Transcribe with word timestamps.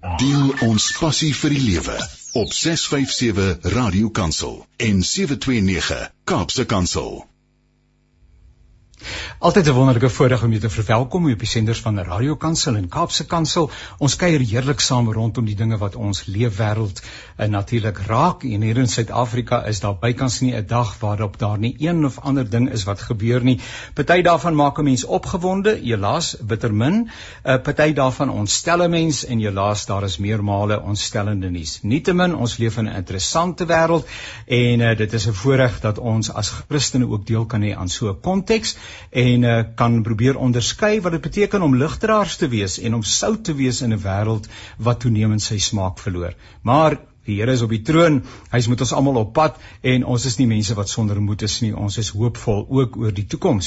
Deel 0.00 0.52
ons 0.64 0.84
passie 0.96 1.32
vir 1.36 1.52
die 1.52 1.60
lewe 1.60 1.96
op 2.40 2.52
657 2.56 3.72
Radio 3.74 4.08
Kansel 4.08 4.54
en 4.76 5.02
729 5.04 6.06
Kaapse 6.24 6.64
Kansel. 6.64 7.29
Altyd 9.40 9.68
'n 9.68 9.72
wonderlike 9.72 10.08
voorreg 10.10 10.42
om 10.42 10.52
julle 10.52 10.60
te 10.60 10.70
verwelkom 10.70 11.30
op 11.30 11.38
die 11.38 11.48
senders 11.48 11.80
van 11.80 11.98
Radio 11.98 12.34
Kansel 12.36 12.74
en 12.76 12.88
Kaapse 12.88 13.24
Kansel. 13.26 13.70
Ons 13.98 14.16
kuier 14.16 14.40
heerlik 14.40 14.80
saam 14.80 15.12
rondom 15.12 15.44
die 15.44 15.54
dinge 15.56 15.78
wat 15.80 15.94
ons 15.96 16.26
leefwêreld 16.26 17.00
uh, 17.00 17.46
natuurlik 17.46 17.98
raak. 18.06 18.44
En 18.44 18.62
hier 18.62 18.76
in 18.76 18.88
Suid-Afrika 18.88 19.62
is 19.64 19.80
daar 19.80 19.96
bykans 20.02 20.40
nie 20.40 20.52
'n 20.56 20.66
dag 20.66 20.98
waarop 21.00 21.38
daar 21.38 21.58
nie 21.58 21.74
een 21.78 22.04
of 22.04 22.18
ander 22.18 22.50
ding 22.50 22.70
is 22.70 22.84
wat 22.84 23.00
gebeur 23.00 23.42
nie. 23.42 23.60
Party 23.94 24.20
daarvan 24.22 24.54
maak 24.54 24.78
'n 24.78 24.84
mens 24.84 25.04
opgewonde, 25.04 25.80
helaas 25.82 26.36
bitter 26.40 26.74
min. 26.74 26.94
'n 26.94 27.10
uh, 27.44 27.62
Party 27.62 27.92
daarvan 27.92 28.30
ontstel 28.30 28.82
'n 28.82 28.90
mens 28.90 29.24
en 29.24 29.38
helaas 29.38 29.86
daar 29.86 30.04
is 30.04 30.18
meermale 30.18 30.82
ontstellende 30.82 31.50
nuus. 31.50 31.78
Nietemin, 31.82 32.36
ons 32.36 32.56
leef 32.56 32.76
in 32.76 32.84
'n 32.84 32.96
interessante 32.96 33.66
wêreld 33.66 34.04
en 34.46 34.80
uh, 34.80 34.96
dit 34.96 35.12
is 35.12 35.26
'n 35.26 35.32
voorreg 35.32 35.80
dat 35.80 35.98
ons 35.98 36.32
as 36.32 36.52
Christene 36.68 37.08
ook 37.08 37.26
deel 37.26 37.46
kan 37.46 37.62
hê 37.62 37.74
aan 37.76 37.88
so 37.88 38.10
'n 38.10 38.20
konteks 38.20 38.76
en 39.10 39.42
uh, 39.42 39.62
kan 39.74 40.02
probeer 40.02 40.38
onderskei 40.38 41.00
wat 41.00 41.12
dit 41.12 41.28
beteken 41.28 41.62
om 41.62 41.76
ligdraers 41.76 42.36
te 42.36 42.48
wees 42.48 42.78
en 42.78 42.94
om 42.94 43.02
sout 43.02 43.44
te 43.44 43.54
wees 43.54 43.82
in 43.82 43.92
'n 43.92 44.02
wêreld 44.02 44.48
wat 44.78 45.00
toenemend 45.00 45.42
sy 45.42 45.58
smaak 45.58 45.98
verloor. 45.98 46.34
Maar 46.62 46.98
die 47.30 47.38
Here 47.38 47.52
is 47.52 47.62
op 47.62 47.70
die 47.74 47.82
troon. 47.86 48.22
Hy's 48.52 48.68
met 48.70 48.80
ons 48.80 48.92
almal 48.96 49.16
op 49.22 49.32
pad 49.36 49.54
en 49.86 50.04
ons 50.14 50.24
is 50.26 50.38
nie 50.40 50.48
mense 50.50 50.74
wat 50.78 50.88
sonder 50.88 51.18
moed 51.22 51.42
is 51.46 51.56
nie. 51.64 51.72
Ons 51.76 51.98
is 52.02 52.10
hoopvol 52.16 52.60
ook 52.80 52.90
oor 52.96 53.12
die 53.14 53.26
toekoms. 53.34 53.66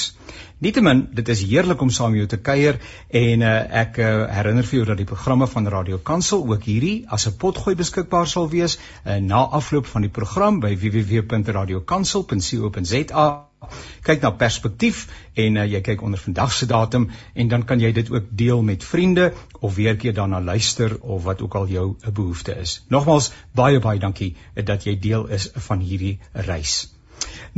Nietemin, 0.64 1.00
dit 1.14 1.28
is 1.30 1.44
heerlik 1.48 1.82
om 1.84 1.90
saam 1.94 2.12
met 2.16 2.22
jou 2.24 2.30
te 2.34 2.42
kuier 2.50 2.76
en 3.22 3.38
uh, 3.46 3.54
ek 3.84 3.94
uh, 4.02 4.08
herinner 4.40 4.66
vir 4.68 4.78
jou 4.80 4.88
dat 4.92 5.02
die 5.04 5.12
programme 5.14 5.48
van 5.54 5.72
Radio 5.76 5.98
Kansel 6.12 6.40
ook 6.50 6.64
hierdie 6.70 6.98
as 7.08 7.24
'n 7.30 7.38
potgooi 7.46 7.76
beskikbaar 7.80 8.28
sal 8.36 8.48
wees 8.50 8.74
uh, 8.80 8.82
na 9.22 9.42
afloop 9.62 9.88
van 9.96 10.02
die 10.08 10.16
program 10.20 10.56
by 10.60 10.74
www.radiokansel.co.za 10.76 13.53
kyk 14.04 14.22
na 14.22 14.32
perspektief 14.32 15.08
en 15.34 15.58
uh, 15.58 15.66
jy 15.66 15.82
kyk 15.82 16.02
onder 16.02 16.20
vandag 16.20 16.54
se 16.54 16.66
datum 16.70 17.10
en 17.34 17.48
dan 17.48 17.66
kan 17.66 17.80
jy 17.80 17.92
dit 17.92 18.12
ook 18.12 18.32
deel 18.44 18.62
met 18.62 18.84
vriende 18.84 19.32
of 19.60 19.76
weer 19.76 19.96
keer 19.98 20.14
daarna 20.14 20.42
luister 20.42 20.98
of 21.02 21.24
wat 21.24 21.42
ook 21.42 21.56
al 21.56 21.68
jou 21.68 21.88
uh, 21.92 22.10
behoefte 22.10 22.58
is. 22.60 22.82
Nogmaals 22.90 23.32
baie 23.52 23.80
baie 23.80 24.00
dankie 24.00 24.34
uh, 24.36 24.66
dat 24.66 24.84
jy 24.84 25.00
deel 25.00 25.28
is 25.28 25.50
van 25.70 25.80
hierdie 25.80 26.20
reis. 26.34 26.94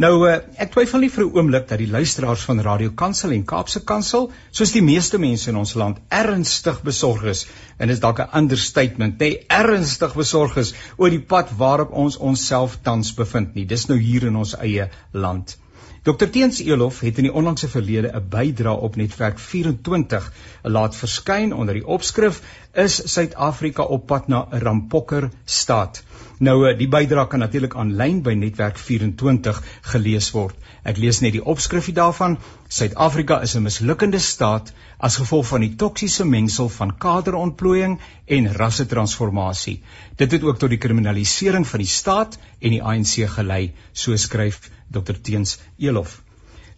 Nou 0.04 0.28
ek 0.28 0.74
twyfel 0.74 1.02
nie 1.04 1.10
vir 1.12 1.24
'n 1.24 1.38
oomblik 1.40 1.68
dat 1.70 1.80
die 1.82 1.92
luisteraars 1.92 2.42
van 2.48 2.62
Radio 2.68 2.92
Kansel 3.02 3.32
en 3.36 3.46
Kaapse 3.52 3.82
Kansel, 3.92 4.28
soos 4.60 4.74
die 4.76 4.84
meeste 4.88 5.20
mense 5.26 5.50
in 5.50 5.60
ons 5.62 5.74
land, 5.82 6.02
ernstig 6.20 6.82
besorg 6.90 7.24
is 7.34 7.46
en 7.80 7.94
is 7.94 8.04
dalk 8.04 8.20
'n 8.20 8.38
understatement, 8.42 9.20
nee, 9.20 9.40
ernstig 9.60 10.16
besorg 10.22 10.58
is 10.66 10.74
oor 10.98 11.10
die 11.10 11.26
pad 11.34 11.56
waarop 11.64 11.92
ons 12.06 12.18
onsself 12.18 12.80
tans 12.84 13.14
bevind 13.14 13.56
nie. 13.56 13.66
Dis 13.66 13.88
nou 13.88 13.98
hier 13.98 14.28
in 14.32 14.36
ons 14.36 14.56
eie 14.60 14.90
land. 15.14 15.58
Dr 16.06 16.30
Teens 16.30 16.60
Elof 16.62 17.00
het 17.02 17.18
in 17.18 17.26
die 17.26 17.34
onlangse 17.34 17.68
verlede 17.68 18.12
'n 18.14 18.28
bydra 18.30 18.74
op 18.74 18.96
netwerk 18.96 19.40
24 19.40 20.32
laat 20.62 20.96
verskyn 20.96 21.54
onder 21.54 21.74
die 21.74 21.88
opskrif 21.88 22.42
is 22.74 22.98
Suid-Afrika 23.14 23.84
op 23.84 24.06
pad 24.08 24.28
na 24.28 24.48
'n 24.52 24.60
rampokker 24.60 25.30
staat. 25.46 26.04
Nou 26.40 26.68
eh, 26.68 26.78
die 26.78 26.88
bydra 26.88 27.26
kan 27.26 27.40
natuurlik 27.40 27.76
aanlyn 27.76 28.22
by 28.22 28.34
netwerk 28.34 28.78
24 28.78 29.64
gelees 29.82 30.32
word. 30.32 30.56
Ek 30.84 30.98
lees 30.98 31.22
net 31.24 31.32
die 31.32 31.44
opskrifie 31.54 31.94
daarvan. 31.94 32.38
Suid-Afrika 32.68 33.40
is 33.42 33.56
'n 33.56 33.64
mislukkende 33.64 34.20
staat 34.20 34.74
as 35.00 35.16
gevolg 35.16 35.48
van 35.48 35.62
die 35.62 35.76
toksiese 35.76 36.26
mengsel 36.26 36.70
van 36.70 36.98
kaderontplooiing 36.98 38.00
en 38.26 38.54
rassetransformasie. 38.54 39.82
Dit 40.16 40.32
het 40.32 40.44
ook 40.44 40.60
tot 40.60 40.70
die 40.70 40.78
kriminalisering 40.78 41.68
van 41.68 41.80
die 41.80 41.88
staat 41.88 42.38
en 42.60 42.70
die 42.70 42.84
ANC 42.84 43.30
gelei, 43.38 43.74
so 43.94 44.16
skryf 44.16 44.60
Dr 44.96 45.20
Teens 45.22 45.60
Elof. 45.78 46.22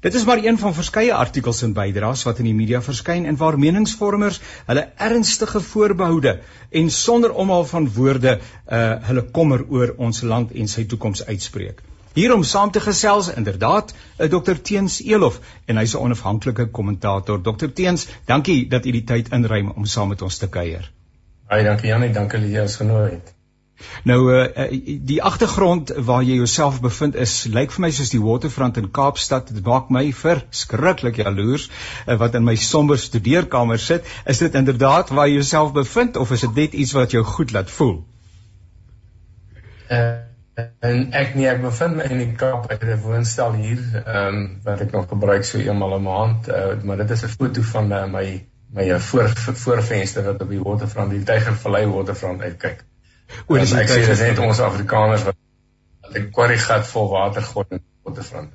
Dit 0.05 0.13
is 0.13 0.25
maar 0.29 0.43
een 0.43 0.57
van 0.61 0.73
verskeie 0.77 1.13
artikels 1.13 1.63
en 1.65 1.73
bydraes 1.73 2.21
wat 2.27 2.39
in 2.41 2.45
die 2.45 2.57
media 2.57 2.81
verskyn 2.85 3.25
en 3.25 3.37
waar 3.37 3.57
meningsvormers 3.59 4.37
hulle 4.67 4.83
ernstige 5.07 5.61
voorbehoude 5.71 6.35
en 6.81 6.89
sonder 6.97 7.33
omhaal 7.43 7.65
van 7.65 7.87
woorde 7.95 8.39
uh 8.39 8.81
hulle 9.09 9.23
kommer 9.37 9.63
oor 9.69 9.93
ons 9.97 10.21
land 10.21 10.51
en 10.53 10.69
sy 10.73 10.85
toekoms 10.91 11.23
uitspreek. 11.25 11.81
Hier 12.17 12.33
om 12.33 12.43
saam 12.49 12.71
te 12.71 12.81
gesels 12.81 13.27
inderdaad 13.33 13.93
uh, 13.93 14.27
Dr 14.29 14.61
Teens 14.69 14.99
Elof 15.05 15.39
en 15.65 15.77
hy's 15.77 15.93
'n 15.93 16.03
onafhanklike 16.09 16.67
kommentator. 16.79 17.41
Dr 17.41 17.73
Teens, 17.73 18.07
dankie 18.25 18.67
dat 18.67 18.85
u 18.85 18.91
die 18.91 19.03
tyd 19.03 19.33
inruim 19.39 19.71
om 19.71 19.85
saam 19.85 20.13
met 20.13 20.21
ons 20.21 20.37
te 20.37 20.49
kuier. 20.49 20.91
Baie 21.49 21.63
dankie 21.63 21.89
Janie, 21.89 22.13
dankie 22.13 22.39
dat 22.39 22.49
jy 22.49 22.61
ons 22.61 22.75
genooi 22.75 23.09
het. 23.11 23.36
Nou 24.09 24.19
uh, 24.33 24.67
die 25.05 25.19
agtergrond 25.23 25.91
waar 26.09 26.23
jy 26.25 26.39
jouself 26.39 26.79
bevind 26.81 27.15
is 27.15 27.33
lyk 27.53 27.73
vir 27.75 27.85
my 27.85 27.91
soos 27.93 28.13
die 28.13 28.21
waterfront 28.21 28.77
in 28.81 28.89
Kaapstad. 28.91 29.51
Dit 29.53 29.65
maak 29.65 29.91
my 29.93 30.05
verskriklik 30.13 31.19
jaloers 31.21 31.69
uh, 31.69 32.17
wat 32.21 32.37
in 32.39 32.45
my 32.47 32.55
somber 32.55 32.97
studeerkamer 32.97 33.81
sit. 33.81 34.07
Is 34.25 34.41
dit 34.43 34.55
inderdaad 34.55 35.13
waar 35.13 35.29
jy 35.29 35.41
jouself 35.41 35.73
bevind 35.77 36.17
of 36.17 36.31
is 36.31 36.45
dit 36.47 36.61
net 36.63 36.73
iets 36.73 36.95
wat 36.97 37.13
jou 37.13 37.23
goed 37.23 37.53
laat 37.53 37.69
voel? 37.71 37.99
Uh, 39.91 40.25
en 40.83 41.05
ek 41.15 41.35
nie 41.37 41.45
ek 41.47 41.61
bevind 41.61 41.99
my 41.99 42.09
in 42.11 42.21
die 42.23 42.33
Kaap 42.39 42.67
by 42.67 42.75
'n 42.81 42.99
woonstel 43.05 43.53
hier, 43.61 43.79
ehm 44.03 44.27
um, 44.35 44.43
wat 44.65 44.81
ek 44.81 44.91
nog 44.91 45.07
gebruik 45.09 45.45
so 45.45 45.61
eenmal 45.61 45.95
'n 45.99 46.03
maand, 46.03 46.49
uh, 46.49 46.73
maar 46.83 46.97
dit 46.97 47.11
is 47.11 47.23
'n 47.23 47.35
foto 47.37 47.61
van 47.61 47.91
uh, 47.93 48.05
my 48.11 48.27
my 48.73 48.99
voor 48.99 49.29
voorvenster 49.63 50.23
wat 50.23 50.41
op 50.41 50.49
die 50.49 50.59
waterfront, 50.59 51.11
die 51.11 51.23
Tygervallei 51.23 51.85
waterfront 51.87 52.41
uitkyk. 52.41 52.83
Oor 53.47 53.59
die 53.63 53.75
ek 53.81 53.91
sê 53.91 54.05
dis 54.05 54.23
net 54.23 54.39
ons 54.39 54.59
Afrikaners 54.59 55.25
wat 55.27 55.35
'n 56.15 56.31
quarry 56.31 56.57
gat 56.57 56.87
vol 56.87 57.09
water 57.11 57.43
gooi 57.43 57.65
in 57.69 57.83
waterfront. 58.03 58.51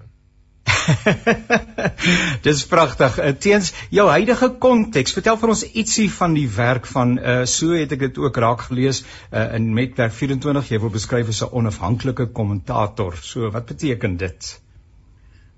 Dis 2.47 2.65
pragtig. 2.67 3.19
Uh, 3.19 3.33
teens 3.39 3.73
jou 3.91 4.07
huidige 4.11 4.49
konteks, 4.63 5.15
vertel 5.17 5.39
vir 5.41 5.53
ons 5.55 5.65
ietsie 5.83 6.09
van 6.11 6.35
die 6.39 6.49
werk 6.57 6.87
van 6.91 7.15
uh 7.19 7.37
so 7.51 7.77
het 7.77 7.93
ek 7.97 8.05
dit 8.07 8.19
ook 8.25 8.41
raak 8.45 8.67
gelees 8.69 9.03
uh 9.31 9.47
in 9.59 9.73
Metwerk 9.77 10.15
24 10.17 10.73
jy 10.75 10.81
word 10.83 10.97
beskryf 10.99 11.33
as 11.35 11.43
'n 11.47 11.53
onafhanklike 11.61 12.29
kommentator. 12.39 13.17
So 13.23 13.51
wat 13.51 13.67
beteken 13.67 14.17
dit? 14.17 14.53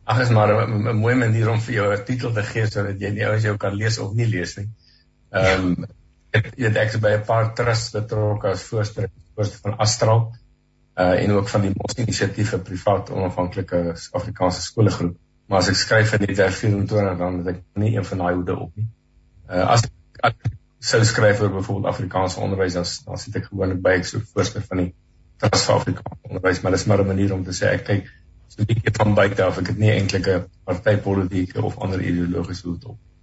Ag, 0.05 0.21
is 0.21 0.31
maar 0.31 0.53
'n 0.69 0.97
mooi 0.97 1.15
manier 1.15 1.51
om 1.51 1.61
vir 1.61 1.75
jou 1.75 1.93
'n 1.93 2.05
titel 2.05 2.33
te 2.33 2.43
gee 2.43 2.67
sodat 2.67 3.01
jy 3.01 3.11
nie 3.11 3.27
ou 3.27 3.35
as 3.35 3.45
jy 3.45 3.57
kan 3.57 3.75
lees 3.75 3.99
of 3.99 4.15
nie 4.15 4.27
lees 4.27 4.57
nie. 4.57 4.69
Ehm 5.33 5.65
um, 5.65 5.87
ek 6.39 6.49
weet 6.59 6.79
ek 6.81 6.95
is 6.95 7.03
by 7.03 7.13
'n 7.19 7.27
paar 7.29 7.53
trusts 7.59 7.93
betrokke 7.95 8.55
as 8.55 8.65
voorsteur 8.71 9.11
van 9.63 9.77
Astral 9.79 10.25
uh 10.95 11.15
en 11.23 11.31
ook 11.35 11.49
van 11.49 11.63
die 11.67 11.73
Mos 11.75 11.97
Inisiatief 11.99 12.51
vir 12.55 12.61
privaat 12.69 13.11
onafhanklike 13.11 13.79
Afrikaanse 14.19 14.63
skoolgroep. 14.63 15.17
Maar 15.47 15.59
as 15.59 15.71
ek 15.73 15.79
skryf 15.79 16.13
vir 16.15 16.27
die 16.27 16.37
werk 16.39 16.55
24 16.59 17.19
dan 17.19 17.39
het 17.41 17.49
ek 17.55 17.63
nie 17.83 17.97
een 17.97 18.07
van 18.11 18.23
daai 18.25 18.35
hoede 18.35 18.59
op 18.67 18.77
nie. 18.77 18.87
Uh 19.51 19.65
as 19.77 19.87
ek 20.23 20.37
sou 20.79 21.03
skryf 21.05 21.41
oor 21.41 21.55
byvoorbeeld 21.57 21.93
Afrikaanse 21.93 22.41
onderwys 22.41 22.79
dan 22.79 22.87
dan 23.07 23.19
sit 23.19 23.41
ek 23.41 23.49
gewoonlik 23.51 23.83
by 23.83 23.97
ek 24.01 24.11
so 24.11 24.23
voorsteur 24.35 24.67
van 24.69 24.85
die 24.85 24.91
Trust 25.43 25.67
vir 25.67 25.75
Afrikaanse 25.75 26.29
onderwys, 26.31 26.61
maar 26.63 26.73
dis 26.73 26.87
maar 26.87 27.03
'n 27.03 27.07
manier 27.07 27.33
om 27.35 27.45
te 27.45 27.51
sê 27.51 27.73
ek 27.75 27.85
kyk 27.87 28.13
so 28.49 28.63
'n 28.63 28.67
bietjie 28.67 28.95
van 28.99 29.15
buite 29.15 29.43
af. 29.45 29.59
Ek 29.59 29.67
het 29.67 29.79
nie 29.79 29.91
eintlik 29.91 30.29
'n 30.29 30.47
partytetiese 30.65 31.63
of 31.63 31.79
ander 31.79 32.01
ideologiese 32.01 32.69
hoed 32.69 32.85
op. 32.85 32.99
Eh, 32.99 33.14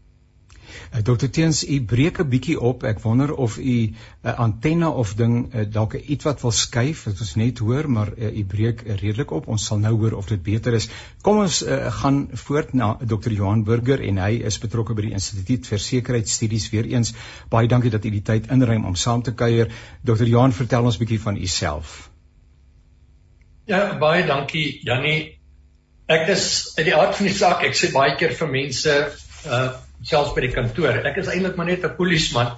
Dr 0.92 1.30
Teens, 1.32 1.64
u 1.64 1.82
breek 1.88 2.20
'n 2.20 2.28
bietjie 2.30 2.60
op. 2.60 2.84
Ek 2.84 3.00
wonder 3.00 3.34
of 3.34 3.58
u 3.58 3.62
'n 3.62 3.96
uh, 4.24 4.40
antenne 4.40 4.90
of 4.90 5.14
ding 5.16 5.54
uh, 5.56 5.62
dalk 5.72 5.94
iets 5.94 6.24
wat 6.24 6.42
wil 6.42 6.52
skuif, 6.52 7.04
wat 7.04 7.20
ons 7.20 7.36
net 7.36 7.58
hoor, 7.58 7.90
maar 7.90 8.12
u 8.18 8.44
breek 8.46 8.82
uh, 8.82 8.96
redelik 8.96 9.32
op. 9.32 9.48
Ons 9.48 9.66
sal 9.66 9.78
nou 9.80 9.96
hoor 9.96 10.12
of 10.12 10.28
dit 10.28 10.44
beter 10.44 10.74
is. 10.74 10.90
Kom 11.22 11.38
ons 11.38 11.62
uh, 11.64 11.92
gaan 11.92 12.28
voort 12.34 12.74
na 12.74 12.98
Dr 13.06 13.32
Johan 13.32 13.64
Burger 13.64 14.02
en 14.02 14.18
hy 14.18 14.42
is 14.44 14.58
betrokke 14.60 14.94
by 14.94 15.02
die 15.02 15.12
Instituut 15.12 15.68
vir 15.68 15.80
Sekuriteitsstudies 15.80 16.70
weer 16.70 16.86
eens. 16.86 17.14
Baie 17.50 17.68
dankie 17.68 17.92
dat 17.92 18.06
u 18.06 18.10
die 18.10 18.22
tyd 18.22 18.52
inruim 18.52 18.86
om 18.86 18.96
saam 18.96 19.22
te 19.22 19.32
kuier. 19.34 19.72
Dr 20.04 20.28
Johan, 20.28 20.52
vertel 20.52 20.84
ons 20.84 20.98
bietjie 20.98 21.20
van 21.20 21.38
u 21.38 21.48
self. 21.48 22.10
Ja, 23.66 23.98
baie 23.98 24.28
dankie 24.28 24.82
Jannie. 24.84 25.40
Ek 26.08 26.28
is 26.28 26.74
uit 26.76 26.86
die 26.86 26.96
aard 26.96 27.16
van 27.16 27.26
die 27.26 27.36
saak, 27.36 27.64
ek 27.64 27.80
sê 27.80 27.92
baie 27.94 28.16
keer 28.20 28.36
vir 28.36 28.52
mense 28.52 28.98
uh 29.48 29.72
selfs 30.08 30.36
by 30.36 30.46
die 30.46 30.54
kantoor. 30.54 31.02
Ek 31.08 31.18
is 31.22 31.30
eintlik 31.32 31.58
maar 31.58 31.70
net 31.70 31.86
'n 31.86 31.96
polisieman 31.98 32.54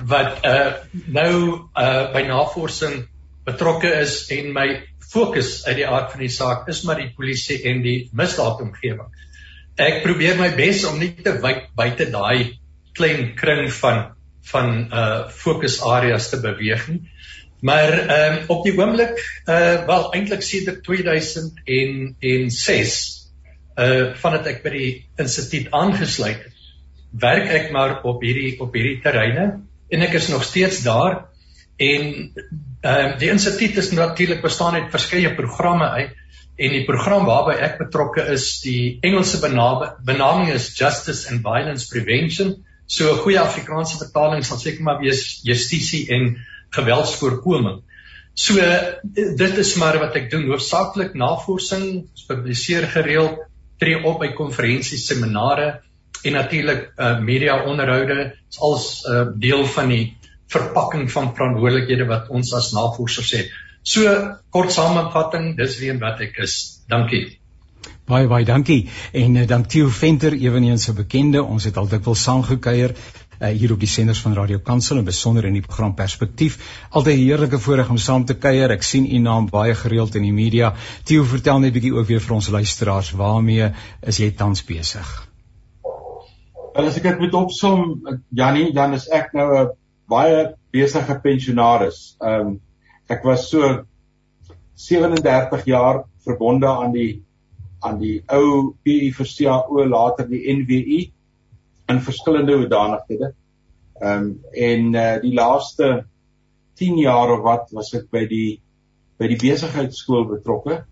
wat 0.00 0.44
uh 0.44 0.72
nou 1.06 1.68
uh 1.76 2.12
by 2.12 2.22
navorsing 2.26 3.06
betrokke 3.44 3.92
is 4.00 4.30
en 4.30 4.52
my 4.52 4.82
fokus 5.12 5.66
uit 5.66 5.76
die 5.76 5.86
aard 5.86 6.10
van 6.12 6.20
die 6.24 6.32
saak 6.32 6.68
is 6.68 6.82
maar 6.84 6.98
die 6.98 7.12
polisie 7.16 7.60
en 7.70 7.82
die 7.84 8.08
misdaadomgewing. 8.12 9.10
Ek 9.76 10.02
probeer 10.02 10.38
my 10.38 10.50
bes 10.56 10.84
om 10.88 10.98
nie 10.98 11.14
te 11.14 11.36
wyd 11.42 11.68
buite 11.76 12.10
daai 12.10 12.58
klein 12.94 13.34
kring 13.38 13.70
van 13.80 14.14
van 14.44 14.88
uh 14.92 15.28
fokusareas 15.32 16.30
te 16.30 16.40
beweeg 16.40 16.88
nie. 16.88 17.02
Maar 17.64 17.92
ehm 17.92 18.32
um, 18.32 18.38
op 18.56 18.64
die 18.64 18.78
oomblik 18.78 19.20
uh 19.48 19.86
wel 19.88 20.12
eintlik 20.14 20.42
sedert 20.42 20.82
2006 20.84 22.96
uh 23.78 24.14
vandat 24.20 24.46
ek 24.52 24.62
by 24.66 24.72
die 24.74 24.90
instituut 25.18 25.66
aangesluit 25.72 26.42
het 26.44 26.53
werk 27.20 27.50
ek 27.50 27.70
maar 27.72 28.00
op 28.02 28.22
hierdie 28.22 28.56
op 28.60 28.74
hierdie 28.74 29.00
terreine 29.02 29.46
en 29.90 30.02
ek 30.02 30.14
is 30.18 30.28
nog 30.28 30.44
steeds 30.44 30.82
daar 30.82 31.24
En 31.76 32.02
ehm 32.80 33.06
uh, 33.06 33.18
die 33.18 33.30
instituut 33.30 33.76
is 33.76 33.90
natuurlik 33.90 34.42
bestaan 34.42 34.74
uit 34.74 34.90
verskeie 34.90 35.34
programme 35.34 35.88
uit 35.88 36.12
en 36.56 36.70
die 36.70 36.84
program 36.86 37.24
waarby 37.26 37.56
ek 37.66 37.78
betrokke 37.80 38.22
is, 38.30 38.60
die 38.62 38.98
Engelse 39.02 39.40
benaming 39.42 40.52
is 40.54 40.68
Justice 40.78 41.26
and 41.30 41.42
Violence 41.42 41.88
Prevention. 41.90 42.64
So 42.86 43.10
'n 43.10 43.22
goeie 43.24 43.40
Afrikaanse 43.40 43.98
vertaling 43.98 44.44
sal 44.44 44.58
seker 44.58 44.84
maar 44.84 45.00
wees 45.00 45.40
justisie 45.42 46.06
en 46.14 46.36
geweldsvoorkoming. 46.70 47.82
So 48.34 48.54
dit 49.14 49.58
is 49.58 49.74
maar 49.74 49.98
wat 49.98 50.14
ek 50.14 50.30
doen, 50.30 50.46
hoofsaaklik 50.46 51.14
navorsing, 51.14 52.06
publiseer 52.28 52.86
gereeld, 52.86 53.38
tree 53.78 53.98
op 54.04 54.20
by 54.20 54.30
konferensies, 54.32 55.06
seminare 55.06 55.82
en 56.22 56.32
natuurlik 56.32 56.92
uh, 56.96 57.18
media 57.20 57.64
onderhoude 57.64 58.34
is 58.50 58.58
als 58.58 59.04
uh, 59.04 59.26
deel 59.36 59.66
van 59.66 59.88
die 59.88 60.16
verpakking 60.46 61.10
van 61.12 61.34
verantwoordelikhede 61.34 62.06
wat 62.06 62.28
ons 62.28 62.52
as 62.54 62.72
navorsers 62.72 63.32
het. 63.36 63.50
So 63.82 64.12
kort 64.50 64.72
samevatting, 64.72 65.56
dis 65.56 65.78
wie 65.80 65.90
en 65.92 65.98
wat 66.00 66.20
ek 66.24 66.38
is. 66.46 66.84
Dankie. 66.88 67.38
Baie 68.08 68.28
baie 68.28 68.44
dankie. 68.44 68.88
En 69.12 69.36
uh, 69.36 69.46
dan 69.48 69.66
Theo 69.66 69.88
Venter, 69.88 70.32
ewenigs 70.32 70.88
'n 70.88 70.94
bekende, 70.94 71.42
ons 71.42 71.64
het 71.64 71.76
al 71.76 71.88
dikwels 71.88 72.22
saamgekuier 72.22 72.94
uh, 73.40 73.48
hier 73.48 73.72
op 73.72 73.80
die 73.80 73.88
senders 73.88 74.20
van 74.20 74.34
Radio 74.34 74.58
Kansel 74.58 74.98
en 74.98 75.04
besonder 75.04 75.44
in 75.44 75.58
die 75.58 75.64
program 75.66 75.94
Perspektief. 75.94 76.58
Altyd 76.90 77.18
heerlike 77.18 77.58
voorreg 77.58 77.90
om 77.90 77.98
saam 77.98 78.24
te 78.24 78.34
kuier. 78.34 78.70
Ek 78.70 78.82
sien 78.82 79.06
u 79.06 79.18
naam 79.18 79.48
baie 79.50 79.74
gereeld 79.74 80.14
in 80.14 80.22
die 80.22 80.32
media. 80.32 80.74
Theo, 81.04 81.24
vertel 81.24 81.58
net 81.58 81.72
'n 81.72 81.78
bietjie 81.78 81.94
ook 81.94 82.06
weer 82.06 82.20
vir 82.20 82.34
ons 82.34 82.48
luisteraars, 82.48 83.10
waarmee 83.10 83.72
is 84.02 84.18
jy 84.18 84.30
tans 84.30 84.64
besig? 84.64 85.33
As 86.74 86.96
ek 86.98 87.04
dit 87.06 87.20
moet 87.22 87.34
opsom, 87.38 87.82
Jannie, 88.34 88.72
dan 88.74 88.96
is 88.96 89.04
ek 89.14 89.30
nou 89.38 89.46
'n 89.54 89.68
baie 90.10 90.54
besige 90.74 91.14
pensionaris. 91.22 92.16
Ehm 92.20 92.46
um, 92.46 92.60
ek 93.08 93.22
was 93.22 93.48
so 93.50 93.84
37 94.74 95.64
jaar 95.70 96.02
verbonde 96.26 96.66
aan 96.66 96.92
die 96.92 97.22
aan 97.80 98.00
die 98.00 98.24
ou 98.26 98.74
PU 98.82 99.12
vir 99.18 99.30
CAO 99.36 99.84
later 99.86 100.26
die 100.26 100.42
NWI 100.50 101.12
in 101.92 102.00
verskillende 102.00 102.58
hoedanighede. 102.58 103.30
Ehm 104.02 104.18
um, 104.18 104.26
en 104.52 104.94
uh, 104.94 105.20
die 105.22 105.34
laaste 105.34 106.06
10 106.74 106.98
jaar 106.98 107.38
of 107.38 107.46
wat 107.46 107.70
was 107.70 107.94
ek 107.94 108.10
by 108.10 108.26
die 108.26 108.60
by 109.18 109.30
die 109.30 109.38
besigheidskool 109.38 110.26
betrokke, 110.26 110.82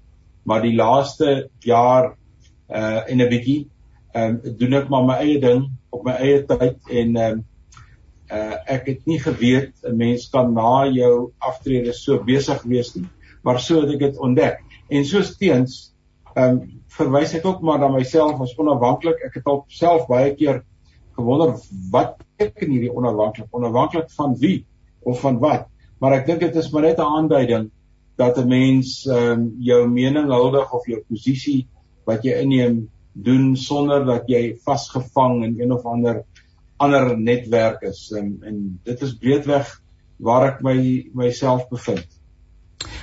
maar 0.47 0.63
die 0.63 0.77
laaste 0.79 1.51
jaar 1.67 2.15
uh 2.71 3.03
en 3.11 3.19
'n 3.19 3.29
bietjie 3.29 3.67
ehm 4.15 4.41
um, 4.45 4.57
doen 4.59 4.75
ek 4.81 4.89
maar 4.89 5.05
my 5.05 5.17
eie 5.25 5.41
ding 5.41 5.71
op 5.91 6.05
my 6.05 6.13
eie 6.13 6.45
tyd 6.47 6.79
en 6.91 7.17
ehm 7.17 7.33
um, 7.33 7.45
uh 8.33 8.57
ek 8.67 8.87
het 8.87 9.07
nie 9.07 9.19
geweet 9.21 9.73
'n 9.85 9.97
mens 9.97 10.29
kan 10.31 10.55
na 10.55 10.87
jou 10.87 11.33
aftrede 11.39 11.93
so 11.93 12.23
besig 12.25 12.63
wees 12.63 12.95
nie 12.95 13.09
maar 13.43 13.61
so 13.61 13.81
het 13.83 13.95
ek 13.97 13.99
dit 14.07 14.19
ontdek. 14.19 14.63
En 14.89 15.05
soos 15.07 15.35
teens 15.37 15.81
ehm 16.33 16.57
um, 16.57 16.61
verwys 16.93 17.35
ek 17.37 17.47
ook 17.49 17.61
maar 17.65 17.79
na 17.81 17.89
myself 17.93 18.41
as 18.41 18.55
onafhanklik 18.61 19.21
ek 19.27 19.35
het 19.41 19.47
al 19.49 19.65
self 19.69 20.07
baie 20.09 20.35
keer 20.37 20.63
gewonder 21.17 21.55
wat 21.93 22.21
ek 22.41 22.65
in 22.65 22.73
hierdie 22.73 22.93
onafhanklik 22.93 23.49
onafhanklik 23.53 24.11
van 24.17 24.37
wie 24.41 24.65
of 25.03 25.21
van 25.21 25.39
wat? 25.43 25.67
Maar 26.01 26.21
ek 26.21 26.27
dink 26.31 26.41
dit 26.41 26.57
is 26.57 26.71
maar 26.73 26.87
net 26.89 26.99
'n 26.99 27.17
aanduiding 27.19 27.71
dat 28.17 28.39
'n 28.39 28.49
mens 28.49 29.07
ehm 29.07 29.33
um, 29.33 29.45
jou 29.59 29.89
mening 29.89 30.31
huldig 30.33 30.73
of 30.73 30.87
jou 30.87 31.03
posisie 31.09 31.69
wat 32.07 32.25
jy 32.25 32.39
inneem 32.41 32.89
doen 33.13 33.57
sonder 33.57 34.05
dat 34.07 34.29
jy 34.31 34.57
vasgevang 34.65 35.43
in 35.45 35.61
een 35.61 35.73
of 35.73 35.85
ander 35.85 36.23
ander 36.83 37.13
netwerk 37.19 37.83
is 37.87 38.11
en 38.17 38.39
en 38.43 38.81
dit 38.83 39.03
is 39.03 39.15
breedweg 39.19 39.69
waar 40.23 40.49
ek 40.53 40.63
my 40.67 40.77
myself 41.15 41.69
bevind. 41.71 42.09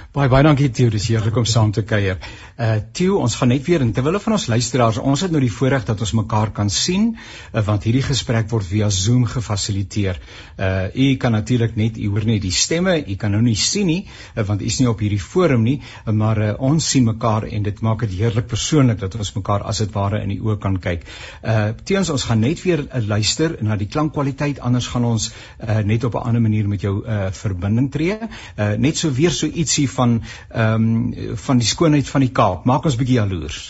Baie 0.09 0.25
baie 0.25 0.41
dankie 0.41 0.71
Theo, 0.73 0.89
dis 0.89 1.03
heerlik 1.11 1.35
om 1.37 1.43
saam 1.45 1.69
te 1.69 1.83
kuier. 1.85 2.15
Uh 2.57 2.79
Theo, 2.97 3.19
ons 3.21 3.35
gaan 3.37 3.51
net 3.53 3.61
weer 3.67 3.83
in 3.85 3.91
terwyl 3.93 4.15
van 4.17 4.33
ons 4.39 4.47
luisteraars, 4.49 4.97
ons 4.97 5.21
het 5.21 5.29
nou 5.29 5.37
die 5.43 5.51
voorreg 5.53 5.83
dat 5.85 5.99
ons 6.01 6.15
mekaar 6.17 6.49
kan 6.57 6.71
sien, 6.73 7.11
uh, 7.13 7.61
want 7.67 7.83
hierdie 7.85 8.01
gesprek 8.01 8.47
word 8.49 8.65
via 8.65 8.89
Zoom 8.89 9.27
gefasiliteer. 9.29 10.17
Uh 10.57 10.87
u 10.89 11.05
kan 11.21 11.37
natuurlik 11.37 11.77
net 11.77 11.99
u 12.01 12.07
hoor 12.09 12.25
net 12.25 12.41
die 12.41 12.51
stemme, 12.51 12.95
u 13.05 13.15
kan 13.21 13.35
nou 13.37 13.43
nie 13.45 13.53
sien 13.53 13.85
nie, 13.85 13.99
uh, 14.33 14.47
want 14.47 14.63
u 14.63 14.65
is 14.65 14.79
nie 14.81 14.87
op 14.89 15.03
hierdie 15.05 15.21
forum 15.21 15.61
nie, 15.67 15.75
uh, 15.77 16.15
maar 16.23 16.41
uh, 16.41 16.49
ons 16.57 16.89
sien 16.89 17.05
mekaar 17.05 17.45
en 17.45 17.69
dit 17.69 17.85
maak 17.85 18.01
dit 18.07 18.17
heerlik 18.23 18.49
persoonlik 18.49 18.97
dat 19.05 19.13
ons 19.13 19.31
mekaar 19.37 19.67
as 19.69 19.83
dit 19.85 19.93
ware 19.93 20.23
in 20.25 20.33
die 20.33 20.39
oë 20.41 20.57
kan 20.65 20.81
kyk. 20.81 21.05
Uh 21.45 21.69
Theo, 21.85 22.01
ons 22.17 22.25
gaan 22.31 22.41
net 22.41 22.65
weer 22.65 22.81
uh, 22.87 23.03
luister 23.05 23.59
na 23.61 23.77
die 23.77 23.91
klankkwaliteit, 23.93 24.57
anders 24.57 24.89
gaan 24.89 25.05
ons 25.05 25.29
uh 25.61 25.79
net 25.85 26.09
op 26.09 26.17
'n 26.17 26.25
ander 26.33 26.41
manier 26.49 26.67
met 26.67 26.81
jou 26.81 26.97
uh 27.05 27.29
verbinding 27.43 27.93
tree. 27.93 28.17
Uh 28.57 28.73
net 28.73 28.97
so 28.97 29.13
weer 29.13 29.31
so 29.31 29.45
ietsie 29.45 29.85
van 29.99 30.21
ehm 30.49 30.87
um, 30.89 31.37
van 31.47 31.61
die 31.61 31.69
skoonheid 31.73 32.09
van 32.15 32.25
die 32.25 32.33
Kaap. 32.41 32.65
Maak 32.65 32.89
ons 32.89 32.97
bietjie 32.99 33.19
jaloers. 33.19 33.61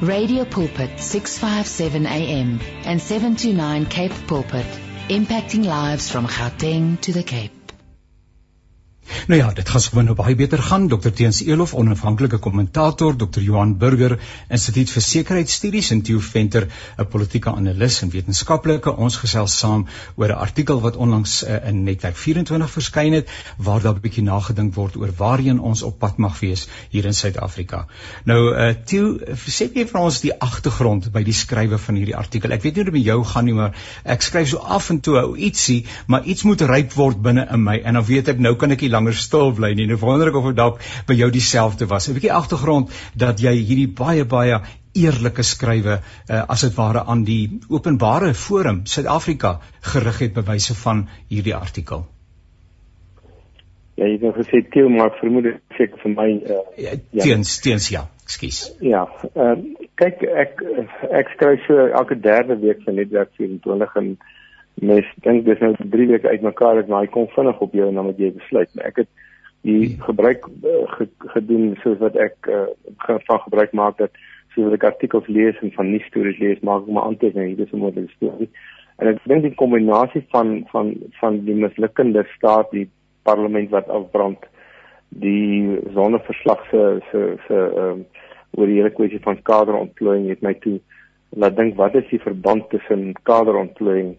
Radio 0.00 0.44
Pulpit 0.44 1.00
657 1.02 2.06
AM 2.06 2.58
and 2.84 3.02
729 3.02 3.88
Cape 3.88 4.26
Pulpit 4.26 4.80
impacting 5.08 5.64
lives 5.64 6.10
from 6.10 6.26
Gauteng 6.26 7.00
to 7.00 7.12
the 7.12 7.22
Cape. 7.22 7.57
Nou 9.26 9.40
ja, 9.40 9.52
dit 9.52 9.68
gaan 9.68 9.80
gewoon 9.80 10.04
nou 10.04 10.16
baie 10.16 10.34
beter 10.34 10.58
gaan. 10.62 10.88
Dr 10.88 11.10
Teens 11.10 11.40
Elof, 11.44 11.74
onafhanklike 11.74 12.38
kommentator, 12.38 13.16
Dr 13.16 13.40
Johan 13.40 13.76
Burger, 13.78 14.18
Instituut 14.48 14.90
vir 14.90 15.02
Sekuriteitsstudies 15.02 15.90
en 15.90 16.02
Theo 16.02 16.20
Venter, 16.20 16.68
'n 16.98 17.06
politieke 17.08 17.50
analis 17.50 18.02
en 18.02 18.10
wetenskaplike. 18.10 18.96
Ons 18.96 19.16
gesels 19.16 19.58
saam 19.58 19.86
oor 20.16 20.28
'n 20.28 20.38
artikel 20.46 20.80
wat 20.80 20.96
onlangs 20.96 21.44
uh, 21.44 21.68
in 21.68 21.82
Netwerk 21.82 22.16
24 22.16 22.70
verskyn 22.70 23.12
het 23.12 23.28
waar 23.56 23.82
daar 23.82 23.94
'n 23.94 24.00
bietjie 24.00 24.22
nagedink 24.22 24.74
word 24.74 24.96
oor 24.96 25.12
waarheen 25.16 25.60
ons 25.60 25.82
op 25.82 25.98
pad 25.98 26.16
mag 26.16 26.40
wees 26.40 26.68
hier 26.90 27.04
in 27.04 27.14
Suid-Afrika. 27.14 27.86
Nou 28.24 28.54
uh 28.54 28.74
Theo, 28.84 29.18
sê 29.46 29.70
jy 29.74 29.86
vir 29.86 30.00
ons 30.00 30.20
die 30.20 30.32
agtergrond 30.38 31.12
by 31.12 31.22
die 31.22 31.32
skrywe 31.32 31.78
van 31.78 31.94
hierdie 31.94 32.16
artikel. 32.16 32.52
Ek 32.52 32.62
weet 32.62 32.74
nie 32.74 32.84
hoe 32.84 32.90
dit 32.90 32.98
met 32.98 33.06
jou 33.06 33.24
gaan 33.24 33.44
nie, 33.44 33.54
maar 33.54 33.74
ek 34.04 34.22
skryf 34.22 34.48
so 34.48 34.58
af 34.58 34.90
en 34.90 35.00
toe 35.00 35.36
ietsie, 35.36 35.86
maar 36.06 36.24
iets 36.24 36.42
moet 36.42 36.60
ryp 36.60 36.92
word 36.92 37.22
binne 37.22 37.46
in 37.52 37.62
my 37.62 37.78
en 37.84 37.94
dan 37.94 38.04
weet 38.04 38.28
ek 38.28 38.38
nou 38.38 38.54
kan 38.56 38.70
ek 38.70 38.82
langer 38.98 39.16
stil 39.16 39.54
bly 39.56 39.72
nie. 39.78 39.86
Nou 39.88 40.00
wonder 40.02 40.32
ek 40.32 40.40
of 40.42 40.50
dit 40.50 40.58
dalk 40.58 40.82
by 41.06 41.16
jou 41.18 41.30
dieselfde 41.30 41.88
was. 41.88 42.08
'n 42.08 42.18
Bietjie 42.18 42.34
agtergrond 42.34 42.92
dat 43.14 43.40
jy 43.40 43.54
hierdie 43.62 43.88
baie 44.02 44.24
baie 44.24 44.60
eerlike 44.98 45.44
skrywe 45.44 45.98
uh, 45.98 46.44
as 46.48 46.64
dit 46.66 46.76
ware 46.76 47.04
aan 47.06 47.24
die 47.24 47.60
openbare 47.70 48.34
forum 48.34 48.84
Suid-Afrika 48.86 49.58
gerig 49.92 50.22
het 50.26 50.34
bewyse 50.34 50.74
van 50.74 51.06
hierdie 51.28 51.54
artikel. 51.54 52.06
Ja, 53.98 54.06
jy 54.06 54.14
het 54.14 54.22
nou 54.22 54.32
gesê 54.36 54.62
teel 54.70 54.88
maar 54.94 55.14
vermoed 55.18 55.48
ek 55.78 55.96
vir 56.02 56.12
my 56.14 56.28
uh, 56.38 56.62
ja, 56.78 56.94
teens 57.18 57.56
ja. 57.56 57.62
teens 57.66 57.88
ja, 57.90 58.02
ekskuus. 58.26 58.60
Ja, 58.84 59.04
uh, 59.34 59.54
kyk 59.98 60.22
ek 60.22 60.62
ek 61.20 61.32
skryf 61.34 61.64
so 61.66 61.88
elke 62.00 62.18
derde 62.22 62.58
week 62.62 62.84
vir 62.86 62.94
netwerk 63.00 63.34
24 63.38 63.96
en 64.02 64.12
mes 64.80 65.06
dink 65.24 65.44
dis 65.44 65.60
nou 65.64 65.72
3 65.78 66.06
weke 66.12 66.28
uitmekaar 66.28 66.76
het 66.82 66.88
maar 66.88 67.06
hy 67.06 67.10
kom 67.14 67.28
vinnig 67.34 67.60
op 67.60 67.72
jou 67.72 67.88
en 67.88 67.94
dan 67.94 68.04
moet 68.04 68.18
jy 68.18 68.32
besluit 68.36 68.74
maar 68.74 68.90
ek 68.90 69.02
het 69.02 69.10
die 69.66 69.90
ja. 69.90 70.04
gebruik 70.06 70.46
uh, 70.46 70.82
ge, 70.96 71.08
gedoen 71.34 71.72
soos 71.82 71.98
wat 72.02 72.16
ek 72.16 72.50
uh, 72.50 72.66
van 73.06 73.40
gebruik 73.46 73.72
maak 73.72 73.98
dat 73.98 74.10
soos 74.54 74.74
ek 74.74 74.86
artikels 74.90 75.26
lees 75.26 75.58
en 75.62 75.74
van 75.74 75.90
nuus 75.90 76.06
stories 76.10 76.38
lees 76.42 76.62
maak 76.66 76.86
ek 76.86 76.94
my 76.94 77.06
aantekeninge 77.06 77.58
dis 77.58 77.72
'n 77.72 77.82
moeilike 77.82 78.14
storie 78.14 78.50
en 78.98 79.10
ek 79.14 79.24
dink 79.24 79.42
die 79.42 79.58
kombinasie 79.62 80.24
van 80.34 80.62
van 80.70 80.94
van 81.20 81.42
die 81.48 81.58
mislukkende 81.64 82.26
staat 82.36 82.70
die 82.70 82.86
parlement 83.22 83.70
wat 83.74 83.88
afbrand 83.88 84.46
die 85.08 85.78
sonneverslag 85.94 86.62
se 86.70 87.00
se 87.10 87.36
se 87.48 87.58
ehm 87.82 88.06
oor 88.56 88.66
die 88.66 88.78
hele 88.80 88.90
kwessie 88.90 89.20
van 89.24 89.42
kaderontplooiing 89.42 90.28
het 90.28 90.42
my 90.42 90.54
toe 90.64 90.78
laat 91.42 91.56
dink 91.56 91.76
wat 91.76 91.94
is 91.94 92.08
die 92.10 92.22
verband 92.22 92.68
tussen 92.72 93.12
kaderontplooiing 93.28 94.16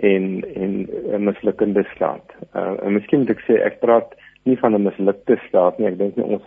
en 0.00 0.44
en 0.54 0.88
'n 1.12 1.24
mislukkende 1.24 1.84
staat. 1.94 2.24
Uh 2.54 2.74
en 2.82 2.92
miskien 2.92 3.18
moet 3.18 3.30
ek 3.30 3.44
sê 3.48 3.54
ek 3.64 3.80
praat 3.80 4.14
nie 4.42 4.58
van 4.58 4.74
'n 4.74 4.82
mislukte 4.82 5.36
staat 5.48 5.78
nie. 5.78 5.86
Ek 5.86 5.98
dink 5.98 6.16
nie 6.16 6.24
ons 6.24 6.42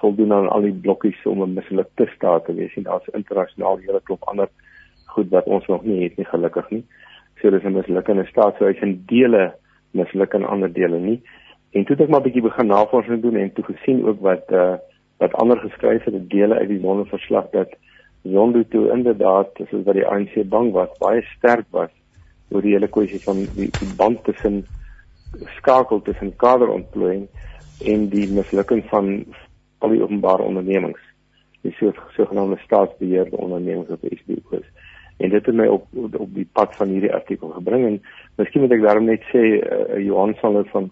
voldoen 0.00 0.32
aan 0.32 0.48
al 0.48 0.60
die 0.60 0.80
blokkies 0.84 1.26
om 1.26 1.42
'n 1.42 1.54
mislukte 1.54 2.06
staat 2.14 2.44
te 2.44 2.54
wees 2.54 2.74
nie. 2.74 2.84
Daar's 2.84 3.08
internasionaal 3.12 3.76
hele 3.76 4.00
klop 4.02 4.22
ander 4.28 4.48
goed 5.06 5.28
wat 5.28 5.44
ons 5.44 5.66
nog 5.66 5.84
nie 5.84 6.02
het 6.02 6.16
nie 6.16 6.26
gelukkig 6.26 6.70
nie. 6.70 6.84
So 7.40 7.50
dis 7.50 7.64
'n 7.64 7.72
mislukkende 7.72 8.26
staat 8.26 8.56
sou 8.56 8.70
hy 8.70 8.78
in 8.80 9.02
dele 9.06 9.54
misluk 9.90 10.34
en 10.34 10.44
ander 10.44 10.72
dele 10.72 10.98
nie. 10.98 11.22
En 11.72 11.84
toe 11.84 11.96
het 11.96 12.04
ek 12.04 12.10
maar 12.10 12.20
'n 12.20 12.28
bietjie 12.28 12.42
begin 12.42 12.66
navorsing 12.66 13.22
doen 13.22 13.36
en 13.36 13.52
toe 13.52 13.64
gesien 13.64 14.06
ook 14.06 14.20
wat 14.20 14.44
uh 14.50 14.76
wat 15.18 15.32
ander 15.32 15.58
geskryf 15.58 16.04
het, 16.04 16.30
dele 16.30 16.54
uit 16.54 16.68
die 16.68 16.80
sonneverslag 16.80 17.50
dat 17.50 17.68
Zondo 18.22 18.62
toe 18.68 18.90
inderdaad, 18.90 19.48
soos 19.54 19.84
wat 19.84 19.94
die 19.94 20.06
ANC 20.06 20.48
bang 20.48 20.72
was, 20.72 20.88
baie 20.98 21.22
sterk 21.22 21.66
was 21.70 21.90
oor 22.52 22.62
die 22.62 22.74
hele 22.74 22.88
kwessie 22.88 23.20
van 23.24 23.44
die, 23.56 23.70
die 23.70 23.94
band 23.96 24.24
tussen 24.24 24.62
skakel 25.56 26.02
tussen 26.02 26.34
kaderontplooiing 26.36 27.26
en 27.88 28.08
die 28.12 28.26
mislukking 28.30 28.84
van 28.90 29.24
al 29.82 29.94
die 29.94 30.02
openbare 30.02 30.42
ondernemings. 30.46 31.00
Die 31.62 31.74
soort 31.78 31.98
sogenaamde 32.16 32.58
staatsbeheerde 32.64 33.36
ondernemings 33.36 33.88
wat 33.88 34.04
SBO 34.20 34.58
is. 34.58 34.68
En 35.22 35.30
dit 35.30 35.46
het 35.46 35.54
my 35.54 35.66
op 35.70 35.86
op 35.94 36.34
die 36.34 36.48
pad 36.52 36.74
van 36.76 36.88
hierdie 36.88 37.12
artikel 37.14 37.52
gebring 37.54 37.86
en 37.86 38.00
miskien 38.40 38.64
moet 38.64 38.74
ek 38.74 38.84
daarom 38.86 39.06
net 39.06 39.24
sê 39.30 39.42
uh, 39.58 39.98
Johan 40.02 40.34
sal 40.40 40.58
dit 40.62 40.70
van 40.74 40.90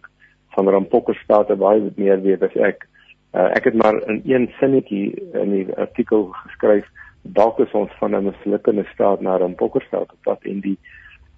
van 0.54 0.68
Rampokkerstaat 0.68 1.52
baie 1.58 1.92
meer 1.96 2.22
weet 2.22 2.42
as 2.42 2.56
ek. 2.58 2.86
Uh, 3.34 3.48
ek 3.54 3.70
het 3.70 3.76
maar 3.78 4.00
in 4.10 4.22
een 4.26 4.48
sinnetjie 4.58 5.14
in 5.38 5.52
die 5.54 5.66
artikel 5.78 6.28
geskryf 6.42 6.88
dalk 7.22 7.60
is 7.62 7.74
ons 7.76 7.92
van 7.98 8.16
'n 8.16 8.24
mislukkende 8.24 8.84
staat 8.92 9.20
na 9.20 9.38
'n 9.38 9.54
pokkerstaat 9.54 10.12
op 10.12 10.22
pad 10.22 10.44
en 10.44 10.60
die 10.60 10.78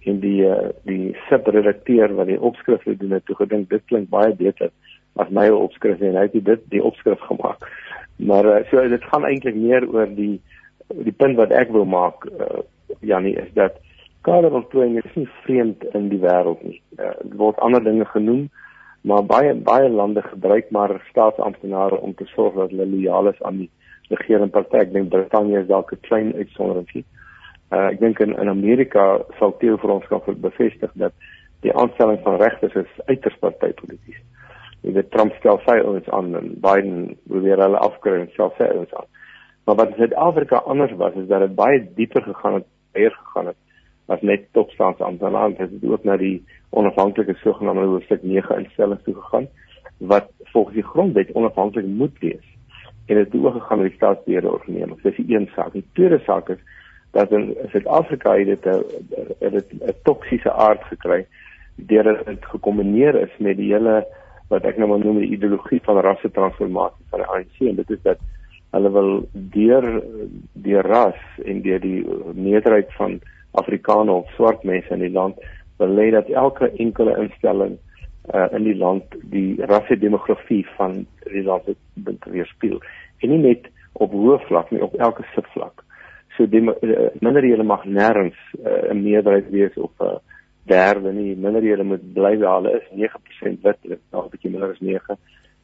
en 0.05 0.21
die 0.23 0.43
uh, 0.47 0.71
die 0.89 1.15
subredakteur 1.29 2.15
wat 2.19 2.31
die 2.31 2.41
opskrif 2.41 2.83
gedoen 2.87 3.17
het, 3.17 3.25
toe 3.27 3.37
gedink 3.39 3.71
dit 3.71 3.85
klink 3.91 4.11
baie 4.11 4.35
beter 4.39 4.73
as 5.23 5.31
my 5.31 5.49
opskrif 5.53 6.01
en 6.01 6.17
hy 6.17 6.27
het 6.29 6.45
dit 6.47 6.65
die 6.73 6.83
opskrif 6.83 7.21
gemaak. 7.29 7.67
Maar 8.17 8.49
uh, 8.49 8.59
so 8.71 8.83
dit 8.89 9.05
gaan 9.13 9.27
eintlik 9.29 9.59
meer 9.59 9.87
oor 9.89 10.11
die 10.11 10.41
die 10.93 11.15
punt 11.17 11.39
wat 11.39 11.55
ek 11.57 11.71
wil 11.73 11.87
maak 11.89 12.27
uh, 12.29 12.65
Janie 13.01 13.37
is 13.41 13.49
dat 13.57 13.79
kaderontplooiing 14.27 14.99
is 15.01 15.15
nie 15.17 15.29
vreemd 15.45 15.85
in 15.97 16.11
die 16.11 16.21
wêreld 16.23 16.61
nie. 16.67 16.81
Uh, 16.99 17.15
word 17.39 17.59
ander 17.65 17.83
dinge 17.83 18.07
genoem, 18.13 18.45
maar 19.09 19.25
baie 19.27 19.55
baie 19.55 19.89
lande 19.89 20.23
gebruik 20.27 20.71
maar 20.71 20.99
staatsamptenare 21.11 21.99
om 22.01 22.15
te 22.15 22.29
sorg 22.35 22.59
dat 22.59 22.75
hulle 22.75 22.91
lojaal 22.91 23.33
is 23.33 23.43
aan 23.43 23.65
die 23.65 23.71
regerende 24.11 24.53
party. 24.53 24.83
Ek 24.83 24.93
dink 24.93 25.11
Brittanje 25.15 25.63
is 25.63 25.71
dalk 25.71 25.93
'n 25.95 26.07
klein 26.09 26.35
uitsondering. 26.35 27.05
Uh 27.07 27.22
ek 27.73 28.01
dink 28.01 28.21
in 28.21 28.35
in 28.37 28.49
Amerika 28.53 29.23
sal 29.39 29.57
Theo 29.61 29.79
vir 29.81 29.95
ons 29.95 30.09
kan 30.11 30.21
bevestig 30.45 30.91
dat 30.95 31.15
die 31.63 31.73
aanstelling 31.73 32.21
van 32.25 32.41
regters 32.43 32.75
is 32.75 33.01
uiters 33.07 33.39
partypolities. 33.41 34.21
Die 34.83 34.93
weet 34.93 35.11
Trump 35.15 35.35
stel 35.39 35.61
sy 35.67 35.79
ons 35.87 36.09
aan 36.11 36.35
en 36.35 36.55
Biden 36.61 37.17
probeer 37.31 37.63
hulle 37.63 37.81
afkry 37.87 38.19
en 38.19 38.31
stel 38.35 38.53
sy 38.59 38.67
ons 38.77 38.95
aan. 38.99 39.09
Maar 39.65 39.79
wat 39.79 39.93
in 39.93 40.01
Suid-Afrika 40.01 40.63
anders 40.67 40.93
was 40.99 41.15
is 41.21 41.29
dat 41.31 41.45
dit 41.47 41.55
baie 41.55 41.85
dieper 41.97 42.25
gegaan 42.27 42.59
het, 42.59 42.67
baie 42.93 43.11
gegaan 43.15 43.53
het 43.53 43.61
as 44.11 44.25
net 44.27 44.49
topstaatsamptenare. 44.59 45.55
Dit 45.61 45.71
het 45.77 45.85
ook 45.87 46.05
na 46.05 46.17
die 46.19 46.43
onafhanklike 46.71 47.39
sogenaamde 47.45 47.87
hoofstuk 47.95 48.23
9 48.27 48.59
instellings 48.65 49.05
toe 49.07 49.15
gegaan 49.15 49.49
wat 50.13 50.33
volgens 50.53 50.75
die 50.75 50.89
grondwet 50.91 51.31
onafhanklik 51.39 51.87
moet 51.87 52.19
wees 52.19 52.49
en 53.07 53.17
dit 53.17 53.27
het 53.27 53.35
oorgegaan 53.35 53.79
na 53.79 53.89
die 53.89 53.97
staatsbeheerde 53.97 54.51
ondernemings. 54.51 55.03
Dis 55.03 55.17
die 55.17 55.37
een 55.37 55.49
saak. 55.55 55.73
Die 55.73 55.87
tweede 55.95 56.19
saak 56.27 56.49
is 56.49 56.59
dat 57.13 57.33
in 57.33 57.57
Suid-Afrika 57.69 58.37
het 58.39 58.47
dit 58.47 58.67
'n 58.67 59.57
'n 59.87 59.95
toksiese 60.03 60.53
aard 60.53 60.83
gekry 60.85 61.27
deurdat 61.77 62.27
dit 62.27 62.45
gekombineer 62.45 63.15
is 63.15 63.35
met 63.39 63.57
die 63.57 63.73
hele 63.73 64.07
wat 64.49 64.65
ek 64.65 64.77
nou 64.77 64.89
maar 64.89 65.05
noem 65.05 65.19
die 65.19 65.33
ideologie 65.33 65.81
van 65.83 66.01
rasse 66.05 66.31
transformasie 66.31 67.05
van 67.11 67.23
die 67.23 67.29
ANC 67.29 67.61
en 67.61 67.77
dit 67.77 67.91
is 67.91 68.03
dat 68.03 68.19
hulle 68.71 68.91
wil 68.91 69.29
deur 69.33 70.03
deur 70.53 70.87
ras 70.87 71.21
en 71.45 71.63
deur 71.63 71.81
die 71.81 72.07
meerderheid 72.35 72.93
van 72.93 73.21
Afrikaners 73.51 74.25
of 74.25 74.31
swart 74.37 74.65
mense 74.65 74.93
in 74.95 75.05
die 75.05 75.13
land 75.13 75.37
wil 75.77 75.89
lê 75.89 76.11
dat 76.11 76.29
elke 76.29 76.71
enkele 76.71 77.17
instelling 77.25 77.79
uh, 78.35 78.47
in 78.53 78.65
die 78.65 78.77
land 78.77 79.17
die 79.35 79.61
rasse 79.67 79.99
demografie 79.99 80.67
van 80.77 81.07
die 81.25 81.45
land 81.45 81.69
moet 81.95 82.25
weerspieël 82.25 82.81
en 83.21 83.35
nie 83.35 83.43
net 83.47 83.69
op 83.93 84.13
hoë 84.17 84.39
vlak 84.49 84.71
nie 84.73 84.81
op 84.83 84.95
elke 84.95 85.25
subvlak. 85.35 85.85
So 86.37 86.47
die 86.49 86.63
uh, 86.63 87.09
minderhede 87.21 87.63
mag 87.63 87.85
nêrens 87.85 88.37
uh, 88.65 88.91
'n 88.91 89.03
meerderheid 89.03 89.51
wees 89.51 89.75
of 89.77 89.91
'n 90.01 90.05
uh, 90.05 90.19
derde 90.63 91.13
nie. 91.13 91.37
Minderhede 91.37 91.85
moet 91.85 92.13
bly 92.13 92.39
waar 92.39 92.63
hulle 92.63 92.81
is, 92.81 92.87
9% 92.93 93.63
wit, 93.63 93.99
nog 94.11 94.25
'n 94.25 94.31
bietjie 94.31 94.51
minder 94.51 94.71
as 94.71 94.81
9, 94.81 95.19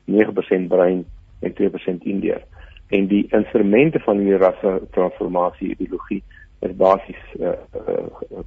9% 0.04 0.68
bruin 0.68 1.04
en 1.40 1.52
2% 1.54 2.04
indiër. 2.04 2.42
En 2.88 3.06
die 3.06 3.26
instrumente 3.30 3.98
van 3.98 4.16
die 4.16 4.36
rasse 4.36 4.80
transformasie 4.90 5.76
ideologie 5.76 6.22
is 6.60 6.76
basies 6.76 7.22
'n 7.38 7.42
uh, 7.42 7.52
uh, 7.88 8.06
uh, 8.30 8.44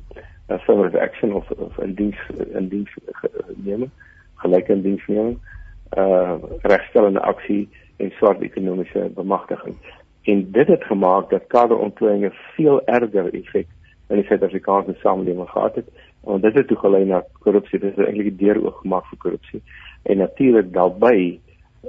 affirmative 0.47 0.99
action 0.99 1.33
of 1.33 1.51
of 1.51 1.77
'n 1.77 1.93
diens 1.93 2.17
'n 2.53 2.67
diens 2.67 2.91
neem, 3.55 3.91
gelyke 4.35 4.81
diensneming, 4.81 5.39
uh 5.97 6.35
regstellende 6.61 7.19
aksie 7.19 7.69
en 7.97 8.11
swart 8.11 8.41
ekonomiese 8.41 9.11
bemagtiging. 9.15 9.75
En 10.23 10.51
dit 10.51 10.67
het 10.67 10.83
gemaak 10.83 11.29
dat 11.29 11.47
kaderontplooiing 11.47 12.25
'n 12.25 12.33
veel 12.55 12.85
erger 12.85 13.33
effek 13.33 13.67
in 14.07 14.15
die 14.15 14.25
Suid-Afrikaanse 14.25 14.93
samelewing 14.93 15.49
gehad 15.49 15.75
het. 15.75 15.87
En 16.25 16.41
dit 16.41 16.53
het 16.53 16.67
toe 16.67 16.77
gelei 16.77 17.05
na 17.05 17.23
korrupsie. 17.39 17.79
Dit 17.79 17.97
is 17.97 18.05
eintlik 18.05 18.37
die 18.37 18.47
deur 18.47 18.63
oopgemaak 18.65 19.05
vir 19.05 19.17
korrupsie. 19.17 19.61
En 20.03 20.17
natuurlik 20.17 20.73
daarbey 20.73 21.39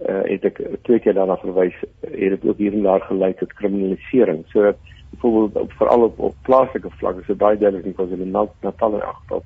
uh, 0.08 0.22
het 0.22 0.44
ek 0.44 0.60
twee 0.82 0.98
keer 0.98 1.14
daarna 1.14 1.36
verwys, 1.36 1.74
het 2.00 2.30
dit 2.30 2.44
ook 2.48 2.56
hier 2.56 2.72
en 2.72 2.82
daar 2.82 3.00
gelei 3.00 3.34
tot 3.34 3.52
kriminalisering. 3.52 4.44
So 4.46 4.62
dat 4.62 4.76
byvoorbeeld 5.10 5.72
veral 5.72 6.02
op, 6.02 6.18
op 6.18 6.34
plaaslike 6.42 6.90
vlak 6.90 7.20
is 7.20 7.26
dit 7.26 7.36
baie 7.36 7.58
duidelik 7.58 7.86
in 7.86 7.94
KwaZulu-Natal 7.94 8.94
en 8.94 9.02
agter 9.02 9.40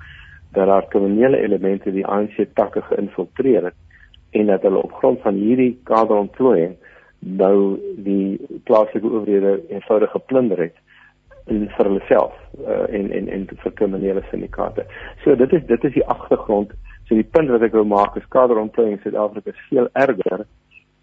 dat 0.53 0.67
daar 0.67 0.87
kriminele 0.89 1.41
elemente 1.43 1.93
die 1.93 2.07
ANC 2.07 2.47
takke 2.55 2.83
geïnfiltreer 2.83 3.65
het 3.65 3.75
en 4.31 4.47
dat 4.47 4.63
hulle 4.63 4.83
op 4.83 4.93
grond 4.93 5.21
van 5.21 5.35
hierdie 5.35 5.81
kaderontplooiing 5.85 6.77
nou 7.21 7.79
die 7.97 8.39
plaaslike 8.65 9.07
owerhede 9.07 9.61
eenvoudig 9.69 10.11
geplunder 10.11 10.59
het 10.59 10.77
in 11.47 11.69
vir 11.77 11.89
hulle 11.89 12.03
self 12.09 12.35
uh, 12.67 12.85
en 12.91 13.11
en 13.15 13.29
en 13.29 13.47
vir 13.63 13.75
kriminele 13.79 14.23
syndikaate. 14.31 14.87
So 15.25 15.37
dit 15.39 15.53
is 15.53 15.67
dit 15.67 15.85
is 15.85 15.95
die 15.95 16.07
agtergrond. 16.07 16.75
So 17.07 17.15
die 17.15 17.29
punt 17.37 17.51
wat 17.55 17.63
ek 17.63 17.77
wil 17.79 17.87
maak 17.87 18.17
is 18.19 18.27
kaderontplooiing 18.35 18.97
in 18.97 19.03
Suid-Afrika 19.05 19.55
is 19.55 19.69
veel 19.71 19.89
erger 19.93 20.47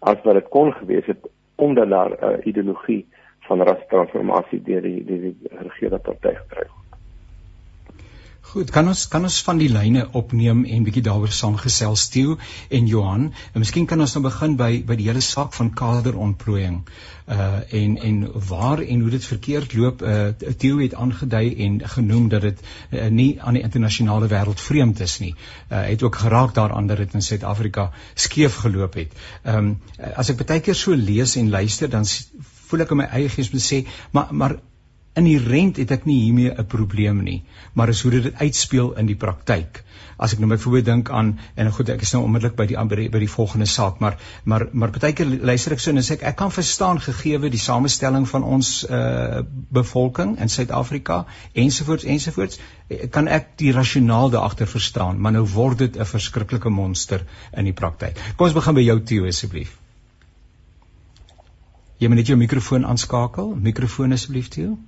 as 0.04 0.20
wat 0.24 0.40
dit 0.40 0.48
kon 0.52 0.72
gewees 0.80 1.08
het 1.08 1.28
omdat 1.56 1.88
daar 1.88 2.10
'n 2.10 2.24
uh, 2.24 2.46
ideologie 2.46 3.06
van 3.48 3.62
rastransformasie 3.62 4.62
deur 4.62 4.82
die 4.82 5.04
deur 5.04 5.20
die 5.28 5.36
regerende 5.50 5.98
party 5.98 6.34
gedryf 6.34 6.70
word. 6.72 6.83
Goed, 8.44 8.68
kan 8.70 8.88
ons 8.90 9.02
kan 9.08 9.24
ons 9.24 9.36
van 9.46 9.58
die 9.58 9.70
lyne 9.72 10.02
opneem 10.18 10.58
en 10.68 10.84
bietjie 10.86 11.02
daaroor 11.06 11.32
saamgesels 11.32 12.02
Theo 12.12 12.34
en 12.78 12.88
Johan. 12.90 13.22
En 13.52 13.62
miskien 13.62 13.86
kan 13.88 14.04
ons 14.04 14.12
nou 14.14 14.20
begin 14.26 14.56
by 14.60 14.68
by 14.86 14.96
die 15.00 15.06
hele 15.08 15.22
saak 15.24 15.56
van 15.56 15.70
kaderontplooiing. 15.80 16.76
Uh 17.24 17.46
en 17.78 17.96
en 18.08 18.18
waar 18.50 18.82
en 18.84 19.00
hoe 19.00 19.12
dit 19.14 19.28
verkeerd 19.30 19.74
loop. 19.78 20.04
Uh 20.04 20.52
Theo 20.64 20.82
het 20.82 20.94
aangedui 21.06 21.54
en 21.66 21.80
genoem 21.94 22.28
dat 22.34 22.44
dit 22.44 22.60
uh, 22.60 23.06
nie 23.08 23.30
aan 23.40 23.56
die 23.56 23.64
internasionale 23.64 24.28
wêreld 24.34 24.60
vreemd 24.60 25.00
is 25.08 25.16
nie. 25.24 25.32
Uh 25.70 25.80
het 25.88 26.04
ook 26.04 26.20
geraak 26.26 26.54
daaraan 26.54 26.86
dat 26.92 27.00
dit 27.00 27.14
in 27.14 27.24
Suid-Afrika 27.30 27.90
skeef 28.14 28.60
geloop 28.66 29.00
het. 29.00 29.16
Ehm 29.42 29.56
um, 29.56 29.72
as 30.14 30.30
ek 30.30 30.44
baie 30.44 30.60
keer 30.60 30.78
so 30.84 30.94
lees 30.94 31.38
en 31.40 31.50
luister 31.50 31.90
dan 31.90 32.04
voel 32.68 32.84
ek 32.84 32.92
in 32.92 33.02
my 33.02 33.10
eie 33.10 33.32
gees 33.32 33.50
moet 33.56 33.66
sê, 33.72 33.82
maar 34.12 34.28
maar 34.30 34.58
inherent 35.18 35.78
het 35.78 35.92
ek 35.94 36.06
nie 36.08 36.20
hiermee 36.24 36.50
'n 36.50 36.66
probleem 36.66 37.22
nie, 37.22 37.42
maar 37.72 37.88
is 37.88 38.02
hoe 38.02 38.10
dit 38.10 38.34
uitspeel 38.34 38.94
in 38.98 39.06
die 39.06 39.16
praktyk. 39.16 39.82
As 40.16 40.32
ek 40.32 40.38
nou 40.38 40.48
byvoorbeeld 40.48 40.84
dink 40.84 41.10
aan 41.10 41.38
en 41.54 41.70
goed 41.72 41.88
ek 41.88 42.02
is 42.02 42.12
nou 42.12 42.22
onmiddellik 42.24 42.56
by 42.56 42.66
die 42.66 42.76
by 42.76 42.96
die, 42.96 43.08
by 43.10 43.18
die 43.18 43.30
volgende 43.30 43.66
saak, 43.66 43.98
maar 44.00 44.18
maar 44.44 44.66
maar 44.72 44.90
partykeer 44.90 45.26
luister 45.26 45.72
ek 45.72 45.80
so 45.80 45.90
en 45.90 46.02
sê 46.02 46.14
ek 46.14 46.22
ek 46.22 46.36
kan 46.36 46.50
verstaan 46.50 47.00
gegeewe 47.00 47.50
die 47.50 47.58
samestelling 47.58 48.28
van 48.28 48.42
ons 48.42 48.84
uh 48.90 49.42
bevolking 49.70 50.38
in 50.40 50.48
Suid-Afrika 50.48 51.24
ensovoorts 51.52 52.04
ensovoorts 52.04 52.58
eh, 52.88 53.08
kan 53.10 53.28
ek 53.28 53.56
die 53.58 53.72
rasionaal 53.72 54.30
daar 54.30 54.42
agter 54.42 54.66
verstaan, 54.66 55.20
maar 55.20 55.32
nou 55.32 55.46
word 55.46 55.78
dit 55.78 55.96
'n 55.96 56.04
verskriklike 56.04 56.70
monster 56.70 57.26
in 57.52 57.64
die 57.64 57.72
praktyk. 57.72 58.18
Kom 58.36 58.46
ons 58.46 58.54
begin 58.54 58.74
by 58.74 58.80
jou 58.80 59.00
Theo 59.00 59.26
asseblief. 59.26 59.78
Jy 61.98 62.08
moet 62.08 62.16
net 62.16 62.26
jou 62.26 62.36
mikrofoon 62.36 62.84
aanskakel. 62.84 63.54
Mikrofoon 63.54 64.12
asseblief 64.12 64.48
Theo. 64.48 64.78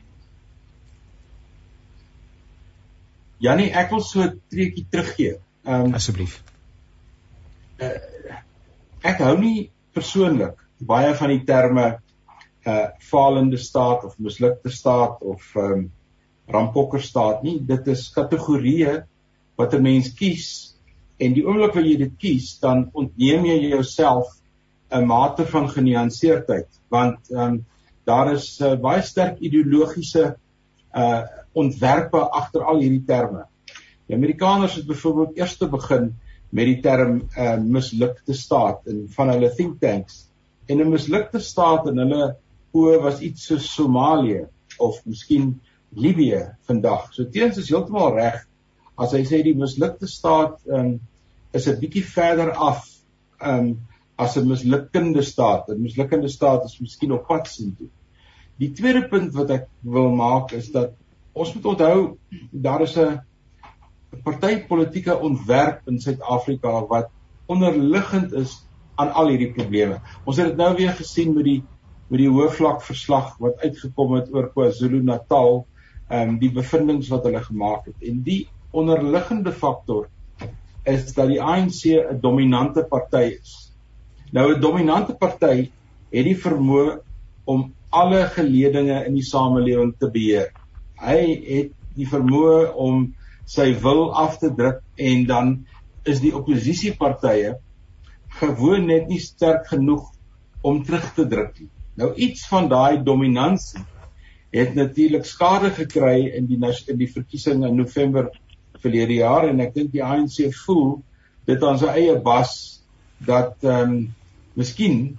Jannie, 3.39 3.71
ek 3.73 3.91
wil 3.93 4.01
so 4.01 4.23
'n 4.23 4.41
treetjie 4.51 4.87
teruggee. 4.91 5.39
Ehm 5.65 5.91
um, 5.91 5.95
asseblief. 5.95 6.43
Uh, 7.77 7.99
ek 9.03 9.21
hou 9.21 9.37
nie 9.39 9.71
persoonlik 9.93 10.57
baie 10.81 11.13
van 11.15 11.33
die 11.35 11.45
terme 11.45 11.87
uh 12.67 12.87
falende 12.99 13.59
staat 13.61 14.05
of 14.05 14.17
mislukte 14.19 14.73
staat 14.73 15.21
of 15.21 15.53
ehm 15.55 15.73
um, 15.73 15.85
rampokker 16.49 17.03
staat 17.03 17.43
nie. 17.43 17.59
Dit 17.61 17.87
is 17.93 18.09
kategorieë 18.15 19.05
wat 19.57 19.75
'n 19.75 19.83
mens 19.83 20.13
kies 20.15 20.49
en 21.19 21.33
die 21.35 21.45
oomblik 21.45 21.75
wanneer 21.75 21.93
jy 21.93 21.99
dit 21.99 22.17
kies, 22.19 22.59
dan 22.61 22.91
ontneem 22.93 23.45
jy 23.45 23.59
jouself 23.69 24.33
'n 24.91 25.07
mate 25.07 25.47
van 25.47 25.69
genuanceerdheid 25.69 26.69
want 26.89 27.31
ehm 27.31 27.41
um, 27.43 27.65
daar 28.07 28.33
is 28.33 28.61
uh, 28.61 28.77
baie 28.79 29.03
sterk 29.03 29.41
ideologiese 29.41 30.37
uh 30.95 31.23
ontwerpe 31.57 32.21
agter 32.41 32.65
al 32.65 32.83
hierdie 32.85 33.05
terme. 33.09 33.47
Die 34.07 34.17
Amerikaners 34.17 34.77
het 34.79 34.87
byvoorbeeld 34.87 35.39
eers 35.39 35.57
te 35.59 35.69
begin 35.73 36.13
met 36.55 36.69
die 36.69 36.81
term 36.85 37.23
uh 37.37 37.57
mislukte 37.59 38.35
staat 38.37 38.87
in 38.93 39.07
van 39.17 39.33
hulle 39.35 39.51
think 39.55 39.81
tanks. 39.81 40.27
En 40.67 40.81
'n 40.81 40.91
mislukte 40.91 41.41
staat 41.41 41.89
in 41.91 41.99
hulle 42.03 42.37
oë 42.77 43.01
was 43.03 43.21
iets 43.21 43.47
soos 43.49 43.73
Somalië 43.75 44.47
of 44.79 45.01
miskien 45.05 45.61
Libië 45.97 46.43
vandag. 46.69 47.13
So 47.15 47.25
teens 47.31 47.57
is 47.57 47.71
heeltemal 47.71 48.15
reg 48.15 48.43
as 48.97 49.13
hy 49.13 49.23
sê 49.25 49.43
die 49.45 49.57
mislukte 49.57 50.07
staat 50.07 50.61
um 50.67 50.99
is 51.53 51.69
'n 51.69 51.81
bietjie 51.81 52.05
verder 52.05 52.53
af 52.53 52.85
um 53.41 53.79
as 54.19 54.37
'n 54.37 54.49
mislukkende 54.49 55.23
staat. 55.23 55.69
'n 55.69 55.83
Mislukkende 55.83 56.29
staat 56.29 56.65
is 56.65 56.81
miskien 56.81 57.13
op 57.13 57.27
pad 57.27 57.49
sien 57.49 57.75
toe. 57.77 57.89
Die 58.59 58.73
tweede 58.73 59.09
punt 59.09 59.35
wat 59.35 59.51
ek 59.51 59.69
wil 59.81 60.11
maak 60.11 60.53
is 60.53 60.71
dat 60.73 60.93
ons 61.37 61.53
moet 61.55 61.67
onthou 61.73 61.97
daar 62.51 62.83
is 62.87 62.97
'n 62.97 63.21
partytetiese 64.25 65.19
ontwerp 65.19 65.89
in 65.91 66.01
Suid-Afrika 66.01 66.87
wat 66.89 67.11
onderliggend 67.47 68.33
is 68.33 68.67
aan 68.97 69.13
al 69.13 69.29
hierdie 69.29 69.53
probleme. 69.53 70.01
Ons 70.25 70.37
het 70.37 70.47
dit 70.47 70.57
nou 70.57 70.75
weer 70.77 70.95
gesien 70.97 71.35
met 71.35 71.45
die 71.45 71.63
met 72.09 72.21
die 72.23 72.31
hoofvlak 72.31 72.83
verslag 72.87 73.33
wat 73.43 73.59
uitgekom 73.67 74.13
het 74.15 74.29
oor 74.35 74.51
KwaZulu-Natal, 74.55 75.65
ehm 76.09 76.29
um, 76.29 76.37
die 76.39 76.53
bevindinge 76.55 77.09
wat 77.11 77.25
hulle 77.27 77.43
gemaak 77.43 77.89
het. 77.91 77.97
En 78.01 78.23
die 78.23 78.49
onderliggende 78.71 79.53
faktor 79.53 80.07
is 80.85 81.15
dat 81.15 81.29
die 81.29 81.43
ANC 81.43 81.83
'n 81.85 82.21
dominante 82.21 82.85
party 82.85 83.39
is. 83.43 83.73
Nou 84.33 84.55
'n 84.55 84.61
dominante 84.61 85.15
party 85.15 85.71
het 86.11 86.25
die 86.25 86.39
vermoë 86.39 87.01
om 87.45 87.73
alle 87.91 88.25
geledinge 88.27 89.05
in 89.05 89.15
die 89.15 89.27
samelewing 89.27 89.95
te 89.99 90.11
beheer. 90.11 90.53
Hy 91.01 91.19
het 91.47 91.73
die 91.97 92.09
vermoë 92.09 92.73
om 92.75 93.07
sy 93.47 93.71
wil 93.83 94.11
af 94.15 94.39
te 94.43 94.51
druk 94.55 94.83
en 94.99 95.25
dan 95.29 95.53
is 96.07 96.21
die 96.23 96.35
oppositiepartye 96.37 97.57
gewoon 98.41 98.87
net 98.91 99.09
nie 99.09 99.21
sterk 99.23 99.69
genoeg 99.71 100.09
om 100.67 100.83
terug 100.85 101.13
te 101.15 101.27
druk 101.29 101.55
nie. 101.61 101.71
Nou 101.97 102.13
iets 102.15 102.47
van 102.51 102.69
daai 102.69 103.03
dominansie 103.05 103.85
het 104.57 104.75
natuurlik 104.75 105.25
skade 105.25 105.71
gekry 105.75 106.29
in 106.37 106.47
die 106.49 106.59
in 106.89 106.99
die 106.99 107.13
verkiesing 107.13 107.65
in 107.65 107.77
November 107.77 108.31
verlede 108.81 109.21
jaar 109.21 109.49
en 109.49 109.61
ek 109.61 109.75
dink 109.75 109.93
die 109.93 110.05
ANC 110.05 110.53
voel 110.65 111.01
dit 111.47 111.63
aan 111.63 111.79
sy 111.79 111.93
eie 111.95 112.17
bas 112.21 112.83
dat 113.27 113.57
ehm 113.65 113.93
um, 113.97 113.97
miskien 114.57 115.19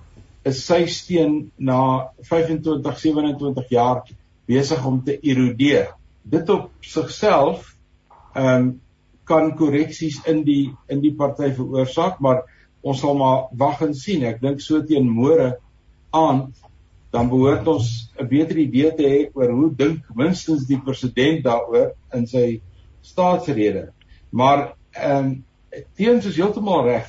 is 0.49 0.63
sy 0.65 0.85
steen 0.89 1.51
na 1.57 2.09
25 2.29 2.97
27 3.01 3.69
jaar 3.69 4.01
besig 4.47 4.85
om 4.85 5.01
te 5.03 5.17
erodeer. 5.19 5.93
Dit 6.23 6.49
op 6.49 6.71
sigself 6.81 7.73
ehm 8.33 8.53
um, 8.55 8.75
kan 9.27 9.49
korreksies 9.59 10.21
in 10.23 10.45
die 10.47 10.71
in 10.87 11.01
die 11.03 11.11
party 11.11 11.49
veroorsaak, 11.51 12.21
maar 12.23 12.45
ons 12.79 13.01
sal 13.03 13.17
maar 13.19 13.49
wag 13.59 13.81
en 13.83 13.91
sien. 13.95 14.23
Ek 14.23 14.39
dink 14.39 14.61
so 14.63 14.79
teen 14.87 15.09
môre 15.11 15.57
aand 16.15 16.55
dan 17.11 17.29
behoort 17.31 17.67
ons 17.67 18.11
'n 18.19 18.27
beter 18.27 18.57
idee 18.57 18.93
te 18.95 19.03
hê 19.03 19.19
oor 19.33 19.51
hoe 19.51 19.69
dink 19.75 20.07
minstens 20.15 20.67
die 20.67 20.79
president 20.79 21.43
daaroor 21.43 21.91
in 22.13 22.27
sy 22.27 22.61
staatsrede. 23.01 23.89
Maar 24.31 24.73
ehm 24.91 25.25
um, 25.25 25.43
teens 25.95 26.25
is 26.25 26.35
heeltemal 26.35 26.85
reg. 26.85 27.07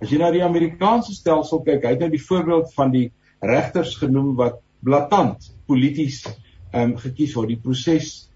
As 0.00 0.10
jy 0.10 0.18
na 0.18 0.30
die 0.30 0.44
Amerikaanse 0.44 1.12
stelsel 1.14 1.62
kyk, 1.66 1.82
hy 1.84 1.90
het 1.96 2.00
nou 2.00 2.10
die 2.10 2.26
voorbeeld 2.26 2.74
van 2.74 2.90
die 2.90 3.10
regters 3.40 3.96
genoem 3.98 4.36
wat 4.38 4.60
blaatant 4.82 5.50
polities 5.66 6.22
ehm 6.72 6.92
um, 6.92 6.96
gekies 6.96 7.34
word. 7.34 7.48
Die 7.48 7.62
proses 7.62 8.28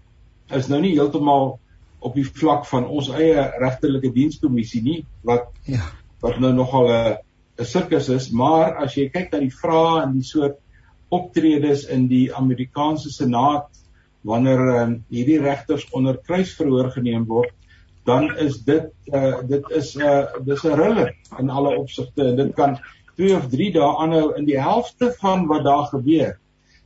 is 0.51 0.67
nou 0.67 0.81
nie 0.81 0.95
heeltemal 0.95 1.59
op 2.03 2.15
die 2.15 2.25
vlak 2.27 2.65
van 2.65 2.85
ons 2.85 3.09
eie 3.09 3.51
regterlike 3.61 4.11
dienskommissie 4.11 4.81
nie 4.83 5.05
wat 5.23 5.51
ja 5.65 5.83
wat 6.23 6.39
nou 6.39 6.53
nogal 6.55 6.87
'n 6.89 7.17
'n 7.59 7.65
sirkus 7.65 8.09
is, 8.09 8.31
maar 8.31 8.77
as 8.83 8.95
jy 8.97 9.09
kyk 9.09 9.31
na 9.31 9.39
die 9.39 9.55
vrae 9.61 10.03
en 10.03 10.13
die 10.13 10.27
soort 10.27 10.57
optredes 11.11 11.83
in 11.95 12.07
die 12.07 12.33
Amerikaanse 12.33 13.11
Senaat 13.11 13.67
wanneer 14.23 14.61
um, 14.81 14.93
hierdie 15.11 15.39
regters 15.41 15.83
onder 15.91 16.17
kruisverhoor 16.17 16.91
geneem 16.95 17.25
word, 17.27 17.51
dan 18.05 18.31
is 18.37 18.61
dit 18.63 18.87
uh, 19.13 19.43
dit 19.47 19.69
is 19.79 19.95
'n 19.95 20.01
uh, 20.01 20.45
dis 20.47 20.63
'n 20.63 20.79
riller 20.79 21.13
in 21.39 21.49
alle 21.49 21.75
opsigte 21.77 22.23
en 22.23 22.35
dit 22.35 22.55
kan 22.55 22.79
2 23.17 23.35
of 23.35 23.49
3 23.49 23.71
dae 23.73 23.91
aanhou 24.05 24.33
in 24.37 24.45
die 24.45 24.59
helfte 24.59 25.11
van 25.19 25.45
wat 25.47 25.63
daar 25.63 25.85
gebeur. 25.91 26.39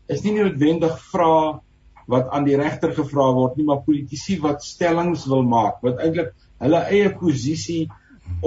Is 0.08 0.24
nie 0.24 0.34
noodwendig 0.38 1.00
vra 1.12 1.60
wat 2.08 2.30
aan 2.32 2.46
die 2.48 2.56
regter 2.56 2.94
gevra 2.96 3.28
word 3.36 3.58
nie, 3.60 3.66
maar 3.68 3.84
politici 3.84 4.38
wat 4.40 4.64
stellings 4.64 5.26
wil 5.28 5.44
maak, 5.44 5.82
wat 5.84 6.00
eintlik 6.04 6.32
hulle 6.64 6.84
eie 6.88 7.10
posisie 7.20 7.88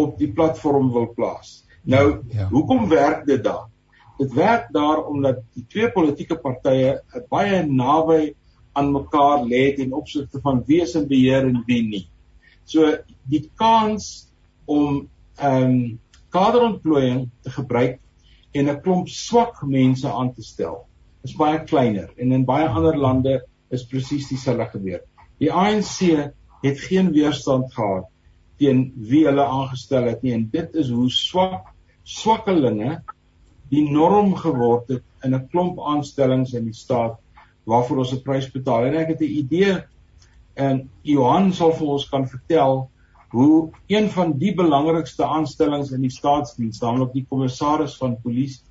op 0.01 0.17
die 0.21 0.31
platform 0.33 0.89
wil 0.95 1.11
plaas. 1.17 1.61
Nou, 1.85 2.23
ja. 2.33 2.49
hoekom 2.49 2.89
werk 2.89 3.27
dit 3.29 3.45
daar? 3.45 3.69
Dit 4.21 4.33
werk 4.37 4.69
daar 4.73 5.05
omdat 5.09 5.41
die 5.57 5.65
twee 5.69 5.89
politieke 5.93 6.37
partye 6.41 6.99
baie 7.33 7.63
naby 7.69 8.35
aan 8.77 8.93
mekaar 8.93 9.45
lê 9.49 9.71
ten 9.77 9.95
opsigte 9.97 10.41
van 10.45 10.61
wie 10.67 10.85
se 10.87 11.05
beheer 11.07 11.49
en 11.49 11.63
wie 11.67 11.83
nie. 11.85 12.05
So 12.65 12.89
die 13.29 13.47
kans 13.61 14.31
om 14.65 15.09
ehm 15.41 15.65
um, 15.65 15.99
kaderontplooiing 16.31 17.25
te 17.43 17.51
gebruik 17.51 17.99
en 18.53 18.69
'n 18.69 18.81
klomp 18.85 19.09
swak 19.09 19.63
mense 19.67 20.09
aan 20.09 20.35
te 20.35 20.43
stel 20.43 20.85
is 21.27 21.37
baie 21.37 21.61
kleiner 21.65 22.11
en 22.17 22.33
in 22.33 22.45
baie 22.49 22.69
ander 22.69 22.97
lande 22.97 23.41
is 23.71 23.87
presies 23.87 24.29
dieselfde 24.29 24.67
gebeur. 24.73 25.03
Die 25.41 25.53
ANC 25.53 26.31
het 26.63 26.81
geen 26.81 27.13
weerstand 27.13 27.73
gehad 27.75 28.09
teen 28.61 28.91
wie 29.11 29.25
hulle 29.27 29.45
aangestel 29.45 30.09
het 30.11 30.23
nie 30.23 30.35
en 30.37 30.49
dit 30.53 30.77
is 30.83 30.91
hoe 30.93 31.09
swak 31.13 31.71
swakkelinge 32.05 32.99
die 33.71 33.85
norm 33.87 34.35
geword 34.37 34.89
het 34.91 35.05
in 35.25 35.35
'n 35.35 35.49
klomp 35.53 35.79
aanstellings 35.81 36.55
in 36.55 36.65
die 36.65 36.77
staat 36.77 37.19
waarvoor 37.65 37.99
ons 37.99 38.13
'n 38.13 38.23
prys 38.23 38.51
betaal. 38.51 38.85
En 38.87 38.95
ek 38.95 39.09
het 39.09 39.21
'n 39.21 39.37
idee 39.43 39.83
en 40.55 40.89
Johan 41.03 41.53
sal 41.53 41.73
vir 41.73 41.87
ons 41.87 42.09
kan 42.09 42.29
vertel 42.29 42.89
hoe 43.31 43.71
een 43.87 44.11
van 44.11 44.39
die 44.39 44.55
belangrikste 44.55 45.25
aanstellings 45.25 45.93
in 45.93 46.01
die 46.01 46.11
staatsdiens, 46.11 46.81
naamlik 46.81 47.13
die 47.13 47.27
kommissaris 47.29 47.97
van 47.97 48.21
polisie, 48.23 48.65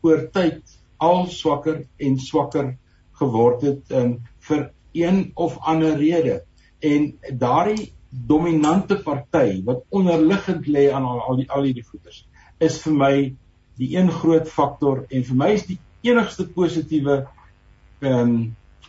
oor 0.00 0.30
tyd 0.30 0.62
al 0.98 1.26
swakker 1.32 1.84
en 1.96 2.18
swakker 2.18 2.74
geword 3.20 3.62
het 3.66 3.94
um, 3.94 4.18
vir 4.48 4.68
een 4.96 5.30
of 5.34 5.58
ander 5.58 5.96
rede. 5.98 6.42
En 6.78 7.12
daardie 7.38 7.92
dominante 8.10 8.96
party 9.02 9.62
wat 9.64 9.84
onderliggend 9.88 10.66
lê 10.66 10.88
aan 10.90 11.04
al, 11.04 11.20
al 11.20 11.42
die 11.42 11.50
al 11.50 11.66
hierdie 11.68 11.84
voeters 11.84 12.24
is 12.64 12.78
vir 12.82 12.94
my 12.96 13.14
die 13.78 13.90
een 13.94 14.08
groot 14.10 14.48
faktor 14.48 15.04
en 15.10 15.24
vir 15.28 15.38
my 15.38 15.50
is 15.54 15.66
die 15.68 15.78
enigste 16.08 16.48
positiewe 16.54 17.20
ehm 18.00 18.22
um, 18.22 18.38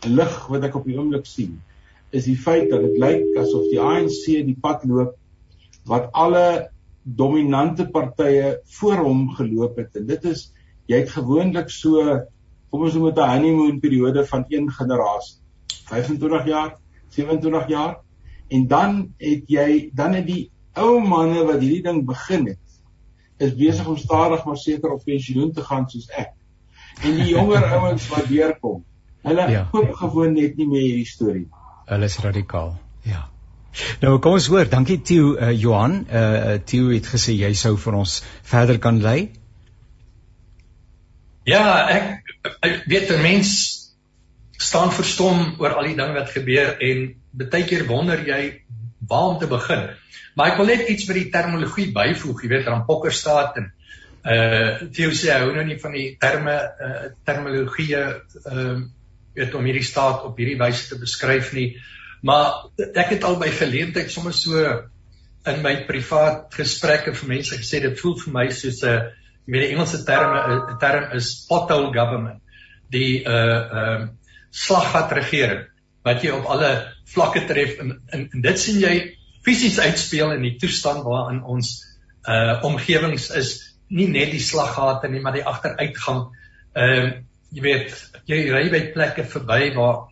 lig 0.07 0.35
wat 0.47 0.63
ek 0.63 0.77
op 0.79 0.85
die 0.87 0.95
oomblik 0.95 1.25
sien 1.27 1.57
is 2.15 2.23
die 2.29 2.37
feit 2.39 2.69
dat 2.71 2.85
dit 2.85 2.95
lyk 3.01 3.35
asof 3.41 3.65
die 3.67 3.81
ANC 3.83 4.21
die 4.47 4.55
pad 4.63 4.85
loop 4.87 5.17
wat 5.89 6.07
alle 6.15 6.69
dominante 7.03 7.89
partye 7.91 8.53
voor 8.79 9.03
hom 9.03 9.25
geloop 9.35 9.81
het 9.81 9.99
en 9.99 10.07
dit 10.07 10.29
is 10.31 10.45
jy 10.89 11.01
het 11.03 11.15
gewoonlik 11.15 11.69
so 11.73 12.05
kom 12.69 12.85
ons 12.85 12.93
noem 12.97 13.09
dit 13.09 13.23
'n 13.23 13.31
honeymoon 13.33 13.79
periode 13.79 14.25
van 14.25 14.45
een 14.49 14.71
generasie 14.71 15.37
25 15.89 16.45
jaar 16.45 16.77
27 17.09 17.67
jaar 17.67 17.99
en 18.49 18.67
dan 18.67 19.13
het 19.17 19.43
jy 19.47 19.89
dan 19.93 20.13
het 20.13 20.25
die 20.25 20.49
ou 20.73 20.99
manne 21.01 21.45
wat 21.45 21.61
hierdie 21.61 21.83
ding 21.83 22.05
begin 22.05 22.47
het 22.53 22.69
is 23.39 23.55
besig 23.55 23.87
om 23.87 23.97
stadig 23.97 24.43
maar 24.45 24.57
seker 24.57 24.91
op 24.91 25.03
pensioen 25.03 25.51
te 25.55 25.63
gaan 25.63 25.87
soos 25.89 26.09
ek. 26.19 26.33
En 27.03 27.15
die 27.15 27.31
jonger 27.31 27.65
ouens 27.77 28.07
wat 28.11 28.27
deurkom, 28.27 28.83
hulle 29.27 29.49
ja. 29.51 29.65
koop 29.71 29.93
gewoon 30.01 30.35
net 30.35 30.57
nie 30.59 30.67
meer 30.67 30.85
hierdie 30.85 31.07
storie. 31.07 31.45
Hulle 31.89 32.09
is 32.11 32.17
radikaal. 32.23 32.73
Ja. 33.07 33.27
Nou 34.01 34.17
kom 34.19 34.35
ons 34.35 34.49
hoor, 34.51 34.67
dankie 34.69 34.99
Theo 35.05 35.35
uh, 35.37 35.51
Johan. 35.55 36.01
Uh 36.09 36.57
Theo 36.67 36.91
het 36.91 37.07
gesê 37.07 37.37
jy 37.37 37.53
sou 37.55 37.75
vir 37.79 37.99
ons 38.01 38.19
verder 38.51 38.81
kan 38.83 38.99
lei. 39.03 39.29
Ja, 41.49 41.89
ek, 41.89 42.35
ek 42.61 42.83
weet 42.91 43.09
'n 43.15 43.21
mens 43.21 43.49
staan 44.59 44.91
verstom 44.91 45.55
oor 45.57 45.77
al 45.79 45.87
die 45.89 45.95
dinge 45.97 46.17
wat 46.17 46.33
gebeur 46.35 46.75
en 46.83 47.05
baie 47.31 47.65
keer 47.65 47.87
wonder 47.87 48.21
jy 48.27 48.41
waar 49.09 49.33
om 49.33 49.39
te 49.39 49.47
begin. 49.47 49.87
Maar 50.35 50.51
ek 50.51 50.59
wil 50.59 50.69
net 50.69 50.89
iets 50.91 51.07
vir 51.07 51.17
die 51.19 51.29
terminologie 51.33 51.89
byvoeg, 51.95 52.43
jy 52.43 52.49
weet 52.53 52.67
rampokker 52.67 53.15
staat 53.15 53.57
en 53.61 53.71
uh 54.19 54.89
Theo 54.91 55.13
sê 55.15 55.31
hou 55.31 55.53
nou 55.55 55.63
nie 55.65 55.79
van 55.79 55.93
die 55.95 56.09
terme 56.19 56.55
uh 56.59 57.09
terminologie 57.25 57.95
ehm 57.95 58.51
uh, 58.51 58.79
weet 59.39 59.55
om 59.55 59.65
hierdie 59.65 59.85
staat 59.87 60.25
op 60.27 60.37
hierdie 60.37 60.59
wyse 60.59 60.89
te 60.89 60.97
beskryf 60.99 61.53
nie. 61.55 61.77
Maar 62.21 62.67
ek 62.93 63.13
het 63.15 63.23
al 63.23 63.37
by 63.39 63.47
geleentheid 63.55 64.11
sommer 64.11 64.33
so 64.35 64.59
in 65.47 65.61
my 65.63 65.75
privaat 65.87 66.51
gesprekke 66.53 67.13
vir 67.15 67.29
mense 67.29 67.55
gesê 67.55 67.79
dit 67.85 67.99
voel 68.01 68.17
vir 68.19 68.33
my 68.33 68.49
soos 68.51 68.83
'n 68.83 69.07
uh, 69.49 69.51
met 69.51 69.65
die 69.65 69.71
Engelse 69.73 70.03
terme 70.05 70.39
'n 70.73 70.77
term 70.79 71.11
is 71.17 71.45
pothole 71.47 71.93
government. 71.93 72.41
Die 72.89 73.23
uh 73.23 73.33
ehm 73.33 74.01
uh, 74.01 74.07
slaggat 74.51 75.11
regering 75.11 75.67
wat 76.03 76.23
jy 76.23 76.31
op 76.33 76.45
alle 76.45 76.93
vlakke 77.05 77.45
tref 77.45 77.77
en, 77.79 78.01
en, 78.09 78.29
en 78.33 78.41
dit 78.41 78.59
sien 78.59 78.79
jy 78.79 78.93
fisies 79.45 79.79
uitspeel 79.79 80.31
in 80.31 80.41
die 80.41 80.55
toestand 80.57 81.03
waarin 81.03 81.43
ons 81.43 81.85
uh 82.25 82.63
omgewings 82.63 83.29
is 83.29 83.75
nie 83.89 84.07
net 84.07 84.31
die 84.31 84.41
slaggate 84.41 85.09
nie 85.09 85.21
maar 85.21 85.33
die 85.33 85.45
agteruitgang. 85.45 86.29
Ehm 86.73 87.05
uh, 87.05 87.11
jy 87.51 87.61
weet 87.61 87.93
jy 88.29 88.43
ry 88.53 88.69
by 88.69 88.81
plekke 88.93 89.25
verby 89.25 89.73
waar 89.75 90.05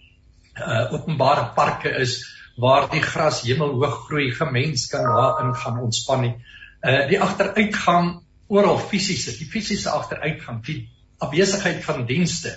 uh 0.58 0.94
openbare 0.94 1.52
parke 1.56 1.90
is 1.90 2.24
waar 2.58 2.90
die 2.90 3.02
gras 3.02 3.44
hemelhoog 3.46 4.08
groei, 4.08 4.32
gemens 4.32 4.88
kan 4.90 5.04
daarin 5.06 5.54
gaan 5.56 5.78
ontspan 5.80 6.22
nie. 6.22 6.36
Uh 6.82 7.06
die 7.10 7.22
agteruitgang 7.22 8.27
oral 8.48 8.80
fisies, 8.80 9.28
die 9.40 9.50
fisiese 9.50 9.92
agteruitgang, 9.92 10.62
die 10.66 10.88
afwesigheid 11.24 11.84
van 11.86 12.06
dienste 12.08 12.54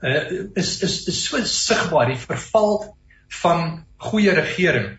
uh 0.00 0.48
is 0.56 0.80
is 0.82 0.94
is 1.08 1.18
so 1.26 1.42
sigbaar 1.44 2.08
die 2.08 2.20
verval 2.20 2.96
van 3.42 3.84
goeie 4.00 4.32
regering 4.32 4.94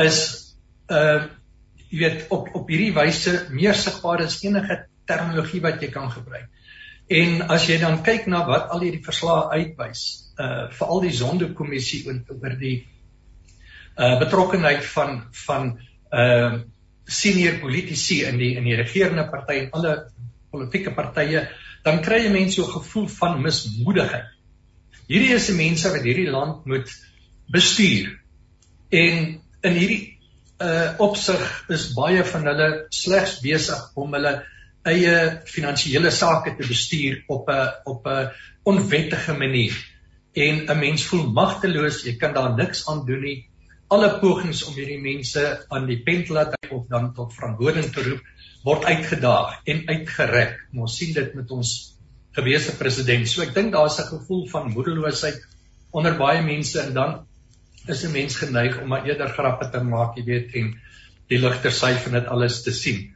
is 0.00 0.20
uh 0.88 1.28
jy 1.90 1.98
weet 1.98 2.30
op 2.32 2.48
op 2.54 2.70
hierdie 2.70 2.94
wyse 2.96 3.34
meer 3.50 3.76
sigbaar 3.76 4.24
as 4.24 4.38
enige 4.44 4.86
terminologie 5.10 5.60
wat 5.60 5.82
jy 5.82 5.90
kan 5.90 6.10
gebruik. 6.10 6.48
En 7.10 7.42
as 7.50 7.66
jy 7.66 7.80
dan 7.82 8.02
kyk 8.06 8.28
na 8.30 8.44
wat 8.46 8.70
al 8.70 8.84
hierdie 8.86 9.04
verslae 9.04 9.48
uitwys, 9.58 10.02
uh 10.38 10.70
veral 10.78 11.02
die 11.02 11.14
Zondo-kommissie 11.20 12.04
oor, 12.06 12.54
die 12.60 12.76
uh 13.98 14.18
betrokkenheid 14.22 14.86
van 14.94 15.24
van 15.46 15.72
uh 16.14 16.62
senior 17.10 17.58
politici 17.60 18.22
in 18.24 18.38
die 18.38 18.54
in 18.56 18.64
die 18.68 18.76
regerende 18.78 19.26
party 19.30 19.64
en 19.64 19.72
alle 19.78 19.94
politieke 20.50 20.94
partye, 20.94 21.48
dan 21.84 22.00
kry 22.04 22.22
jy 22.24 22.30
mense 22.32 22.60
so 22.60 22.66
'n 22.66 22.76
gevoel 22.78 23.08
van 23.08 23.42
mismoedigheid. 23.42 24.30
Hierdie 25.10 25.34
is 25.34 25.46
die 25.46 25.56
mense 25.58 25.90
wat 25.90 26.06
hierdie 26.06 26.30
land 26.30 26.66
moet 26.66 26.90
bestuur. 27.50 28.20
En 28.90 29.40
in 29.62 29.74
hierdie 29.74 30.18
uh 30.60 30.94
opsig 31.00 31.42
is 31.72 31.92
baie 31.96 32.24
van 32.24 32.46
hulle 32.46 32.68
slegs 32.90 33.40
besig 33.40 33.80
om 33.96 34.12
hulle 34.12 34.42
eie 34.84 35.14
finansiële 35.48 36.10
sake 36.10 36.54
te 36.56 36.66
bestuur 36.68 37.22
op 37.28 37.48
'n 37.48 37.68
op 37.84 38.06
'n 38.06 38.30
onwettige 38.62 39.32
manier. 39.32 39.74
En 40.32 40.66
'n 40.68 40.78
mens 40.78 41.04
voel 41.04 41.32
magteloos, 41.32 42.04
jy 42.04 42.16
kan 42.16 42.34
daar 42.34 42.54
niks 42.56 42.86
aan 42.88 43.06
doen 43.06 43.20
nie. 43.20 43.48
Alle 43.90 44.10
pogings 44.20 44.62
om 44.68 44.74
hierdie 44.78 45.00
mense 45.02 45.42
aan 45.68 45.86
die 45.86 45.98
pen 46.06 46.24
te 46.24 46.34
laat 46.36 46.54
of 46.70 46.86
dan 46.90 47.12
tot 47.14 47.34
verantwoording 47.34 47.88
te 47.94 48.04
roep 48.06 48.26
word 48.64 48.84
uitgedaag 48.84 49.56
en 49.72 49.80
uitgerek. 49.88 50.58
Ons 50.76 50.98
sien 51.00 51.14
dit 51.16 51.34
met 51.34 51.50
ons 51.50 51.70
gewese 52.36 52.76
president. 52.78 53.26
So 53.28 53.42
ek 53.42 53.54
dink 53.54 53.72
daar's 53.72 53.98
'n 53.98 54.10
gevoel 54.10 54.46
van 54.48 54.70
moedeloosheid 54.70 55.40
onder 55.90 56.16
baie 56.16 56.42
mense 56.42 56.80
en 56.80 56.94
dan 56.94 57.26
is 57.88 58.04
'n 58.04 58.12
mens 58.12 58.36
geneig 58.36 58.80
om 58.80 58.88
maar 58.88 59.06
eerder 59.06 59.28
grappe 59.28 59.70
te 59.70 59.82
maak, 59.82 60.16
jy 60.16 60.24
weet, 60.24 60.54
en 60.54 60.74
die 61.28 61.38
ligter 61.38 61.72
sy 61.72 61.94
van 61.94 62.12
dit 62.12 62.26
alles 62.26 62.62
te 62.62 62.72
sien. 62.72 63.14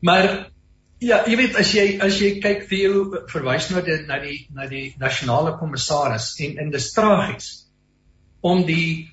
Maar 0.00 0.50
ja, 0.98 1.24
jy 1.26 1.36
weet 1.36 1.56
as 1.56 1.72
jy 1.72 1.98
as 2.00 2.18
jy 2.20 2.40
kyk 2.40 2.66
vir 2.70 2.78
jou 2.78 3.22
verwys 3.30 3.70
nou 3.70 3.82
dit 3.82 4.06
na 4.06 4.18
die 4.18 4.46
na 4.54 4.66
die 4.66 4.94
nasionale 4.98 5.56
kommissaris 5.58 6.34
en 6.40 6.58
in 6.58 6.70
die 6.70 6.82
strategies 6.82 7.68
om 8.40 8.64
die 8.66 9.10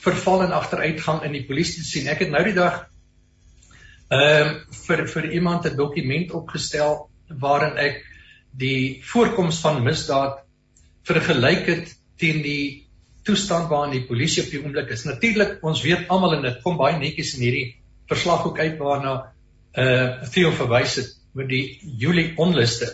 verval 0.00 0.44
en 0.46 0.54
agteruitgang 0.56 1.24
in 1.28 1.34
die 1.36 1.44
polisie 1.48 1.84
sien. 1.84 2.08
Ek 2.08 2.24
het 2.24 2.32
nou 2.32 2.42
die 2.46 2.56
dag 2.56 2.86
ehm 4.10 4.48
um, 4.48 4.54
vir 4.86 5.06
vir 5.06 5.30
iemand 5.38 5.66
'n 5.66 5.76
dokument 5.76 6.32
opgestel 6.34 7.10
waarin 7.28 7.76
ek 7.78 8.02
die 8.50 9.02
voorkoms 9.06 9.60
van 9.62 9.84
misdaad 9.84 10.40
vergelyk 11.06 11.66
het 11.66 11.92
teen 12.18 12.42
die 12.42 12.88
toestand 13.24 13.68
waarin 13.70 13.94
die 13.94 14.06
polisie 14.08 14.42
op 14.42 14.50
die 14.50 14.62
oomblik 14.62 14.90
is. 14.90 15.04
Natuurlik, 15.04 15.58
ons 15.62 15.82
weet 15.82 16.08
almal 16.08 16.38
en 16.38 16.42
dit 16.42 16.62
kom 16.64 16.76
baie 16.76 16.98
netjies 16.98 17.36
in 17.36 17.44
hierdie 17.46 17.68
verslag 18.10 18.46
ook 18.46 18.58
uit 18.58 18.78
waarna 18.78 19.32
uh 19.78 20.26
Theo 20.34 20.50
verwys 20.50 20.96
het 20.98 21.14
met 21.34 21.48
die 21.48 21.78
Julie 21.98 22.32
onluste. 22.36 22.88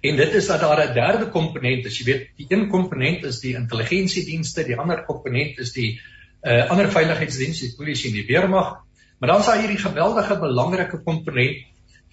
En 0.00 0.16
dit 0.16 0.34
is 0.34 0.46
dat 0.46 0.60
daar 0.60 0.88
'n 0.88 0.94
derde 0.94 1.28
komponent 1.28 1.84
is. 1.84 1.98
Jy 1.98 2.04
weet, 2.04 2.28
die 2.36 2.46
een 2.48 2.68
komponent 2.68 3.24
is 3.24 3.40
die 3.40 3.54
intelligensiedienste, 3.54 4.64
die 4.64 4.76
ander 4.76 5.04
komponent 5.04 5.58
is 5.58 5.72
die 5.72 6.00
uh 6.42 6.70
ander 6.70 6.88
veiligheidsdienste, 6.90 7.66
die 7.66 7.76
polisie 7.76 8.08
en 8.08 8.16
die 8.16 8.26
weermag. 8.26 8.78
Maar 9.18 9.28
dan 9.28 9.40
is 9.40 9.46
daar 9.46 9.58
hierdie 9.60 9.78
geweldige 9.78 10.38
belangrike 10.38 11.02
komponent 11.02 11.56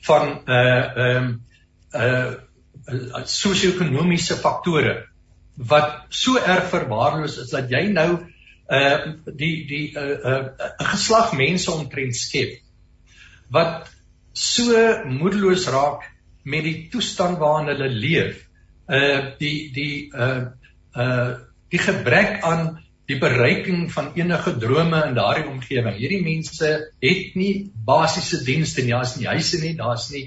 van 0.02 0.41
uh 0.45 0.97
ehm 1.06 1.39
uh, 1.95 2.34
uh 2.88 3.23
sosio-ekonomiese 3.23 4.36
faktore 4.36 5.08
wat 5.56 6.06
so 6.10 6.38
erg 6.38 6.69
verwaarloos 6.69 7.38
is 7.38 7.50
dat 7.50 7.69
jy 7.69 7.88
nou 7.91 8.10
uh 8.67 9.13
die 9.26 9.65
die 9.67 9.91
'n 9.95 9.97
uh, 9.97 10.32
uh, 10.32 10.45
uh, 10.60 10.88
geslag 10.91 11.34
mense 11.34 11.71
omtrent 11.71 12.15
skep 12.15 12.60
wat 13.50 13.89
so 14.34 14.76
moedeloos 15.06 15.67
raak 15.67 16.04
met 16.48 16.64
die 16.64 16.88
toestand 16.92 17.40
waarin 17.42 17.72
hulle 17.74 17.90
leef 17.92 18.44
uh 18.88 19.34
die 19.40 19.72
die 19.76 20.08
uh 20.16 20.46
uh 20.96 21.32
die 21.70 21.82
gebrek 21.84 22.44
aan 22.48 22.78
die 23.08 23.18
bereiking 23.20 23.88
van 23.92 24.14
enige 24.20 24.54
drome 24.60 25.00
in 25.08 25.16
daardie 25.16 25.48
omgewing. 25.48 25.96
Hierdie 25.96 26.24
mense 26.24 26.72
het 27.04 27.36
nie 27.40 27.70
basiese 27.88 28.42
dienste 28.44 28.84
nie, 28.84 28.96
daar's 28.96 29.16
nie 29.20 29.30
huise 29.32 29.62
nie, 29.64 29.76
daar's 29.80 30.10
nie 30.12 30.26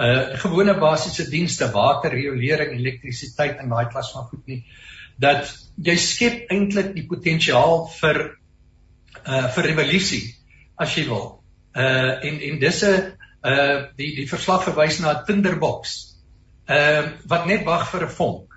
uh 0.00 0.38
gewone 0.40 0.74
basiese 0.80 1.28
dienste, 1.30 1.68
water, 1.72 2.12
riolering, 2.16 2.78
elektrisiteit 2.78 3.60
en 3.60 3.72
daai 3.72 3.88
klas 3.92 4.12
van 4.14 4.28
goed 4.30 4.46
nie. 4.48 4.62
Dat 5.20 5.48
jy 5.76 5.96
skep 6.00 6.52
eintlik 6.52 6.94
die 6.96 7.06
potensiaal 7.08 7.86
vir 7.98 8.22
uh 9.24 9.48
vir 9.56 9.68
revolusie 9.72 10.24
as 10.80 10.96
jy 10.96 11.08
wil. 11.08 11.26
Uh 11.76 12.16
en 12.28 12.40
en 12.48 12.58
dis 12.60 12.84
'n 12.88 13.12
uh 13.42 13.88
die 13.96 14.14
die 14.16 14.28
verslag 14.28 14.64
verwys 14.64 15.00
na 15.00 15.12
'n 15.12 15.24
tinderbox. 15.26 15.96
Ehm 16.66 17.04
uh, 17.04 17.12
wat 17.26 17.46
net 17.46 17.64
wag 17.64 17.88
vir 17.90 18.06
'n 18.06 18.16
vonk. 18.18 18.48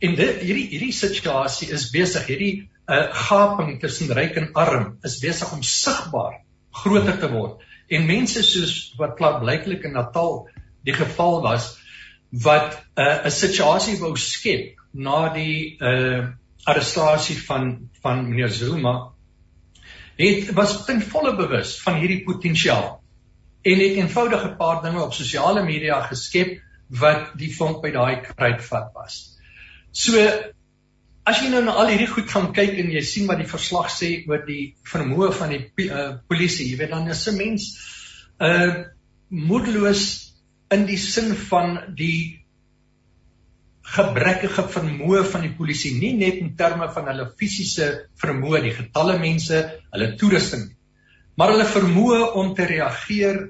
En 0.00 0.14
dit 0.14 0.40
hierdie 0.40 0.68
hierdie 0.68 0.92
situasie 0.92 1.70
is 1.70 1.90
besig 1.90 2.26
hierdie 2.26 2.68
uh 2.88 3.08
gaping 3.12 3.80
tussen 3.80 4.12
ryk 4.12 4.36
en 4.36 4.52
arm 4.54 4.98
is 5.04 5.18
besig 5.20 5.52
om 5.52 5.62
sigbaar 5.62 6.40
groter 6.72 7.18
te 7.20 7.28
word 7.32 7.60
en 7.88 8.06
mense 8.06 8.42
soos 8.44 8.94
wat 9.00 9.16
klaarblyklik 9.18 9.84
in 9.88 9.96
Natal 9.96 10.46
die 10.84 10.94
geval 10.96 11.42
was 11.44 11.76
wat 12.30 12.76
'n 12.96 13.00
uh, 13.02 13.26
'n 13.26 13.30
situasie 13.30 13.96
wou 14.00 14.16
skep 14.16 14.76
na 14.92 15.28
die 15.34 15.76
uh 15.80 16.28
arrestasie 16.64 17.38
van 17.46 17.90
van 18.02 18.28
meneer 18.28 18.50
Zuma 18.50 19.12
het 20.16 20.52
was 20.52 20.84
ten 20.86 21.02
volle 21.02 21.36
bewus 21.36 21.78
van 21.82 22.00
hierdie 22.00 22.24
potensiaal 22.24 23.00
en 23.62 23.80
het 23.82 23.98
eenvoudig 23.98 24.44
'n 24.44 24.56
paar 24.56 24.82
dinge 24.82 25.02
op 25.02 25.14
sosiale 25.14 25.64
media 25.64 26.00
geskep 26.06 26.60
wat 26.88 27.32
die 27.36 27.50
vonk 27.56 27.82
by 27.82 27.90
daai 27.90 28.20
kruitvat 28.20 28.92
was. 28.94 29.38
So 29.92 30.16
as 31.24 31.42
jy 31.42 31.50
nou 31.50 31.64
na 31.64 31.72
al 31.72 31.90
hierdie 31.92 32.08
goed 32.08 32.30
gaan 32.30 32.52
kyk 32.52 32.78
en 32.78 32.90
jy 32.90 33.02
sien 33.02 33.26
wat 33.26 33.38
die 33.38 33.50
verslag 33.50 33.90
sê 33.92 34.24
oor 34.28 34.46
die 34.46 34.74
vermoë 34.84 35.32
van 35.32 35.50
die 35.52 35.88
uh, 35.88 36.16
polisie, 36.28 36.70
jy 36.70 36.78
weet 36.78 36.90
dan 36.90 37.08
is 37.08 37.26
'n 37.28 37.36
mens 37.36 37.68
uh 38.40 38.84
moedeloos 39.28 40.32
in 40.72 40.86
die 40.86 40.96
sin 40.96 41.34
van 41.36 41.94
die 41.96 42.40
gebrekkige 43.82 44.64
vermoë 44.72 45.24
van 45.32 45.44
die 45.44 45.52
polisie 45.56 45.98
nie 46.00 46.14
net 46.16 46.40
in 46.40 46.54
terme 46.56 46.88
van 46.94 47.10
hulle 47.10 47.26
fisiese 47.36 48.08
vermoë 48.22 48.62
die 48.62 48.72
getalle 48.72 49.18
mense 49.18 49.60
hulle 49.92 50.16
toerusting 50.16 50.64
maar 51.38 51.54
hulle 51.54 51.68
vermoë 51.70 52.20
om 52.40 52.54
te 52.54 52.66
reageer 52.66 53.40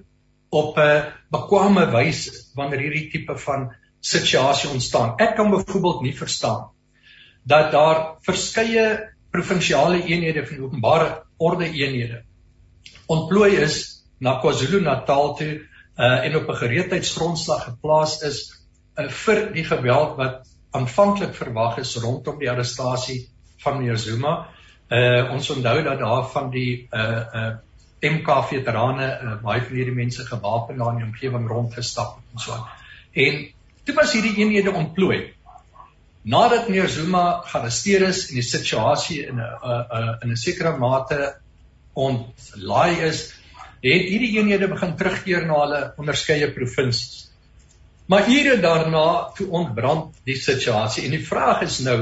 op 0.60 0.78
'n 0.78 1.04
bekwame 1.32 1.86
wyse 1.92 2.32
wanneer 2.54 2.84
hierdie 2.86 3.10
tipe 3.12 3.36
van 3.44 3.68
situasie 4.00 4.70
ontstaan 4.70 5.14
ek 5.18 5.36
kan 5.36 5.50
byvoorbeeld 5.50 6.02
nie 6.02 6.16
verstaan 6.16 6.68
dat 7.42 7.72
daar 7.72 8.16
verskeie 8.20 9.14
provinsiale 9.30 10.02
eenhede 10.04 10.46
van 10.46 10.64
openbare 10.64 11.24
orde 11.36 11.64
eenhede 11.64 12.22
ontplooi 13.06 13.56
is 13.56 14.04
na 14.20 14.38
KwaZulu-Natal 14.40 15.34
toe 15.36 15.52
uh 15.98 16.24
en 16.24 16.36
op 16.36 16.48
'n 16.48 16.60
gereedheidsgrondslag 16.62 17.64
geplaas 17.64 18.22
is 18.22 18.38
uh, 18.96 19.08
vir 19.08 19.52
die 19.52 19.64
geweld 19.64 20.16
wat 20.16 20.46
aanvanklik 20.70 21.34
verwag 21.34 21.78
is 21.78 21.96
rondom 21.96 22.38
die 22.38 22.50
arrestasie 22.50 23.28
van 23.58 23.78
meneer 23.78 23.98
Zuma. 23.98 24.48
Uh 24.90 25.32
ons 25.32 25.50
onthou 25.50 25.82
dat 25.82 25.98
daar 25.98 26.28
van 26.32 26.50
die 26.50 26.88
uh 26.92 27.24
uh 27.34 27.54
MK 28.00 28.34
veterane 28.50 29.08
uh, 29.22 29.32
baie 29.42 29.62
van 29.64 29.74
hierdie 29.74 29.94
mense 29.94 30.26
gewapen 30.26 30.78
daar 30.78 30.92
in 30.94 31.00
die 31.02 31.08
omgewing 31.08 31.48
rondgestap 31.50 32.18
en 32.20 32.42
so 32.42 32.52
aan. 32.54 32.68
En 33.12 33.40
toe 33.84 33.94
was 33.96 34.12
hierdie 34.14 34.36
eenhede 34.38 34.72
ontplooi. 34.72 35.34
Nadat 36.28 36.68
meneer 36.68 36.88
Zuma 36.92 37.40
gearresteer 37.48 38.04
is 38.08 38.28
en 38.28 38.38
die 38.38 38.46
situasie 38.46 39.22
in 39.26 39.40
'n 39.40 39.40
uh, 39.40 39.82
uh, 39.98 40.14
in 40.22 40.30
'n 40.30 40.36
sekere 40.36 40.76
mate 40.76 41.40
ontlaai 41.94 43.00
is, 43.08 43.32
het 43.82 44.06
hierdie 44.12 44.36
eenhede 44.38 44.68
begin 44.68 44.94
terugkeer 44.96 45.46
na 45.46 45.58
hulle 45.62 45.80
onderskeie 45.96 46.50
provinsies. 46.52 47.28
Maar 48.06 48.28
ure 48.28 48.60
daarna 48.60 49.32
toe 49.36 49.48
ontbrand 49.50 50.14
die 50.24 50.36
situasie 50.36 51.04
en 51.04 51.10
die 51.10 51.26
vraag 51.26 51.62
is 51.66 51.78
nou, 51.78 51.98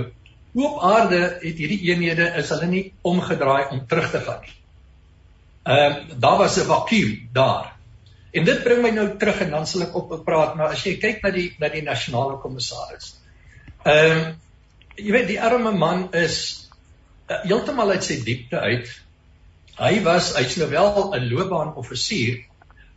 hoe 0.53 0.69
op 0.69 0.83
aarde 0.83 1.19
het 1.41 1.57
hierdie 1.59 1.81
eenhede 1.91 2.29
is 2.41 2.53
hulle 2.55 2.67
nie 2.67 2.85
omgedraai 3.03 3.69
om 3.71 3.87
terug 3.87 4.11
te 4.11 4.21
gaan 4.21 4.41
nie. 4.45 4.55
Ehm 5.67 5.93
uh, 5.93 6.19
daar 6.23 6.39
was 6.39 6.59
'n 6.59 6.69
vakuum 6.69 7.29
daar. 7.33 7.73
En 8.33 8.45
dit 8.45 8.63
bring 8.63 8.83
my 8.83 8.91
nou 8.91 9.17
terug 9.19 9.41
en 9.41 9.51
dan 9.51 9.67
sal 9.67 9.83
ek 9.83 9.95
op 9.95 10.25
praat, 10.25 10.55
maar 10.55 10.75
as 10.77 10.85
jy 10.85 10.97
kyk 11.01 11.23
na 11.23 11.31
die 11.31 11.57
na 11.59 11.69
die 11.69 11.83
nasionale 11.83 12.39
kommissaris. 12.43 13.17
Ehm 13.85 14.19
uh, 14.19 14.35
jy 14.97 15.11
weet 15.13 15.29
die 15.29 15.41
arme 15.43 15.73
man 15.73 16.13
is 16.13 16.69
uh, 17.29 17.43
heeltemal 17.43 17.91
uit 17.91 18.05
sy 18.05 18.23
diepte 18.25 18.61
uit 18.61 18.89
Hy 19.77 19.99
was 20.07 20.31
hy's 20.39 20.55
nou 20.57 20.71
wel 20.71 21.13
'n 21.15 21.27
loopbaan 21.29 21.75
offisier, 21.77 22.39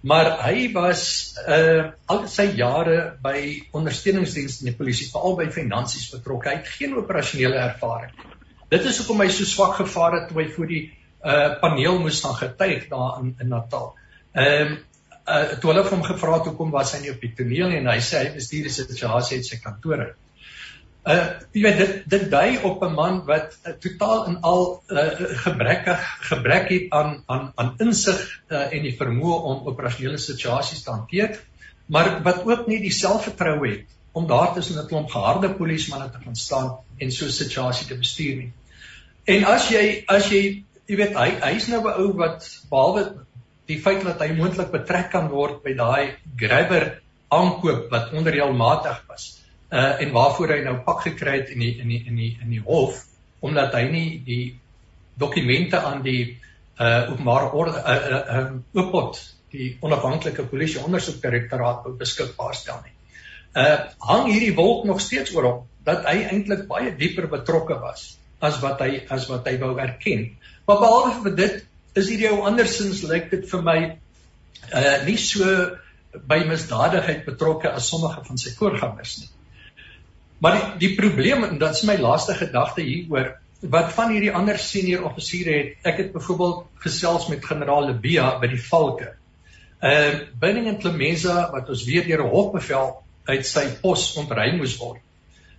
maar 0.02 0.30
hy 0.46 0.72
was 0.72 1.02
uh 1.44 1.92
al 2.08 2.22
sy 2.32 2.46
jare 2.56 3.18
by 3.22 3.68
ondersteuningsdienste 3.76 4.64
in 4.64 4.72
die 4.72 4.78
polisie, 4.78 5.10
veral 5.12 5.36
by 5.36 5.50
finansies 5.52 6.08
betrokke. 6.14 6.50
Hy 6.50 6.56
het 6.62 6.72
geen 6.78 6.96
operasionele 6.96 7.60
ervaring. 7.60 8.14
Dit 8.72 8.88
is 8.88 9.02
hoekom 9.02 9.20
hy 9.20 9.28
so 9.28 9.44
swak 9.44 9.76
gevaar 9.76 10.22
het 10.22 10.30
toe 10.30 10.40
hy 10.40 10.48
voor 10.56 10.72
die 10.72 10.86
uh 11.24 11.60
paneel 11.60 12.00
moes 12.00 12.22
dan 12.22 12.36
getuig 12.36 12.88
daar 12.88 13.20
in 13.20 13.36
in 13.40 13.48
Natal. 13.48 13.94
Ehm 14.34 14.72
um, 14.72 14.78
uh 15.28 15.60
toe 15.60 15.74
hulle 15.74 15.84
hom 15.90 16.04
gevra 16.04 16.38
het 16.38 16.48
hoekom 16.50 16.72
was 16.72 16.94
hy 16.96 17.04
nie 17.04 17.12
op 17.12 17.22
die 17.22 17.34
toneel 17.36 17.76
en 17.78 17.92
hy 17.92 18.00
sê 18.00 18.24
hy 18.24 18.34
bestuur 18.38 18.70
die 18.70 18.76
situasie 18.76 19.38
uit 19.38 19.46
sy 19.46 19.60
kantoor. 19.64 20.06
Uh 21.10 21.18
jy 21.56 21.64
weet 21.66 21.78
dit 21.82 21.94
dit 22.14 22.26
dui 22.32 22.58
op 22.70 22.84
'n 22.84 22.96
man 22.96 23.22
wat 23.28 23.58
uh, 23.66 23.74
totaal 23.84 24.26
en 24.32 24.40
al 24.42 24.66
uh, 24.88 25.06
gebrekkig 25.46 26.08
gebrek 26.32 26.70
het 26.70 26.90
aan 27.02 27.24
aan 27.28 27.52
aan 27.56 27.76
insig 27.80 28.20
uh, 28.48 28.66
en 28.74 28.84
die 28.84 28.96
vermoë 28.98 29.40
om 29.52 29.68
operasionele 29.74 30.18
situasies 30.18 30.84
te 30.84 30.92
hanteer, 30.92 31.40
maar 31.88 32.22
wat 32.24 32.46
ook 32.46 32.68
nie 32.68 32.80
die 32.80 32.94
selfvertroue 32.94 33.70
het 33.70 33.98
om 34.12 34.28
daar 34.28 34.54
tussen 34.54 34.80
'n 34.82 34.88
klomp 34.88 35.10
geharde 35.10 35.54
polismanne 35.54 36.10
te 36.10 36.20
gaan 36.24 36.36
staan 36.36 36.78
en 36.98 37.12
so 37.12 37.26
'n 37.26 37.32
situasie 37.32 37.88
te 37.88 37.98
bestuur 37.98 38.36
nie. 38.36 38.52
En 39.26 39.44
as 39.46 39.70
jy 39.70 40.04
as 40.08 40.30
jy 40.30 40.64
jy 40.90 40.98
weet 40.98 41.18
hy 41.18 41.30
hy's 41.46 41.68
nou 41.70 41.82
'n 41.86 42.02
ou 42.04 42.14
wat 42.18 42.46
behalwe 42.70 43.04
die 43.70 43.78
feit 43.82 44.02
dat 44.04 44.22
hy 44.26 44.34
moontlik 44.34 44.72
betrek 44.74 45.12
kan 45.14 45.30
word 45.30 45.62
by 45.64 45.76
daai 45.78 46.16
grabber 46.38 46.88
aankoop 47.30 47.92
wat 47.94 48.14
onderheelmatig 48.14 49.04
was 49.08 49.28
uh 49.72 50.02
en 50.02 50.14
waarvoor 50.18 50.56
hy 50.56 50.62
nou 50.66 50.78
pak 50.86 51.04
gekry 51.06 51.40
het 51.42 51.50
in 51.54 51.60
die 51.66 51.74
in 51.82 51.94
die 51.94 52.02
in 52.08 52.16
die 52.16 52.32
in 52.42 52.56
die 52.56 52.64
hof 52.66 53.04
omdat 53.46 53.74
hy 53.78 53.84
nie 53.92 54.08
die 54.26 54.46
dokumente 55.20 55.78
aan 55.78 56.02
die 56.02 56.38
uh 56.80 57.12
openbare 57.12 57.52
orde 57.52 57.78
uh 57.78 58.00
uh 58.18 58.38
um, 58.40 58.64
oopot 58.74 59.20
die 59.54 59.78
onafhanklike 59.82 60.46
polisie 60.50 60.82
ondersoekdirektoraat 60.86 61.86
beskikbaar 61.98 62.56
stel 62.56 62.82
nie. 62.86 62.94
Uh 63.58 63.78
hang 64.10 64.30
hierdie 64.32 64.56
wolk 64.58 64.86
nog 64.86 65.02
steeds 65.02 65.34
oor 65.36 65.48
hom 65.50 65.64
dat 65.86 66.06
hy 66.06 66.24
eintlik 66.34 66.68
baie 66.70 66.96
dieper 66.98 67.28
betrokke 67.30 67.80
was 67.82 68.16
as 68.40 68.60
wat 68.64 68.82
hy 68.82 69.04
as 69.10 69.28
wat 69.30 69.48
hy 69.50 69.58
wou 69.62 69.74
erken. 69.78 70.30
Maar 70.70 70.84
behalwe 70.84 71.14
vir 71.24 71.36
dit 71.38 71.62
is 71.98 72.10
hierdie 72.12 72.30
ou 72.30 72.44
andersins 72.46 73.02
lyk 73.10 73.32
dit 73.32 73.46
vir 73.50 73.62
my 73.66 73.78
uh 74.70 74.98
nie 75.08 75.18
so 75.18 75.46
by 76.30 76.44
misdadigheid 76.46 77.24
betrokke 77.26 77.72
as 77.74 77.88
sommige 77.90 78.22
van 78.28 78.38
sy 78.38 78.52
voorgangers 78.58 79.16
nie. 79.22 79.30
Maar 80.46 80.58
die, 80.58 80.68
die 80.84 80.90
probleem 81.00 81.48
en 81.48 81.58
dit 81.62 81.78
is 81.78 81.88
my 81.90 81.96
laaste 81.98 82.36
gedagte 82.38 82.86
hieroor 82.86 83.32
wat 83.74 83.90
van 83.96 84.14
hierdie 84.14 84.32
ander 84.32 84.62
senior 84.62 85.08
offisiere 85.10 85.56
het. 85.58 85.72
Ek 85.90 85.98
het 86.04 86.14
byvoorbeeld 86.14 86.62
gesels 86.86 87.26
met 87.34 87.44
generaal 87.50 87.90
Lebia 87.90 88.30
by 88.40 88.52
die 88.54 88.62
Valke. 88.68 89.10
Uh 89.82 90.22
binne 90.44 90.68
in 90.70 90.78
Clemenza 90.84 91.50
wat 91.56 91.74
ons 91.74 91.88
weet 91.90 92.12
deur 92.12 92.28
'n 92.28 92.36
hofbevel 92.36 92.94
uit 93.26 93.50
sy 93.56 93.66
pos 93.82 94.06
ontruim 94.22 94.62
moes 94.62 94.78
word. 94.78 95.02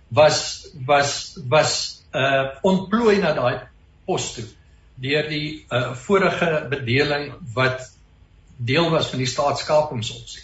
Was 0.07 0.71
was 0.87 1.35
was 1.51 1.75
uh 2.15 2.63
ontplooi 2.63 3.19
na 3.19 3.35
daai 3.35 3.67
pos 4.07 4.31
toe 4.39 4.47
deur 4.95 5.27
die 5.29 5.65
uh, 5.69 5.93
vorige 5.93 6.67
bedeling 6.69 7.33
wat 7.53 7.91
deel 8.57 8.89
was 8.89 9.09
van 9.09 9.19
die 9.23 9.29
staatskapingsopsie. 9.29 10.43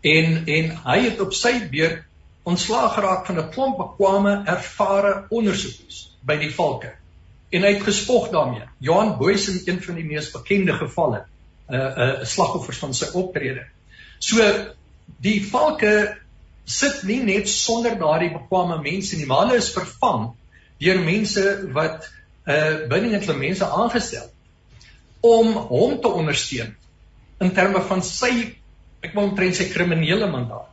En 0.00 0.44
en 0.46 0.70
hy 0.84 0.98
het 1.08 1.20
op 1.20 1.32
sy 1.32 1.68
beurt 1.70 2.04
ontslaag 2.44 2.94
geraak 2.94 3.26
van 3.26 3.38
'n 3.40 3.50
klomp 3.50 3.78
bekwame, 3.78 4.42
ervare 4.46 5.26
ondersoekers 5.28 6.10
by 6.20 6.36
die 6.36 6.54
Valke. 6.54 6.92
En 7.50 7.62
hy 7.62 7.72
het 7.72 7.82
gespog 7.82 8.28
daarmee. 8.30 8.62
Johan 8.78 9.16
Boysen, 9.18 9.62
een 9.64 9.82
van 9.82 9.94
die 9.94 10.04
mees 10.04 10.30
bekende 10.30 10.72
gevalle, 10.72 11.24
'n 11.68 11.74
uh, 11.74 11.80
'n 11.80 12.20
uh, 12.20 12.24
slagoffers 12.24 12.78
van 12.78 12.94
sy 12.94 13.06
optrede. 13.12 13.66
So 14.18 14.40
die 15.20 15.46
Valke 15.46 16.16
sit 16.64 17.02
nie 17.02 17.22
net 17.22 17.48
sonder 17.48 17.98
daardie 17.98 18.32
bekwame 18.32 18.80
mense 18.82 19.16
nie, 19.16 19.26
maar 19.26 19.46
hulle 19.46 19.60
is 19.60 19.72
vervang 19.72 20.32
deur 20.78 21.00
mense 21.00 21.70
wat 21.72 22.08
uh 22.44 22.88
binne 22.88 23.14
het 23.16 23.36
mense 23.36 23.64
aangestel 23.64 24.28
om 25.24 25.54
hom 25.70 26.00
te 26.00 26.08
ondersteun 26.08 26.74
in 27.40 27.52
terme 27.56 27.80
van 27.88 28.02
sy 28.04 28.32
ek 29.04 29.14
wil 29.14 29.30
omtrent 29.30 29.56
sy 29.56 29.68
kriminele 29.72 30.28
mandaat. 30.30 30.70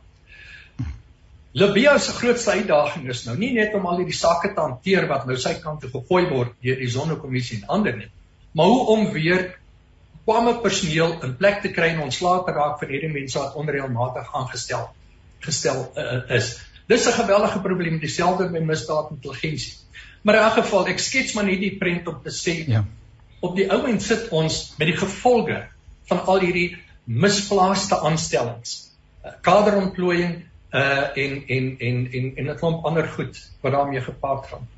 Libya 1.52 1.98
se 2.00 2.12
grootste 2.16 2.54
uitdaging 2.56 3.10
is 3.12 3.26
nou 3.26 3.34
nie 3.36 3.50
net 3.52 3.74
om 3.76 3.86
al 3.86 3.98
hierdie 4.00 4.16
sake 4.16 4.54
te 4.54 4.60
hanteer 4.60 5.04
wat 5.10 5.26
nou 5.28 5.36
sy 5.36 5.52
kant 5.60 5.82
toe 5.84 5.90
gegooi 5.92 6.24
word 6.30 6.54
deur 6.64 6.78
die 6.80 6.88
Sonnekommissie 6.88 7.58
en 7.60 7.74
ander 7.76 7.96
nie, 7.98 8.08
maar 8.56 8.70
hoe 8.72 8.86
om 8.94 9.10
weer 9.12 9.50
kwame 10.24 10.54
personeel 10.64 11.18
in 11.26 11.36
plek 11.36 11.60
te 11.64 11.72
kry 11.76 11.90
en 11.92 12.06
ontslae 12.06 12.44
te 12.46 12.54
raak 12.56 12.78
van 12.80 12.92
hierdie 12.94 13.12
mense 13.12 13.38
wat 13.38 13.56
onreëlmatig 13.60 14.32
aangestel 14.38 14.88
gestel 15.42 15.82
uh, 15.98 16.22
is. 16.38 16.54
Dis 16.88 17.06
'n 17.06 17.18
geweldige 17.20 17.60
probleem 17.60 17.98
dieselfde 17.98 18.48
met 18.48 18.64
misdaadintelligensie. 18.64 19.81
Maar 20.22 20.34
in 20.38 20.40
elk 20.46 20.58
geval, 20.60 20.86
ek 20.92 21.02
skets 21.02 21.34
maar 21.34 21.46
net 21.48 21.60
die 21.62 21.76
prent 21.78 22.06
om 22.08 22.20
te 22.22 22.30
sê 22.34 22.54
ja. 22.70 22.84
op 23.40 23.56
die 23.58 23.66
ou 23.74 23.82
end 23.90 24.02
sit 24.02 24.28
ons 24.30 24.74
met 24.78 24.92
die 24.92 24.96
gevolge 24.96 25.58
van 26.10 26.24
al 26.30 26.44
hierdie 26.44 26.68
misplaaste 27.04 27.98
aanstellings. 28.06 28.76
Uh, 29.24 29.34
kaderontplooiing 29.42 30.42
uh 30.72 31.08
en 31.18 31.32
en 31.46 31.66
en 31.78 31.96
en 32.12 32.30
en 32.36 32.46
'n 32.50 32.58
klomp 32.58 32.86
ander 32.86 33.08
goed 33.08 33.38
wat 33.60 33.72
daarmee 33.72 34.00
gepaard 34.00 34.46
gaan. 34.46 34.68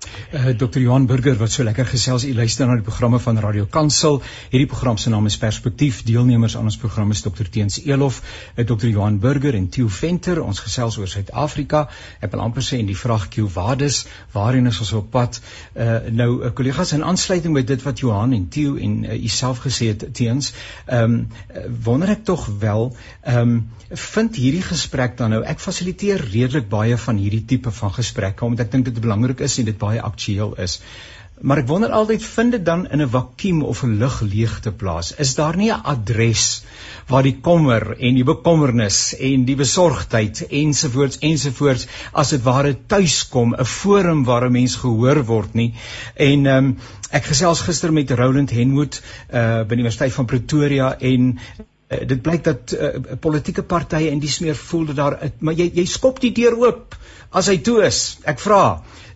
Uh, 0.00 0.48
eh, 0.48 0.56
Dr. 0.56 0.78
Johan 0.78 1.06
Burger 1.06 1.36
wat 1.36 1.50
so 1.50 1.64
lekker 1.64 1.86
gesels. 1.86 2.24
U 2.24 2.34
luister 2.34 2.66
na 2.66 2.74
die 2.78 2.84
programme 2.84 3.18
van 3.20 3.38
Radio 3.38 3.66
Kansel. 3.66 4.20
Hierdie 4.50 4.68
program 4.68 4.96
se 4.96 5.10
naam 5.10 5.26
is 5.26 5.36
Perspektief. 5.38 6.02
Deelnemers 6.08 6.56
aan 6.56 6.70
ons 6.70 6.76
program 6.76 7.10
is 7.10 7.20
Dr. 7.20 7.48
Teens 7.50 7.80
Elof, 7.84 8.20
uh, 8.20 8.60
eh, 8.60 8.66
Dr. 8.66 8.86
Johan 8.86 9.18
Burger 9.20 9.54
en 9.54 9.68
Theo 9.68 9.88
Venter. 9.88 10.42
Ons 10.42 10.62
gesels 10.64 10.96
oor 10.98 11.08
Suid-Afrika. 11.08 11.88
Ek 12.20 12.32
wil 12.32 12.40
amper 12.40 12.64
sê 12.64 12.78
in 12.80 12.88
die 12.88 12.96
vraag 12.96 13.28
Q 13.28 13.44
Wades, 13.54 14.06
waarheen 14.32 14.70
is 14.70 14.80
ons 14.80 14.92
op 15.02 15.10
pad? 15.10 15.40
Uh 15.74 15.98
nou, 16.10 16.30
uh, 16.44 16.52
kollegas, 16.54 16.94
in 16.96 17.04
aansluiting 17.04 17.54
by 17.54 17.62
dit 17.66 17.82
wat 17.84 18.00
Johan 18.00 18.32
en 18.32 18.48
Theo 18.48 18.76
en 18.80 19.04
u 19.04 19.18
uh, 19.18 19.28
self 19.28 19.60
gesê 19.66 19.92
het, 19.92 20.06
Teens, 20.16 20.54
ehm 20.86 21.20
um, 21.20 21.76
wonder 21.84 22.08
ek 22.16 22.24
tog 22.24 22.48
wel, 22.62 22.88
ehm 23.20 23.54
um, 23.58 23.68
vind 23.90 24.36
hierdie 24.38 24.62
gesprek 24.62 25.16
dan 25.18 25.32
nou 25.34 25.40
ek 25.42 25.58
fasiliteer 25.58 26.22
redelik 26.30 26.68
baie 26.70 26.94
van 27.04 27.16
hierdie 27.18 27.42
tipe 27.42 27.72
van 27.74 27.90
gesprekke 27.90 28.44
omdat 28.46 28.68
ek 28.68 28.72
dink 28.76 28.84
dit 28.86 29.00
belangrik 29.02 29.40
is 29.42 29.58
en 29.58 29.66
dit 29.66 29.78
baie 29.78 29.89
aktueel 29.98 30.54
is. 30.54 30.80
Maar 31.40 31.62
ek 31.62 31.70
wonder 31.70 31.92
altyd 31.96 32.24
vind 32.24 32.52
dit 32.52 32.64
dan 32.64 32.82
in 32.92 33.00
'n 33.00 33.08
vakuum 33.08 33.62
of 33.62 33.82
'n 33.82 33.96
lug 33.98 34.20
leegte 34.20 34.72
plaas. 34.72 35.14
Is 35.16 35.34
daar 35.34 35.56
nie 35.56 35.70
'n 35.72 35.80
adres 35.92 36.62
waar 37.08 37.22
die 37.22 37.38
kommer 37.40 37.96
en 37.98 38.14
die 38.14 38.24
bekommernis 38.24 39.16
en 39.16 39.44
die 39.44 39.56
besorgdheid 39.56 40.46
ensovoorts 40.48 41.18
ensovoorts 41.18 41.86
as 42.12 42.28
dit 42.28 42.42
ware 42.42 42.76
tuis 42.86 43.28
kom, 43.28 43.54
'n 43.54 43.64
forum 43.64 44.24
waar 44.24 44.46
'n 44.46 44.52
mens 44.52 44.74
gehoor 44.74 45.24
word 45.24 45.54
nie. 45.54 45.74
En 46.14 46.46
ehm 46.46 46.64
um, 46.64 46.78
ek 47.10 47.24
gesels 47.24 47.60
gister 47.60 47.92
met 47.92 48.10
Roland 48.10 48.50
Henwood 48.50 49.02
uh 49.32 49.62
by 49.64 49.74
die 49.74 49.82
Universiteit 49.82 50.12
van 50.12 50.26
Pretoria 50.26 50.98
en 50.98 51.38
uh, 51.38 52.06
dit 52.06 52.22
blyk 52.22 52.44
dat 52.44 52.72
uh, 52.72 52.88
politieke 53.20 53.62
partye 53.62 54.10
en 54.10 54.18
dis 54.18 54.38
meer 54.40 54.56
voel 54.56 54.84
dat 54.84 54.96
daar 54.96 55.30
maar 55.38 55.54
jy 55.54 55.70
jy 55.74 55.84
skop 55.86 56.20
die 56.20 56.32
deur 56.32 56.56
oop 56.56 56.96
as 57.32 57.50
hy 57.50 57.58
toe 57.66 57.80
is. 57.86 58.18
Ek 58.24 58.42
vra 58.42 58.64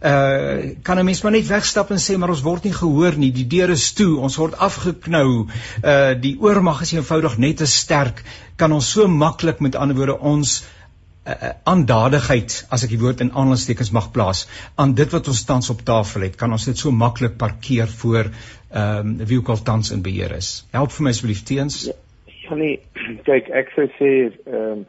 uh 0.05 0.75
kan 0.85 0.99
'n 0.99 1.05
mens 1.05 1.23
maar 1.23 1.33
net 1.33 1.49
wegstap 1.49 1.91
en 1.91 1.99
sê 1.99 2.19
maar 2.19 2.31
ons 2.31 2.45
word 2.45 2.65
nie 2.65 2.73
gehoor 2.73 3.17
nie. 3.17 3.33
Die 3.33 3.47
deur 3.47 3.71
is 3.71 3.93
toe. 3.93 4.19
Ons 4.21 4.37
word 4.37 4.59
afgeknou. 4.59 5.49
Uh 5.83 6.15
die 6.21 6.37
oormag 6.41 6.83
is 6.83 6.93
eenvoudig 6.93 7.39
net 7.39 7.57
te 7.57 7.67
sterk. 7.67 8.23
Kan 8.57 8.73
ons 8.73 8.91
so 8.91 9.09
maklik 9.09 9.61
met 9.61 9.77
ander 9.77 9.97
woorde 9.97 10.19
ons 10.19 10.63
aandadigheid 11.65 12.53
uh, 12.53 12.73
as 12.77 12.85
ek 12.85 12.91
die 12.93 13.01
woord 13.01 13.23
in 13.25 13.31
aanhalingstekens 13.33 13.93
mag 13.97 14.11
plaas 14.13 14.45
aan 14.77 14.93
dit 14.99 15.13
wat 15.15 15.29
ons 15.33 15.45
tans 15.49 15.71
op 15.73 15.81
tafel 15.89 16.27
het 16.27 16.37
kan 16.37 16.53
ons 16.53 16.67
dit 16.69 16.77
so 16.77 16.93
maklik 16.93 17.39
parkeer 17.41 17.89
voor 18.03 18.29
ehm 18.29 19.09
um, 19.09 19.27
wie 19.31 19.39
ook 19.39 19.49
al 19.55 19.63
tans 19.63 19.93
in 19.95 20.03
beheer 20.03 20.35
is 20.37 20.67
help 20.75 20.93
vir 20.93 21.07
my 21.07 21.13
asseblief 21.15 21.45
teens 21.49 21.79
ja, 21.89 21.95
ja 22.43 22.59
nee 22.61 22.77
kyk 23.29 23.49
ek 23.63 23.73
sou 23.77 23.87
sê 23.97 24.11
ehm 24.27 24.61
um, 24.61 24.85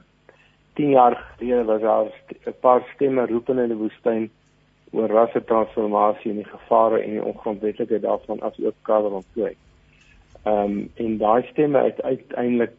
10 0.75 0.89
jaar 0.89 1.15
gelede 1.37 1.63
was 1.63 1.81
daar 1.81 2.07
'n 2.45 2.59
paar 2.59 2.81
stemme 2.93 3.25
roepende 3.25 3.61
in 3.61 3.73
die 3.73 3.77
woestyn 3.77 4.29
oor 4.91 5.09
rassetransformasie 5.09 6.31
en 6.31 6.37
die 6.37 6.51
gevare 6.51 6.99
en 7.01 7.09
die 7.09 7.23
ongrondwetlikheid 7.23 8.01
daarvan 8.01 8.41
as 8.41 8.59
ook 8.59 8.75
kader 8.81 9.11
ontplooi. 9.11 9.55
Ehm 10.43 10.71
um, 10.71 10.91
en 10.95 11.17
daai 11.17 11.43
stemme 11.51 11.83
het 11.83 12.01
uiteindelik 12.01 12.73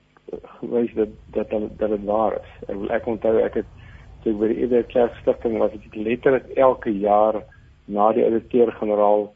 gewys 0.60 0.94
dat 0.94 1.08
dat 1.30 1.50
dat 1.50 1.90
dit 1.90 2.04
waar 2.04 2.32
is. 2.32 2.68
Ek 2.68 2.76
wil 2.76 2.90
ek 2.90 3.06
onthou 3.06 3.38
ek 3.42 3.54
het 3.54 3.70
toe 4.22 4.34
by 4.34 4.48
die 4.50 4.62
Ede 4.64 4.82
Kerk 4.90 5.14
stigting 5.22 5.58
was 5.58 5.72
dit 5.72 5.94
letterlik 5.94 6.46
elke 6.54 6.90
jaar 6.98 7.42
na 7.84 8.12
die 8.12 8.24
ouditeur-generaal 8.24 9.28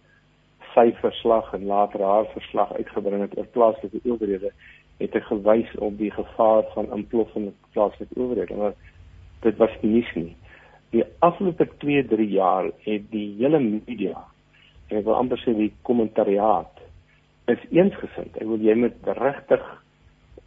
sy 0.75 0.91
verslag 1.01 1.53
en 1.55 1.67
later 1.67 2.03
haar 2.03 2.27
verslag 2.35 2.73
uitgebring 2.73 3.23
het 3.23 3.37
oor 3.39 3.47
plaaslike 3.55 4.03
owerhede 4.05 4.53
het 5.01 5.17
hy 5.17 5.23
gewys 5.27 5.73
op 5.81 5.97
die 5.99 6.13
gevaar 6.13 6.63
van 6.75 6.93
ontploffende 6.93 7.53
plaaslike 7.73 8.21
owerhede. 8.21 8.57
Maar 8.57 8.77
dit 9.41 9.57
was 9.57 9.75
nie 9.83 10.05
nie 10.15 10.37
die 10.91 11.05
afgelope 11.19 11.69
2, 11.79 12.05
3 12.11 12.29
jaar 12.29 12.71
het 12.85 13.11
die 13.13 13.29
hele 13.39 13.61
media 13.63 14.17
en 14.91 14.99
ek 14.99 15.07
wil 15.07 15.19
amper 15.21 15.39
sê 15.39 15.55
die 15.55 15.71
kommentariaat 15.87 16.81
is 17.51 17.63
eensgesind. 17.75 18.35
Ek 18.39 18.47
wil 18.47 18.63
jy 18.63 18.75
met 18.79 18.99
regtig 19.19 19.63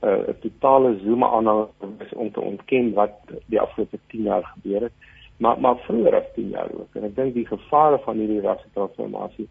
uh, 0.04 0.08
'n 0.08 0.34
uh, 0.34 0.36
totale 0.44 0.98
zoom 1.04 1.24
aan 1.24 1.48
om 1.48 2.32
te 2.32 2.42
ontken 2.42 2.92
wat 3.00 3.16
die 3.48 3.60
afgelope 3.60 4.00
10 4.12 4.28
jaar 4.28 4.44
gebeur 4.56 4.88
het, 4.90 5.08
maar 5.40 5.60
maar 5.60 5.80
vroeër 5.88 6.20
as 6.20 6.30
10 6.36 6.50
jaar 6.50 6.72
ook. 6.76 6.96
En 6.96 7.08
ek 7.08 7.16
dink 7.16 7.34
die 7.34 7.48
gevare 7.48 8.00
van 8.04 8.20
hierdie 8.20 8.44
rassetransformasie 8.44 9.48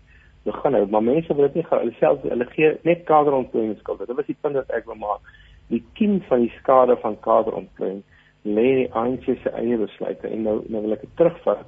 begin 0.46 0.74
hou, 0.74 0.87
maar 0.90 1.05
mense 1.07 1.35
wil 1.35 1.46
dit 1.48 1.61
nie 1.61 1.66
hulle 1.70 1.94
self 1.98 2.24
hulle 2.26 2.46
gee 2.55 2.72
net 2.88 3.05
kaderontplooiing 3.11 3.76
skuld. 3.78 4.02
Dit 4.07 4.16
was 4.18 4.31
die 4.31 4.38
punt 4.40 4.59
wat 4.59 4.72
ek 4.74 4.88
wil 4.90 4.98
maak. 4.98 5.28
Die 5.70 5.83
kiem 5.98 6.18
van 6.28 6.42
die 6.46 6.55
skade 6.59 6.96
van 7.02 7.18
kaderontplooiing 7.24 8.02
lê 8.42 8.64
in 8.72 8.81
die 8.81 8.88
ANC 8.98 9.28
se 9.42 9.52
eie 9.59 9.78
besluite 9.78 10.31
en 10.31 10.42
nou 10.48 10.57
nou 10.66 10.83
wil 10.87 10.96
ek 10.96 11.05
dit 11.07 11.14
terugvat. 11.20 11.62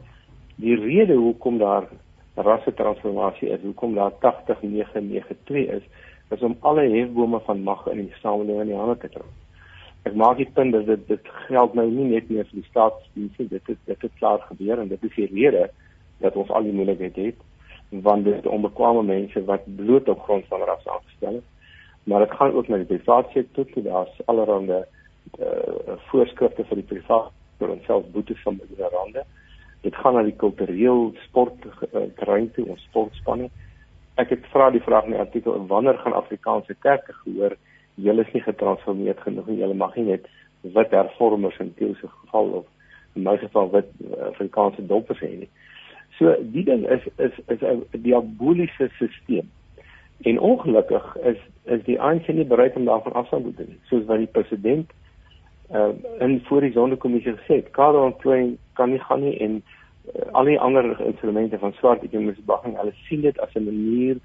Die 0.63 0.75
rede 0.81 1.19
hoekom 1.21 1.61
daar 1.63 1.87
rasse 2.35 2.75
transformasie 2.75 3.53
is, 3.55 3.63
hoekom 3.63 3.95
daar 3.95 4.17
80992 4.25 5.71
is, 5.79 5.87
is 6.35 6.43
om 6.43 6.57
alle 6.67 6.89
hefbome 6.91 7.39
van 7.47 7.63
mag 7.63 7.87
in 7.93 8.07
die 8.09 8.21
samelewing 8.23 8.67
in 8.67 8.75
die 8.75 8.81
hande 8.81 8.99
te 8.99 9.11
kry. 9.15 9.27
Ek 10.05 10.19
maak 10.19 10.41
die 10.43 10.51
punt 10.57 10.75
dat 10.75 10.91
dit 10.91 11.07
dit 11.09 11.33
geld 11.47 11.79
nou 11.79 11.87
nie 11.91 12.11
net 12.11 12.27
meer 12.29 12.47
vir 12.51 12.59
die 12.59 12.69
staatsdiens 12.69 13.39
nie, 13.39 13.49
dit 13.55 13.71
het, 13.71 13.81
dit 13.87 14.07
het 14.09 14.19
klaar 14.19 14.43
gebeur 14.51 14.83
en 14.83 14.91
dit 14.91 15.07
is 15.07 15.15
die 15.15 15.31
rede 15.31 15.69
dat 16.21 16.37
ons 16.37 16.51
al 16.51 16.67
die 16.67 16.75
moeilikheid 16.75 17.23
het 17.23 17.51
want 18.03 18.25
dit 18.25 18.47
onbekwame 18.47 19.03
mense 19.03 19.45
wat 19.45 19.67
bloot 19.77 20.09
op 20.09 20.23
grond 20.23 20.47
van 20.49 20.61
ras 20.61 20.87
aangestel 20.87 21.35
is. 21.35 21.49
Maar 22.05 22.27
dit 22.27 22.37
gaan 22.37 22.53
ook 22.53 22.69
na 22.69 22.77
die 22.77 22.87
private 22.87 23.29
sektor 23.33 23.65
toe, 23.73 23.83
daar's 23.83 24.21
allerlei 24.25 24.83
uh, 25.41 25.97
voorskrifte 26.11 26.65
vir 26.65 26.83
die 26.83 26.89
private 26.93 27.31
sektor 27.49 27.71
en 27.71 27.83
selfs 27.87 28.11
boetes 28.11 28.43
van 28.43 28.59
miljoene 28.59 28.91
rande. 28.93 29.25
Dit 29.81 29.97
gaan 29.97 30.15
na 30.15 30.23
die 30.23 30.37
kultureel 30.37 31.13
sport 31.27 31.65
uh, 31.65 32.09
terrein 32.17 32.51
toe, 32.53 32.67
ons 32.69 32.83
sportspanne 32.91 33.51
ek 34.21 34.31
het 34.31 34.47
vra 34.53 34.69
die 34.71 34.83
vraag 34.83 35.09
in 35.09 35.17
die 35.17 35.23
artikel 35.23 35.57
wanneer 35.71 35.99
gaan 36.03 36.15
Afrikaanse 36.15 36.75
kerke 36.87 37.15
gehoor 37.25 37.57
julle 37.95 38.23
is 38.23 38.33
nie 38.35 38.43
getransformeer 38.45 39.19
genoeg 39.23 39.49
en 39.51 39.59
julle 39.59 39.79
mag 39.79 39.97
nie 39.99 40.07
net 40.13 40.29
wit 40.77 40.95
hervormers 40.95 41.59
in 41.63 41.73
teel 41.79 41.95
se 41.99 42.11
geval 42.21 42.53
of 42.61 42.67
in 43.19 43.27
my 43.27 43.37
geval 43.43 43.71
wit 43.73 43.91
eh, 44.05 44.29
Afrikaanse 44.31 44.87
doppers 44.87 45.21
hê 45.23 45.33
nie. 45.43 45.51
So 46.19 46.35
die 46.41 46.65
ding 46.65 46.87
is 46.87 47.03
is 47.17 47.33
is 47.47 47.61
'n 47.61 47.85
diaboliese 47.91 48.91
stelsel. 48.95 49.45
En 50.23 50.39
ongelukkig 50.39 51.17
is 51.17 51.41
is 51.65 51.83
die 51.85 52.01
ANC 52.01 52.29
nie 52.29 52.45
bereid 52.45 52.77
om 52.77 52.85
daarvan 52.85 53.13
afstand 53.13 53.57
te 53.57 53.65
doen 53.65 53.79
soos 53.89 54.05
wat 54.05 54.19
die 54.19 54.27
president 54.27 54.91
uh, 55.73 55.89
in 56.19 56.41
voor 56.45 56.61
die 56.61 56.73
sondekommissie 56.73 57.33
gesê 57.33 57.55
het. 57.55 57.71
Karel 57.71 58.13
Klein 58.13 58.59
kan 58.73 58.91
nie 58.91 58.99
gaan 58.99 59.21
nie 59.21 59.39
en 59.39 59.63
uh, 59.63 60.33
al 60.33 60.45
die 60.45 60.61
ander 60.61 61.01
instrumente 61.01 61.59
van 61.59 61.73
swart 61.73 62.03
ekonomiese 62.03 62.43
bewaking, 62.47 62.77
hulle 62.77 62.93
sien 63.09 63.21
dit 63.21 63.41
as 63.41 63.55
'n 63.55 63.65
manier 63.65 64.17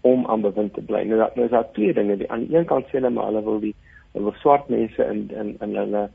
om 0.00 0.26
aan 0.26 0.40
bewind 0.40 0.74
te 0.74 0.82
bly. 0.82 1.02
Nou 1.02 1.18
dat 1.18 1.34
nou 1.34 1.44
is 1.46 1.50
daar 1.52 1.70
twee 1.72 1.94
dinge. 1.94 2.16
Die 2.16 2.30
aan 2.30 2.46
die 2.46 2.56
een 2.56 2.64
kant 2.64 2.86
sê 2.86 2.98
hulle 2.98 3.10
maar 3.10 3.24
hulle 3.24 3.42
wil 3.42 3.60
die 3.60 3.74
hulle 4.12 4.24
wil 4.24 4.38
swart 4.40 4.68
mense 4.68 5.04
in 5.04 5.30
in 5.30 5.56
in 5.60 5.76
hulle 5.76 6.08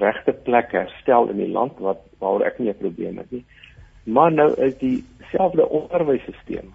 regte 0.00 0.32
plek 0.32 0.72
herstel 0.72 1.28
in 1.28 1.36
die 1.36 1.52
land 1.52 1.78
wat 1.78 1.98
waaroor 2.18 2.46
ek 2.46 2.58
nie 2.58 2.70
'n 2.70 2.78
probleem 2.78 3.16
het 3.18 3.30
nie. 3.30 3.44
Maar 4.06 4.32
nou 4.32 4.50
is 4.62 4.76
die 4.78 5.04
selfde 5.32 5.68
onderwysstelsel 5.68 6.74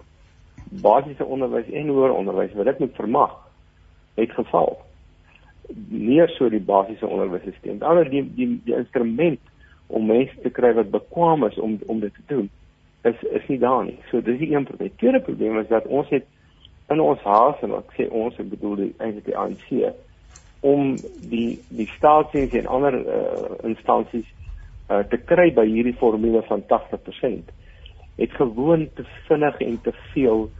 basiese 0.80 1.24
onderwys 1.24 1.68
en 1.68 1.88
hoër 1.92 2.14
onderwys 2.16 2.52
wat 2.56 2.64
dit 2.70 2.78
moet 2.78 2.94
vermag 2.96 3.32
het 4.14 4.32
geval. 4.32 4.78
Nie 5.88 6.26
so 6.36 6.48
die 6.48 6.60
basiese 6.60 7.06
onderwysstelsel. 7.06 7.78
Dan 7.78 8.02
die 8.08 8.24
die 8.34 8.48
die 8.64 8.76
instrument 8.76 9.40
om 9.86 10.06
mense 10.08 10.40
te 10.40 10.50
kry 10.50 10.72
wat 10.76 10.90
bekwame 10.90 11.48
is 11.52 11.58
om 11.58 11.78
om 11.86 12.00
dit 12.00 12.14
te 12.14 12.26
doen 12.26 12.50
is 13.02 13.22
is 13.22 13.48
nie 13.48 13.58
daar 13.58 13.84
nie. 13.84 13.98
So 14.10 14.20
dis 14.20 14.38
die 14.38 14.54
een 14.54 14.64
probleem. 14.64 14.88
Die 14.88 14.98
tweede 14.98 15.20
probleem 15.20 15.58
is 15.58 15.68
dat 15.68 15.86
ons 15.86 16.08
het 16.08 16.24
in 16.88 17.00
ons 17.00 17.20
haas 17.20 17.60
en 17.62 17.74
ek 17.76 17.92
sê 17.96 18.08
ons 18.08 18.38
ek 18.38 18.48
bedoel 18.52 18.88
eintlik 18.98 19.24
die 19.28 19.36
ANC 19.36 19.68
om 20.60 20.94
die 21.32 21.58
die 21.68 21.88
staatsdiens 21.96 22.54
en 22.54 22.70
ander 22.70 22.98
uh, 23.00 23.56
instansies 23.66 24.28
uh, 24.92 25.02
te 25.08 25.16
kry 25.16 25.50
by 25.56 25.64
hierdie 25.66 25.96
formule 25.96 26.42
van 26.48 26.64
80% 26.68 27.52
het 28.16 28.34
gewoon 28.36 28.88
te 28.94 29.04
vinnig 29.28 29.60
en 29.64 29.80
te 29.82 29.92
veel 30.12 30.50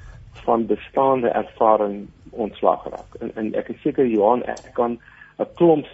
van 0.44 0.66
bestaande 0.66 1.28
ervaring 1.28 2.08
ontslag 2.30 2.82
geraak. 2.82 3.14
En, 3.20 3.34
en 3.34 3.50
ek 3.54 3.68
is 3.74 3.82
seker 3.84 4.08
Johan 4.08 4.44
ek 4.48 4.72
kan 4.78 4.98
'n 5.38 5.48
klomp 5.60 5.86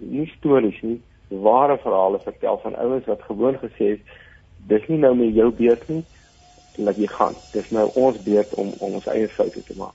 nie 0.00 0.26
stories 0.36 0.80
nie 0.82 1.00
ware 1.28 1.78
verhale 1.78 2.18
vertel 2.18 2.58
van 2.62 2.76
ouens 2.76 3.06
wat 3.06 3.22
gewoon 3.22 3.58
gesê 3.62 3.94
het 3.94 4.00
dis 4.66 4.88
nie 4.88 4.98
nou 4.98 5.14
meer 5.16 5.30
jou 5.30 5.50
beurt 5.50 5.88
nie 5.88 6.04
laat 6.76 6.98
jy 6.98 7.06
gaan. 7.06 7.34
Dis 7.52 7.70
nou 7.70 7.90
ons 7.94 8.22
beurt 8.22 8.54
om 8.54 8.72
om 8.78 8.98
ons 8.98 9.06
eie 9.06 9.28
foute 9.28 9.62
te 9.62 9.76
maak. 9.78 9.94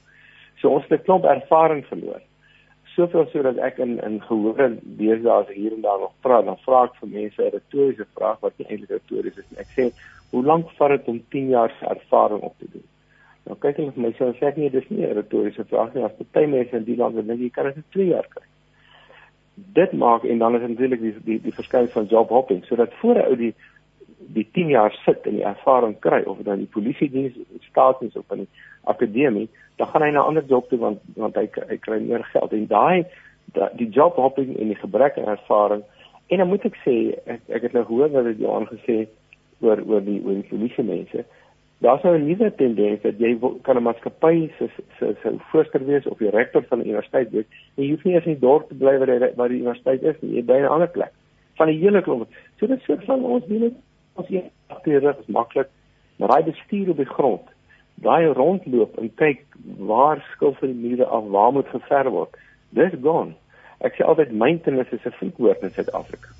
So 0.62 0.70
ons 0.70 0.88
het 0.88 1.00
'n 1.00 1.04
klomp 1.04 1.26
ervaring 1.26 1.86
verloor 1.86 2.22
soveel 3.00 3.28
sodat 3.32 3.60
ek 3.64 3.80
in 3.84 3.98
in 4.04 4.20
gehoor 4.28 4.76
deesdae 5.00 5.36
as 5.36 5.52
hier 5.56 5.74
en 5.76 5.84
daar 5.86 6.02
nog 6.04 6.14
praat 6.26 6.46
dan 6.48 6.60
vra 6.66 6.84
ek 6.88 6.98
vir 7.00 7.12
mense 7.16 7.42
'n 7.46 7.56
retoriese 7.56 8.06
vraag 8.16 8.40
wat 8.46 8.58
nie 8.58 8.68
eintlik 8.68 8.96
retories 8.98 9.38
is 9.38 9.50
nie. 9.50 9.60
Ek 9.64 9.72
sê 9.78 9.86
hoe 10.32 10.44
lank 10.52 10.72
vat 10.78 10.92
dit 10.96 11.08
om 11.14 11.20
10 11.36 11.50
jaar 11.56 11.72
se 11.80 11.86
ervaring 11.96 12.42
op 12.50 12.56
te 12.60 12.68
doen? 12.74 12.88
Nou 13.46 13.58
kyk 13.64 13.78
hulle 13.78 13.96
vir 13.96 14.04
my 14.04 14.12
sê 14.18 14.48
ek 14.52 14.58
nee 14.58 14.70
dis 14.70 14.90
nie 14.90 15.06
'n 15.06 15.16
retoriese 15.22 15.66
vraag 15.72 15.94
nie. 15.94 16.04
As 16.04 16.18
party 16.20 16.46
mense 16.46 16.76
in 16.76 16.84
die 16.84 17.00
land 17.02 17.16
dink 17.16 17.42
jy 17.42 17.50
kan 17.50 17.66
dit 17.66 17.76
in 17.76 17.86
2 17.98 18.08
jaar 18.08 18.28
kry. 18.36 18.46
Dit 19.80 19.92
maak 19.94 20.24
en 20.24 20.38
dan 20.38 20.56
is 20.56 20.68
natuurlik 20.68 21.02
die 21.02 21.16
die 21.26 21.40
die 21.48 21.58
verskil 21.62 21.88
van 21.88 22.06
job 22.06 22.30
hopping 22.30 22.66
sodat 22.66 22.94
voor 23.02 23.16
'n 23.16 23.28
ou 23.32 23.36
die 23.36 23.54
die 24.34 24.48
10 24.54 24.68
jaar 24.68 24.94
sit 25.06 25.26
en 25.28 25.40
die 25.40 25.48
ervaring 25.48 25.96
kry 26.00 26.22
of 26.26 26.42
dan 26.46 26.62
die 26.62 26.74
polisie 26.74 27.10
diens 27.10 27.38
staatsdiens 27.70 28.16
of 28.16 28.32
in 28.32 28.46
die 28.46 28.50
akademie 28.84 29.48
dan 29.80 29.88
gaan 29.88 30.02
hy 30.02 30.12
na 30.12 30.22
'n 30.22 30.28
ander 30.28 30.46
job 30.46 30.70
toe 30.70 30.80
want 30.80 31.00
want 31.16 31.36
hy 31.36 31.48
hy 31.70 31.78
kry 31.78 32.00
meer 32.00 32.24
geld. 32.34 32.54
En 32.54 32.68
daai 32.68 33.06
die 33.76 33.90
job 33.90 34.16
hopping 34.16 34.58
en 34.58 34.68
die 34.68 34.82
gebrek 34.84 35.18
aan 35.18 35.34
ervaring 35.38 35.84
en 36.28 36.38
dan 36.38 36.48
moet 36.48 36.66
ek 36.66 36.78
sê 36.86 36.96
ek 37.26 37.42
ek 37.48 37.62
het 37.62 37.74
nou 37.74 37.86
gehoor 37.86 38.10
wat 38.10 38.24
dit 38.24 38.40
Johan 38.40 38.68
gesê 38.68 39.08
oor 39.60 39.82
oor 39.88 40.02
die 40.02 40.22
oor 40.26 40.36
die 40.36 40.50
polisie 40.50 40.84
mense. 40.84 41.26
Daar's 41.82 42.04
nou 42.04 42.18
'n 42.18 42.28
nuwe 42.28 42.56
tendens 42.56 43.02
dat 43.02 43.20
jy 43.20 43.38
kan 43.64 43.78
'n 43.78 43.84
maatskappy 43.84 44.50
se 44.58 44.70
se 45.00 45.16
se 45.24 45.36
voorsteur 45.52 45.86
wees 45.86 46.08
of 46.08 46.18
die 46.18 46.30
rektor 46.30 46.64
van 46.64 46.80
'n 46.80 46.90
universiteit 46.90 47.32
wees 47.32 47.46
en 47.76 47.84
jy 47.84 47.90
hoef 47.92 48.04
nie 48.04 48.14
eens 48.14 48.26
in 48.26 48.34
die 48.34 48.46
dorp 48.48 48.68
te 48.68 48.76
bly 48.76 48.98
waar 48.98 49.08
die 49.08 49.36
waar 49.36 49.50
die 49.50 49.60
universiteit 49.60 50.04
is 50.04 50.22
nie 50.22 50.36
jy 50.36 50.44
bly 50.44 50.56
in 50.56 50.64
'n 50.64 50.76
ander 50.76 50.90
plek. 50.90 51.12
Van 51.56 51.68
die 51.68 51.80
hele 51.80 52.02
klomp. 52.02 52.28
So 52.60 52.68
dit 52.68 52.80
sê 52.80 53.06
van 53.06 53.24
ons 53.24 53.46
doen 53.48 53.76
ons 54.22 54.34
jy 54.36 54.44
agter 54.76 55.10
is 55.14 55.32
maklik 55.40 55.72
maar 56.18 56.36
daai 56.36 56.52
bestuur 56.52 56.92
op 56.96 57.04
die 57.04 57.14
grond 57.14 57.54
daai 58.08 58.32
rondloop 58.40 58.98
en 59.02 59.14
kyk 59.22 59.46
waar 59.92 60.24
skil 60.34 60.56
vir 60.60 60.74
die 60.74 60.82
mure 60.88 61.08
af 61.20 61.32
waar 61.38 61.56
moet 61.56 61.72
geverf 61.76 62.14
word 62.18 62.44
dis 62.82 63.00
gone 63.04 63.36
ek 63.80 63.96
sê 63.96 64.06
altyd 64.06 64.36
maintenance 64.46 64.96
is 64.96 65.06
'n 65.06 65.18
vriendwoord 65.20 65.64
in 65.64 65.76
Suid-Afrika 65.78 66.40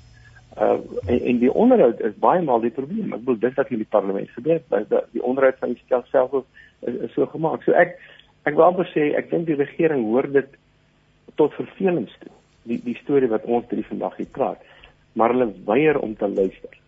uh 0.58 0.78
en, 1.06 1.20
en 1.20 1.38
die 1.38 1.52
onderhoud 1.52 2.00
is 2.00 2.16
baie 2.18 2.42
maal 2.42 2.60
die 2.60 2.74
probleem. 2.74 3.12
Ek 3.14 3.22
bedoel 3.22 3.38
dis 3.44 3.54
wat 3.56 3.70
in 3.70 3.82
die 3.84 3.92
parlement 3.94 4.32
gebeur, 4.34 4.58
dat 4.68 5.06
die 5.14 5.22
onderhoud 5.22 5.60
van 5.62 5.74
die 5.74 5.82
stelsel 5.84 6.42
is, 6.80 6.94
is 7.06 7.14
so 7.14 7.26
gemaak. 7.30 7.62
So 7.62 7.76
ek 7.78 7.96
ek 8.48 8.56
wil 8.56 8.66
amper 8.66 8.88
sê 8.90 9.12
ek 9.18 9.30
dink 9.30 9.46
die 9.46 9.58
regering 9.60 10.04
hoor 10.10 10.26
dit 10.26 10.58
tot 11.38 11.54
vervelings 11.54 12.12
toe. 12.24 12.32
Die 12.68 12.80
die 12.82 12.98
storie 13.02 13.30
wat 13.30 13.46
ons 13.46 13.68
drie 13.70 13.86
vandag 13.86 14.18
hier 14.18 14.30
praat, 14.34 14.66
maar 15.14 15.34
hulle 15.34 15.52
weier 15.68 16.00
om 16.02 16.16
te 16.18 16.28
luister. 16.28 16.79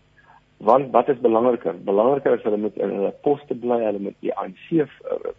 Want 0.57 0.91
wat 0.91 1.09
is 1.09 1.19
belangriker? 1.19 1.75
Belangriker 1.83 2.37
is 2.37 2.43
hulle 2.43 2.57
moet 2.57 2.77
in 2.77 2.89
hulle 2.89 3.13
poste 3.21 3.55
bly, 3.55 3.81
hulle 3.83 3.99
moet 3.99 4.15
die 4.19 4.33
ANC 4.37 4.67
uh, 4.71 4.85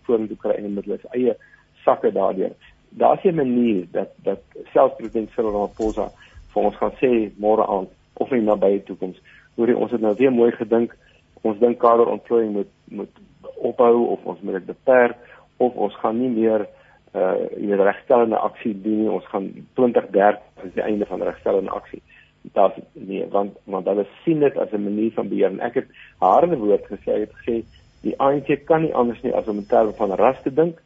vorentoe 0.02 0.36
kry 0.36 0.56
en 0.58 0.78
hulle 0.82 0.98
eie 1.16 1.36
sakke 1.84 2.12
daardeur. 2.12 2.52
Daar's 2.88 3.24
'n 3.24 3.34
manier 3.34 3.86
dat 3.90 4.10
dat 4.22 4.42
selfs 4.72 4.96
president 4.96 5.30
Cyril 5.30 5.50
Ramaphosa 5.50 6.10
vir 6.52 6.62
ons 6.62 6.76
gaan 6.76 6.92
sê 7.00 7.30
môre 7.38 7.66
aand 7.66 7.90
of 8.14 8.32
in 8.32 8.44
nabye 8.44 8.82
toekoms. 8.82 9.18
Hoor 9.56 9.68
jy 9.68 9.74
ons 9.74 9.90
het 9.90 10.00
nou 10.00 10.14
weer 10.14 10.32
mooi 10.32 10.52
gedink. 10.52 10.96
Ons 11.42 11.58
dink 11.58 11.78
kaderontplooiing 11.78 12.52
moet 12.52 12.72
moet 12.84 13.14
ophou 13.56 14.06
of 14.06 14.24
ons 14.24 14.40
moet 14.40 14.54
dit 14.54 14.66
beperk 14.66 15.16
of 15.56 15.74
ons 15.74 15.94
gaan 16.02 16.20
nie 16.20 16.30
meer 16.30 16.66
uh 17.14 17.34
in 17.56 17.80
regstellende 17.80 18.36
aksie 18.36 18.74
doen 18.82 19.00
nie. 19.00 19.10
Ons 19.10 19.26
gaan 19.26 19.50
2030 19.74 20.64
is 20.64 20.74
die 20.74 20.82
einde 20.82 21.06
van 21.06 21.22
regstellende 21.22 21.70
aksie. 21.70 22.02
Dit 22.52 22.82
nee, 22.92 23.26
want 23.32 23.56
want 23.64 23.86
hulle 23.88 24.06
sien 24.24 24.40
dit 24.40 24.58
as 24.58 24.72
'n 24.72 24.84
manier 24.84 25.12
van 25.12 25.28
beheer 25.28 25.50
en 25.50 25.60
ek 25.60 25.74
het 25.74 25.88
harde 26.20 26.56
woord 26.56 26.84
gesê, 26.86 27.08
ek 27.08 27.28
het 27.28 27.36
gesê 27.40 27.64
die 28.02 28.14
ANC 28.20 28.66
kan 28.66 28.82
nie 28.82 28.94
anders 28.94 29.22
nie 29.22 29.32
as 29.34 29.48
om 29.48 29.58
in 29.58 29.66
terme 29.66 29.92
van 29.92 30.12
ras 30.12 30.42
te 30.42 30.52
dink 30.54 30.82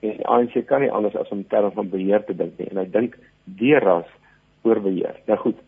en 0.00 0.16
die 0.16 0.26
ANC 0.26 0.66
kan 0.66 0.80
nie 0.80 0.90
anders 0.90 1.16
as 1.16 1.28
om 1.28 1.38
in 1.38 1.48
terme 1.48 1.70
van 1.70 1.88
beheer 1.88 2.24
te 2.24 2.36
dink 2.36 2.58
nie 2.58 2.68
en 2.70 2.76
hy 2.76 2.86
dink 2.90 3.18
die 3.44 3.74
ras 3.74 4.06
oor 4.62 4.80
beheer. 4.80 5.16
Nou 5.26 5.38
goed, 5.38 5.58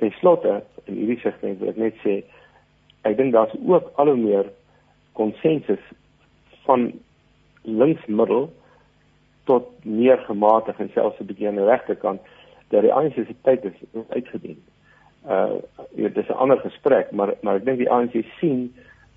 ten 0.00 0.10
slotte 0.18 0.62
in 0.84 0.94
hierdie 0.94 1.20
segment 1.22 1.60
wil 1.60 1.68
ek 1.68 1.76
net 1.76 2.02
sê 2.04 2.22
ek 3.06 3.16
dink 3.16 3.32
daar's 3.32 3.54
ook 3.62 3.92
al 3.96 4.12
hoe 4.12 4.16
meer 4.16 4.50
konsensus 5.12 5.82
van 6.66 6.90
linksmiddel 7.62 8.50
tot 9.46 9.70
meer 9.84 10.18
gematig 10.26 10.80
en 10.82 10.90
selfs 10.94 11.20
'n 11.20 11.26
bietjie 11.26 11.48
aan 11.48 11.60
die 11.60 11.70
regterkant 11.70 12.20
dat 12.68 12.82
die 12.82 12.92
ANC 12.92 13.14
se 13.14 13.34
tyd 13.42 13.64
is 13.64 13.78
uitgedien. 14.08 14.62
Uh 15.28 15.58
dit 15.92 16.16
is 16.16 16.28
'n 16.28 16.40
ander 16.42 16.58
gesprek, 16.58 17.10
maar 17.10 17.34
maar 17.40 17.56
ek 17.56 17.64
dink 17.64 17.78
die 17.78 17.90
ANC 17.90 18.14
sien 18.40 18.74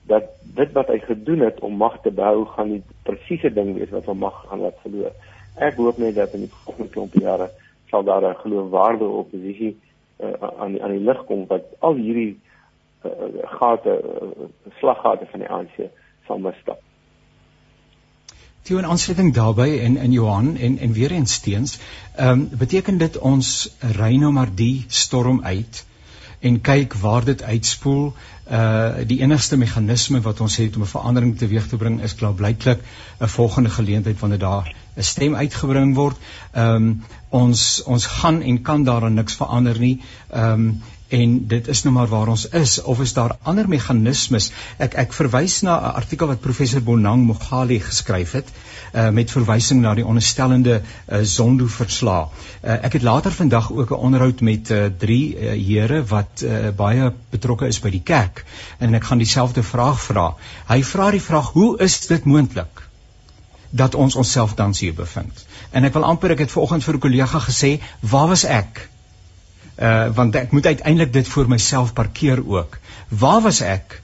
dat 0.09 0.23
dit 0.55 0.71
wat 0.71 0.87
hy 0.87 0.99
gedoen 0.99 1.39
het 1.39 1.59
om 1.59 1.73
mag 1.77 2.01
te 2.01 2.11
behou 2.11 2.45
gaan 2.45 2.69
die 2.69 2.83
presiese 3.03 3.53
ding 3.53 3.75
wees 3.77 3.89
wat 3.89 4.05
hom 4.05 4.17
mag 4.17 4.45
gaan 4.47 4.61
laat 4.65 4.79
verloor. 4.81 5.11
Ek 5.55 5.75
hoop 5.75 5.97
net 5.97 6.15
dat 6.15 6.33
in 6.33 6.47
die 6.47 6.53
volgende 6.63 6.89
klomp 6.89 7.13
jare 7.13 7.49
sal 7.89 8.03
daar 8.03 8.23
'n 8.29 8.41
geloofwaardige 8.41 9.19
oppositie 9.23 9.77
uh, 10.23 10.33
aan 10.59 10.81
aan 10.81 10.91
die 10.97 11.05
lig 11.05 11.25
kom 11.25 11.45
wat 11.47 11.65
al 11.79 11.93
hierdie 11.93 12.39
uh, 13.05 13.11
gate 13.59 14.01
uh, 14.01 14.49
slaggate 14.79 15.25
van 15.31 15.39
die 15.39 15.49
ANC 15.49 15.89
sal 16.25 16.39
misstap. 16.39 16.81
Toe 18.69 18.77
in 18.77 18.85
aansluiting 18.85 19.31
daarbey 19.33 19.79
en 19.81 19.95
in 19.97 20.11
Johan 20.11 20.57
en 20.57 20.77
en 20.77 20.91
weer 20.93 21.11
eens 21.11 21.33
steens, 21.33 21.79
ehm 22.15 22.29
um, 22.29 22.49
beteken 22.57 22.97
dit 23.01 23.15
ons 23.17 23.47
ry 23.97 24.09
nou 24.21 24.29
maar 24.31 24.51
die 24.55 24.85
storm 24.87 25.39
uit 25.43 25.79
en 26.39 26.59
kyk 26.61 26.93
waar 27.01 27.25
dit 27.25 27.41
uitspoel. 27.43 28.13
Uh 28.59 29.07
die 29.09 29.17
enigste 29.21 29.57
meganisme 29.57 30.21
wat 30.21 30.41
ons 30.45 30.57
het 30.61 30.75
om 30.75 30.85
'n 30.85 30.91
verandering 30.91 31.33
teweeg 31.37 31.67
te 31.67 31.81
bring 31.81 31.97
is 32.09 32.15
klaarblyklik 32.15 32.85
'n 33.19 33.31
volgende 33.37 33.69
geleentheid 33.69 34.19
wanneer 34.19 34.43
daar 34.45 34.73
'n 34.97 35.09
stem 35.13 35.35
uitgebring 35.35 35.95
word. 35.95 36.17
Ehm 36.53 36.75
um, 36.75 37.03
ons 37.29 37.83
ons 37.83 38.05
gaan 38.05 38.41
en 38.41 38.61
kan 38.61 38.83
daaraan 38.83 39.13
niks 39.13 39.41
verander 39.41 39.79
nie. 39.79 40.01
Ehm 40.29 40.53
um, 40.53 40.81
en 41.09 41.47
dit 41.47 41.67
is 41.67 41.83
nou 41.83 41.93
maar 41.93 42.07
waar 42.07 42.27
ons 42.27 42.45
is. 42.49 42.81
Of 42.81 42.99
is 42.99 43.13
daar 43.13 43.37
ander 43.43 43.69
meganismes? 43.69 44.51
Ek 44.77 44.93
ek 44.93 45.13
verwys 45.13 45.61
na 45.61 45.77
'n 45.79 45.93
artikel 46.01 46.27
wat 46.27 46.41
professor 46.41 46.81
Bonang 46.81 47.25
Mogali 47.25 47.79
geskryf 47.79 48.31
het 48.31 48.47
uh, 48.93 49.09
met 49.09 49.31
verwysing 49.31 49.81
na 49.81 49.93
die 49.93 50.05
onderstellende 50.05 50.81
uh, 50.81 51.19
Zondo 51.21 51.67
verslag 51.67 52.29
uh, 52.63 52.73
ek 52.83 52.93
het 52.93 53.01
later 53.01 53.31
vandag 53.31 53.71
ook 53.71 53.91
'n 53.91 54.03
onderhoud 54.09 54.41
met 54.41 54.69
uh, 54.69 54.85
drie 54.97 55.37
uh, 55.37 55.67
here 55.67 56.03
wat 56.03 56.43
uh, 56.43 56.69
baie 56.75 57.13
betrokke 57.29 57.67
is 57.67 57.79
by 57.79 57.89
die 57.89 58.03
kerk. 58.03 58.45
En 58.77 58.93
ek 58.93 59.03
gaan 59.03 59.17
dieselfde 59.17 59.63
vraag 59.63 60.01
vra 60.01 60.35
hy 60.67 60.83
vra 60.83 61.11
die 61.11 61.21
vraag 61.21 61.51
hoe 61.51 61.77
is 61.79 62.07
dit 62.07 62.25
moontlik 62.25 62.87
dat 63.69 63.95
ons 63.95 64.15
onsself 64.15 64.53
tans 64.53 64.79
hier 64.79 64.93
bevind? 64.93 65.45
En 65.71 65.83
ek 65.83 65.93
wil 65.93 66.03
amper 66.03 66.31
ek 66.31 66.39
het 66.39 66.51
vanoggend 66.51 66.83
vir 66.83 66.93
'n 66.93 66.99
kollega 66.99 67.39
gesê 67.39 67.79
waar 67.99 68.27
was 68.27 68.43
ek 68.43 68.89
uh 69.79 70.07
want 70.15 70.35
ek 70.35 70.51
moet 70.51 70.65
uiteindelik 70.65 71.13
dit 71.13 71.27
vir 71.27 71.47
myself 71.47 71.93
parkeer 71.93 72.41
ook. 72.45 72.79
Waar 73.09 73.41
was 73.41 73.61
ek 73.61 74.01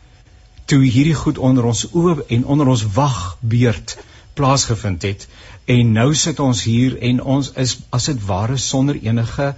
toe 0.66 0.82
hierdie 0.84 1.18
goed 1.18 1.38
onder 1.38 1.66
ons 1.66 1.86
oë 1.92 2.26
en 2.28 2.46
onder 2.46 2.68
ons 2.68 2.86
wagbeerd 2.96 3.98
plaasgevind 4.34 5.02
het 5.02 5.28
en 5.66 5.92
nou 5.92 6.14
sit 6.16 6.40
ons 6.40 6.64
hier 6.64 6.98
en 7.02 7.22
ons 7.22 7.52
is 7.62 7.76
as 7.90 8.08
dit 8.12 8.24
ware 8.26 8.58
sonder 8.58 8.98
enige 9.02 9.54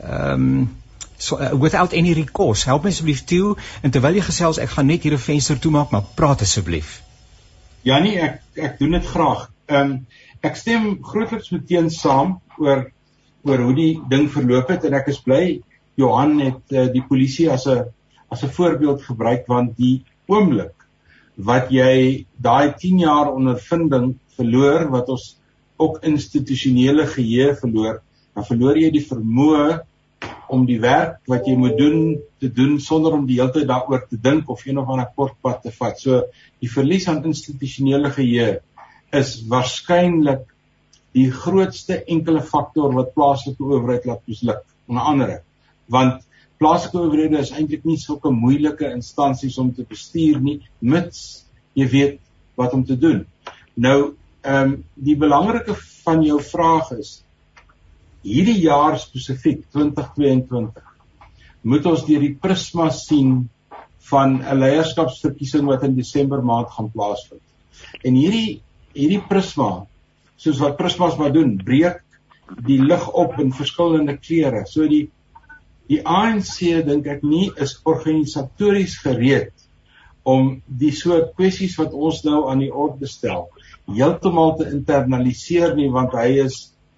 ehm 0.00 0.32
um, 0.32 0.76
so 1.18 1.38
uh, 1.40 1.52
without 1.52 1.92
any 1.92 2.12
recourse. 2.12 2.66
Help 2.68 2.84
my 2.84 2.90
asseblief 2.92 3.22
toe 3.24 3.56
en 3.82 3.90
terwyl 3.90 4.18
jy 4.18 4.24
gesels 4.26 4.60
ek 4.60 4.74
gaan 4.74 4.86
net 4.86 5.02
hier 5.02 5.14
'n 5.16 5.26
venster 5.26 5.58
toemaak 5.58 5.90
maar 5.90 6.04
praat 6.14 6.42
asseblief. 6.42 7.00
Ja 7.82 7.98
nee, 7.98 8.20
ek 8.20 8.40
ek 8.54 8.78
doen 8.78 8.98
dit 8.98 9.06
graag. 9.06 9.50
Ehm 9.66 9.80
um, 9.80 10.06
ek 10.40 10.56
stem 10.56 10.98
grootliks 11.02 11.50
meteen 11.50 11.90
saam 11.90 12.40
oor 12.58 12.90
oor 13.46 13.62
hoe 13.66 13.74
die 13.76 13.92
ding 14.10 14.28
verloop 14.32 14.72
het 14.74 14.84
en 14.88 14.96
ek 14.98 15.10
is 15.14 15.22
bly 15.24 15.42
Johan 15.96 16.38
het 16.42 16.74
uh, 16.76 16.86
die 16.92 17.04
polisie 17.08 17.48
as 17.52 17.66
'n 17.66 17.86
as 18.30 18.42
'n 18.42 18.52
voorbeeld 18.58 19.02
gebruik 19.02 19.46
want 19.48 19.76
die 19.76 20.04
oomblik 20.28 20.74
wat 21.36 21.70
jy 21.70 22.26
daai 22.36 22.74
10 22.74 22.98
jaar 22.98 23.32
ondervinding 23.32 24.16
verloor 24.36 24.90
wat 24.90 25.08
ons 25.08 25.36
ook 25.78 26.02
institusionele 26.02 27.06
geheue 27.06 27.54
verloor 27.54 28.02
dan 28.34 28.44
verloor 28.44 28.76
jy 28.76 28.90
die 28.90 29.06
vermoë 29.12 29.80
om 30.52 30.66
die 30.66 30.78
werk 30.82 31.18
wat 31.30 31.46
jy 31.48 31.56
moet 31.58 31.76
doen 31.78 32.16
te 32.42 32.50
doen 32.52 32.78
sonder 32.82 33.16
om 33.16 33.26
die 33.26 33.38
hele 33.40 33.52
tyd 33.54 33.68
daaroor 33.70 34.04
te 34.06 34.18
dink 34.20 34.50
of 34.52 34.64
een 34.66 34.78
of 34.78 34.90
ander 34.92 35.08
kort 35.16 35.34
pad 35.42 35.62
te 35.64 35.72
vat. 35.74 35.98
So 35.98 36.22
die 36.62 36.70
verlies 36.70 37.08
aan 37.10 37.24
institusionele 37.26 38.12
geheue 38.14 38.60
is 39.16 39.32
waarskynlik 39.50 40.46
die 41.16 41.30
grootste 41.32 42.02
enkele 42.04 42.42
faktor 42.44 42.92
wat 42.94 43.14
plaaslike 43.16 43.64
owerheid 43.64 44.06
laat 44.08 44.22
misluk 44.28 44.62
onder 44.86 45.10
andere 45.12 45.40
want 45.92 46.22
plaaslike 46.60 46.98
owerhede 46.98 47.40
is 47.40 47.52
eintlik 47.52 47.84
nie 47.88 47.98
sulke 48.00 48.32
moeilike 48.32 48.88
instansies 48.92 49.58
om 49.62 49.72
te 49.74 49.84
bestuur 49.88 50.40
nie 50.40 50.60
mits 50.80 51.46
jy 51.76 51.88
weet 51.92 52.20
wat 52.56 52.72
om 52.72 52.84
te 52.84 52.96
doen. 52.96 53.24
Nou 53.76 53.98
ehm 54.46 54.72
um, 54.72 54.74
die 54.94 55.16
belangrike 55.18 55.74
van 56.04 56.22
jou 56.24 56.38
vraag 56.40 56.92
is 56.96 57.16
hierdie 58.26 58.60
jaar 58.62 58.96
spesifiek 59.02 59.64
2022 59.74 60.84
moet 61.66 61.88
ons 61.90 62.04
deur 62.06 62.22
die 62.22 62.36
prisma 62.42 62.86
sien 62.94 63.48
van 64.10 64.38
'n 64.38 64.60
leierskapsverkiesing 64.60 65.66
wat 65.66 65.82
in 65.82 65.96
Desember 65.96 66.44
maand 66.44 66.70
gaan 66.70 66.90
plaasvind. 66.90 67.42
En 68.04 68.14
hierdie 68.14 68.62
hierdie 68.94 69.20
prisma 69.28 69.86
soos 70.36 70.60
wat 70.62 70.76
Prismas 70.76 71.16
maar 71.18 71.32
doen, 71.32 71.56
breek 71.64 72.02
die 72.66 72.78
lig 72.82 73.08
op 73.10 73.38
in 73.42 73.52
verskillende 73.52 74.16
kleure. 74.16 74.64
So 74.66 74.86
die 74.88 75.08
die 75.86 76.00
ANC 76.02 76.82
dink 76.86 77.06
ek 77.06 77.22
nie 77.22 77.52
is 77.62 77.76
organisatories 77.86 78.96
gereed 79.04 79.52
om 80.26 80.56
die 80.66 80.90
soort 80.90 81.36
kwessies 81.38 81.76
wat 81.78 81.94
ons 81.94 82.24
nou 82.26 82.48
aan 82.50 82.64
die 82.64 82.72
orde 82.74 83.06
stel 83.06 83.46
heeltemal 83.86 84.56
te 84.58 84.66
internaliseer 84.72 85.76
nie 85.78 85.88
want 85.94 86.14
hy 86.18 86.42
is 86.44 86.56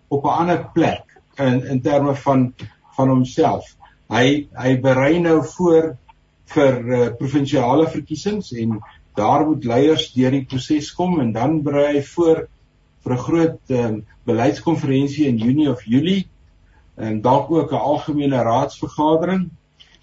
op 0.09 0.24
'n 0.24 0.36
ander 0.43 0.62
plek 0.74 1.18
in 1.36 1.61
in 1.66 1.80
terme 1.80 2.14
van 2.14 2.53
van 2.97 3.09
homself. 3.09 3.64
Hy 4.11 4.49
hy 4.57 4.76
berei 4.80 5.18
nou 5.20 5.43
voor 5.45 5.97
vir 6.55 6.74
uh, 6.97 7.09
provinsiale 7.18 7.86
verkiesings 7.86 8.53
en 8.53 8.80
daar 9.14 9.45
moet 9.47 9.64
leiers 9.64 10.12
deur 10.14 10.30
die 10.30 10.47
proses 10.49 10.93
kom 10.95 11.20
en 11.20 11.32
dan 11.32 11.62
berei 11.62 11.99
hy 11.99 12.03
voor 12.03 12.49
vir 13.09 13.16
'n 13.16 13.24
groot 13.24 13.70
um, 13.70 14.04
beleidskonferensie 14.28 15.26
in 15.26 15.38
Junie 15.38 15.70
of 15.70 15.84
Julie 15.84 16.28
en 16.96 17.20
dalk 17.22 17.50
ook 17.50 17.72
'n 17.72 17.84
algemene 17.92 18.42
raadsvergadering 18.42 19.48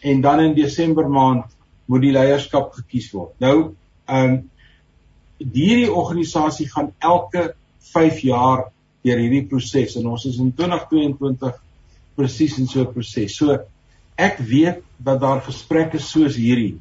en 0.01 0.21
dan 0.21 0.39
in 0.39 0.53
Desember 0.53 1.09
maand 1.09 1.45
moet 1.85 2.01
die 2.01 2.11
leierskap 2.11 2.73
gekies 2.73 3.11
word. 3.11 3.33
Nou, 3.39 3.75
ehm 4.05 4.33
um, 4.33 4.49
hierdie 5.37 5.91
organisasie 5.91 6.69
gaan 6.71 6.93
elke 6.99 7.55
5 7.91 8.19
jaar 8.19 8.71
deur 9.03 9.19
hierdie 9.19 9.45
proses 9.45 9.95
en 9.99 10.07
ons 10.07 10.25
is 10.25 10.37
in 10.39 10.53
2022 10.55 11.53
presies 12.15 12.57
in 12.57 12.67
so 12.67 12.81
'n 12.81 12.93
proses. 12.93 13.35
So 13.35 13.57
ek 14.15 14.39
weet 14.39 14.81
dat 14.97 15.19
daar 15.19 15.41
gesprekke 15.41 15.99
soos 15.99 16.35
hierdie 16.35 16.79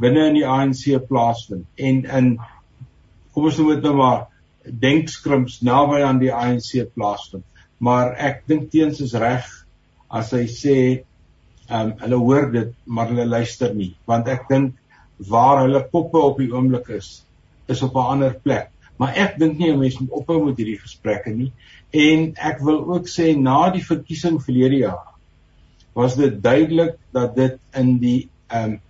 binne 0.00 0.26
in 0.26 0.34
die 0.34 0.46
ANC 0.46 0.98
plaasvind 1.08 1.64
en 1.76 2.04
in 2.04 2.38
kom 3.32 3.44
ons 3.44 3.58
noem 3.58 3.68
dit 3.68 3.82
nou 3.82 3.94
maar 3.94 4.26
denkskrimps 4.66 5.60
naby 5.62 6.02
aan 6.02 6.20
die 6.22 6.32
ANC 6.32 6.84
plaasvind. 6.94 7.44
Maar 7.82 8.14
ek 8.18 8.44
dink 8.46 8.70
teens 8.70 9.00
is 9.02 9.14
reg 9.18 9.48
as 10.12 10.30
hy 10.36 10.44
sê 10.50 10.76
ehm 11.70 11.92
um, 11.92 11.92
hulle 12.02 12.18
hoor 12.20 12.48
dit 12.52 12.72
maar 12.84 13.08
hulle 13.08 13.24
luister 13.24 13.70
nie 13.74 13.92
want 14.10 14.26
ek 14.28 14.48
dink 14.50 14.74
waar 15.30 15.62
hulle 15.62 15.80
koppe 15.92 16.18
op 16.18 16.40
die 16.42 16.50
oomblik 16.52 16.90
is 16.98 17.22
is 17.70 17.82
op 17.86 17.94
'n 17.96 18.10
ander 18.14 18.34
plek. 18.34 18.68
Maar 18.98 19.14
ek 19.16 19.38
dink 19.38 19.58
nie 19.58 19.70
'n 19.72 19.78
mens 19.78 19.98
moet 19.98 20.10
ophou 20.10 20.44
met 20.44 20.58
hierdie 20.58 20.80
gesprekke 20.82 21.30
nie 21.30 21.52
en 21.92 22.34
ek 22.36 22.60
wil 22.60 22.84
ook 22.94 23.08
sê 23.08 23.36
na 23.36 23.70
die 23.70 23.84
verkiesing 23.84 24.42
verlede 24.42 24.82
jaar 24.84 25.14
was 25.94 26.16
dit 26.16 26.42
duidelik 26.42 26.98
dat 27.12 27.34
dit 27.36 27.58
in 27.76 27.98
die 27.98 28.28
ehm 28.48 28.72
um, 28.72 28.80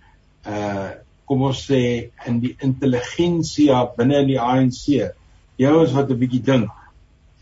uh 0.45 0.91
kom 1.25 1.41
ons 1.47 1.61
sê 1.69 2.11
in 2.27 2.39
die 2.43 2.55
intelligensia 2.59 3.85
binne 3.97 4.17
in 4.21 4.27
die 4.27 4.39
ANC 4.39 5.13
die 5.57 5.67
ouens 5.69 5.93
wat 5.93 6.09
'n 6.09 6.19
bietjie 6.19 6.41
dink 6.41 6.71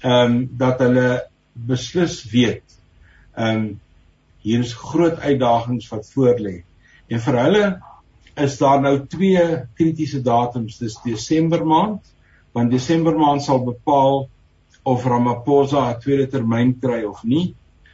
ehm 0.02 0.26
um, 0.26 0.50
dat 0.58 0.80
hulle 0.80 1.08
beslis 1.54 2.24
weet 2.32 2.78
ehm 3.36 3.58
um, 3.58 3.80
hier 4.42 4.60
is 4.60 4.74
groot 4.74 5.20
uitdagings 5.20 5.90
wat 5.92 6.08
voorlê. 6.16 6.64
En 7.08 7.20
vir 7.22 7.36
hulle 7.44 7.66
is 8.42 8.58
daar 8.58 8.82
nou 8.82 8.96
twee 9.08 9.44
kritiese 9.78 10.22
datums. 10.26 10.80
Dis 10.82 10.98
Desember 11.06 11.66
maand 11.66 12.02
want 12.52 12.72
Desember 12.72 13.16
maand 13.16 13.44
sal 13.44 13.62
bepaal 13.64 14.26
of 14.84 15.06
Ramaphosa 15.06 15.90
'n 15.92 16.00
tweede 16.00 16.28
termyn 16.28 16.80
kry 16.80 17.04
of 17.04 17.24
nie. 17.24 17.54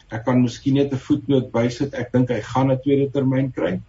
Ek 0.10 0.24
kan 0.26 0.42
miskien 0.42 0.74
net 0.74 0.94
'n 0.94 1.04
voetnoot 1.10 1.52
bysit. 1.52 1.94
Ek 1.94 2.12
dink 2.12 2.30
hy 2.30 2.42
gaan 2.42 2.72
'n 2.72 2.80
tweede 2.82 3.12
termyn 3.12 3.52
kry. 3.52 3.82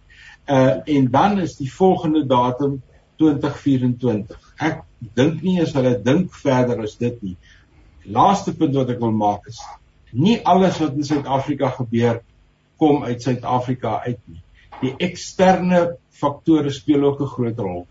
Uh 0.49 0.81
en 0.85 1.11
dan 1.11 1.39
is 1.39 1.55
die 1.55 1.71
volgende 1.71 2.25
datum 2.27 2.81
2024 3.17 4.49
ek 4.59 4.83
dink 5.15 5.43
nie 5.43 5.61
as 5.61 5.73
hulle 5.73 5.95
dink 6.03 6.33
verder 6.33 6.81
as 6.83 6.95
dit 6.95 7.21
nie. 7.23 7.37
Laaste 8.05 8.53
punt 8.57 8.75
wat 8.75 8.89
ek 8.89 8.99
wil 8.99 9.15
maak 9.15 9.47
is 9.47 9.59
nie 10.11 10.39
alles 10.45 10.79
wat 10.81 10.95
in 10.97 11.05
Suid-Afrika 11.05 11.69
gebeur 11.77 12.21
kom 12.81 13.03
uit 13.03 13.21
Suid-Afrika 13.21 13.99
uit 14.05 14.19
nie. 14.25 14.41
Die 14.81 14.93
eksterne 15.09 15.97
faktore 16.09 16.71
speel 16.71 17.03
ook 17.03 17.21
'n 17.21 17.33
groot 17.35 17.59
rol. 17.59 17.87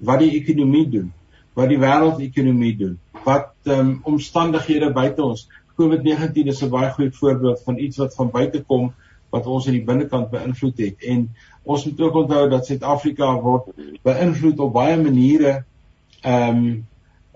Wat 0.00 0.18
die 0.18 0.32
ekonomie 0.40 0.88
doen, 0.88 1.12
wat 1.54 1.68
die 1.68 1.78
wêreldekonomie 1.78 2.76
doen, 2.78 2.98
wat 3.24 3.54
um, 3.64 4.00
omstandighede 4.04 4.92
buite 4.92 5.22
ons. 5.22 5.48
COVID-19 5.78 6.48
is 6.48 6.62
'n 6.62 6.70
baie 6.70 6.90
goeie 6.90 7.12
voorbeeld 7.12 7.62
van 7.64 7.78
iets 7.78 7.96
wat 7.96 8.14
van 8.14 8.30
buite 8.30 8.62
kom 8.62 8.92
wat 9.30 9.46
ons 9.46 9.66
aan 9.66 9.78
die 9.78 9.84
binnekant 9.84 10.30
beïnvloed 10.30 10.78
het 10.78 11.02
en 11.08 11.28
ons 11.64 11.84
moet 11.84 12.00
ook 12.00 12.14
onthou 12.14 12.48
dat 12.48 12.66
Suid-Afrika 12.66 13.40
word 13.40 13.70
beïnvloed 14.02 14.58
op 14.58 14.72
baie 14.72 14.96
maniere 14.96 15.64
Ehm 16.22 16.56
um, 16.56 16.86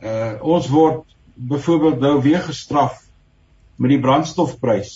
uh 0.02 0.34
ons 0.46 0.68
word 0.70 1.04
byvoorbeeld 1.34 2.00
nou 2.00 2.20
weer 2.22 2.42
gestraf 2.46 3.00
met 3.76 3.90
die 3.90 4.00
brandstofprys. 4.00 4.92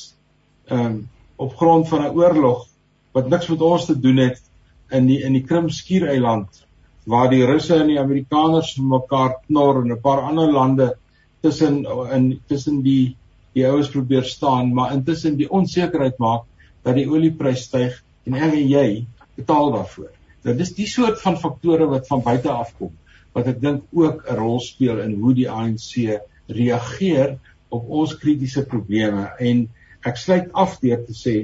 Ehm 0.68 0.84
um, 0.86 1.09
op 1.36 1.57
grond 1.57 1.88
van 1.88 2.05
'n 2.05 2.14
oorlog 2.14 2.66
wat 3.12 3.28
niks 3.28 3.49
met 3.49 3.61
ons 3.61 3.86
te 3.86 4.01
doen 4.01 4.16
het 4.16 4.43
in 4.91 5.07
die 5.07 5.18
in 5.22 5.32
die 5.32 5.45
Krimskiereiland 5.45 6.66
waar 7.05 7.30
die 7.30 7.45
Russe 7.47 7.74
en 7.74 7.88
die 7.91 7.99
Amerikaners 7.99 8.76
mekaar 8.76 9.41
knor 9.47 9.82
en 9.82 9.93
'n 9.93 10.01
paar 10.01 10.20
ander 10.20 10.53
lande 10.53 10.97
tussen 11.41 11.84
in 12.12 12.41
tussen 12.47 12.82
die 12.82 13.16
die 13.53 13.66
ouens 13.66 13.91
probeer 13.91 14.24
staan, 14.24 14.74
maar 14.74 14.93
intussen 14.93 15.36
die 15.36 15.51
onsekerheid 15.51 16.18
maak 16.18 16.43
dat 16.82 16.95
die 16.95 17.09
olieprys 17.11 17.64
styg 17.66 18.03
en 18.24 18.34
ek 18.34 18.53
en 18.53 18.68
jy 18.68 19.07
betaal 19.34 19.72
daarvoor. 19.72 20.11
Nou 20.45 20.57
dis 20.57 20.74
die 20.74 20.86
soort 20.86 21.20
van 21.20 21.38
faktore 21.38 21.86
wat 21.86 22.07
van 22.07 22.22
buite 22.22 22.51
af 22.51 22.76
kom 22.78 22.93
wat 23.33 23.47
ek 23.47 23.61
dink 23.61 23.83
ook 23.93 24.24
'n 24.26 24.37
rol 24.37 24.61
speel 24.61 25.01
in 25.01 25.14
hoe 25.20 25.35
die 25.35 25.49
ANC 25.51 26.20
reageer 26.49 27.39
op 27.68 27.89
ons 27.89 28.16
kritiese 28.18 28.64
probleme 28.66 29.31
en 29.39 29.68
ek 30.03 30.16
sluit 30.16 30.53
af 30.53 30.81
deur 30.81 31.05
te 31.07 31.14
sê 31.14 31.37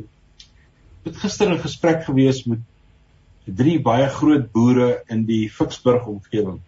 het 1.06 1.16
gister 1.16 1.50
'n 1.52 1.62
gesprek 1.62 2.04
gewees 2.04 2.44
met 2.46 2.58
drie 3.46 3.78
baie 3.78 4.08
groot 4.08 4.52
boere 4.52 5.02
in 5.08 5.24
die 5.24 5.48
Ficksburg 5.48 6.06
omgewing. 6.06 6.60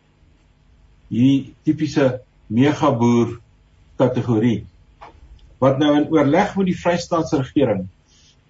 Hierdie 1.10 1.54
tipiese 1.64 2.20
megaboer 2.46 3.40
kategorie 3.98 4.66
wat 5.58 5.78
nou 5.78 5.96
in 5.98 6.06
oorleg 6.14 6.54
met 6.56 6.66
die 6.66 6.78
Vrystaatse 6.78 7.40
regering 7.42 7.88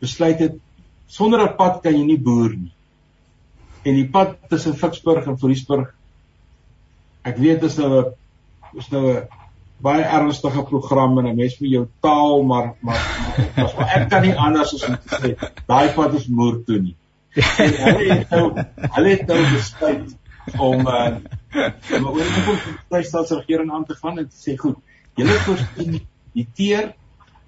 besluit 0.03 0.39
het 0.45 0.59
sonder 1.07 1.41
'n 1.43 1.57
pad 1.57 1.83
kan 1.83 1.95
jy 1.95 2.05
nie 2.05 2.21
boer 2.21 2.51
nie. 2.51 2.73
En 3.85 3.95
die 3.95 4.09
pad 4.09 4.37
tussen 4.51 4.77
Ficksburg 4.77 5.27
en 5.27 5.39
Voriesburg 5.39 5.95
ek 7.29 7.41
weet 7.43 7.61
dit 7.61 7.71
is 7.71 7.77
nou 7.81 7.91
'n 8.03 8.79
is 8.79 8.89
nou 8.93 9.05
'n 9.13 9.27
baie 9.83 10.03
ernstige 10.03 10.63
program 10.71 11.19
en 11.19 11.27
'n 11.27 11.37
mens 11.37 11.59
met 11.59 11.71
jou 11.71 11.87
taal 12.01 12.43
maar 12.43 12.75
maar, 12.81 13.03
maar, 13.57 13.75
maar 13.77 13.93
ek 13.97 14.09
kan 14.09 14.23
nie 14.23 14.35
anders 14.35 14.75
as 14.75 14.87
om 14.89 14.97
te 14.97 15.21
sê 15.23 15.35
daai 15.67 15.93
pad 15.95 16.15
is 16.15 16.27
moer 16.27 16.65
toe 16.65 16.81
nie. 16.81 16.97
En 17.65 17.73
hulle 17.85 18.15
het 18.15 18.31
nou 18.31 18.45
hulle 18.97 19.09
het 19.09 19.27
nou 19.27 19.41
besluit 19.53 20.17
om 20.57 20.87
uh, 20.87 21.17
om 21.97 22.07
oor 22.07 22.31
die 22.35 22.45
kom 22.47 22.79
die 22.95 23.03
staatsregering 23.05 23.73
aan 23.73 23.85
te 23.85 23.95
gaan 23.95 24.19
en 24.19 24.29
te 24.29 24.37
sê 24.37 24.57
goed, 24.57 24.79
julle 25.19 25.37
voorsien 25.47 26.01
die 26.39 26.47
teer, 26.55 26.93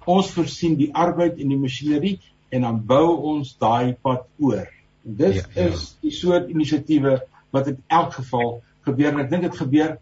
ons 0.05 0.31
voorsien 0.35 0.77
die 0.79 0.91
arbeid 0.93 1.39
en 1.39 1.53
die 1.53 1.59
masjinerie 1.59 2.19
en 2.51 2.67
dan 2.67 2.79
bou 2.85 3.05
ons 3.33 3.55
daai 3.61 3.93
pad 4.03 4.25
oor. 4.39 4.67
En 5.07 5.15
dit 5.17 5.37
ja, 5.39 5.45
ja. 5.55 5.67
is 5.69 5.95
die 6.03 6.13
soort 6.13 6.49
inisiatiewe 6.51 7.19
wat 7.55 7.71
in 7.71 7.79
elk 7.87 8.17
geval 8.19 8.59
gebeur 8.87 9.13
en 9.13 9.23
ek 9.25 9.29
dink 9.29 9.47
dit 9.47 9.57
gebeur 9.57 9.97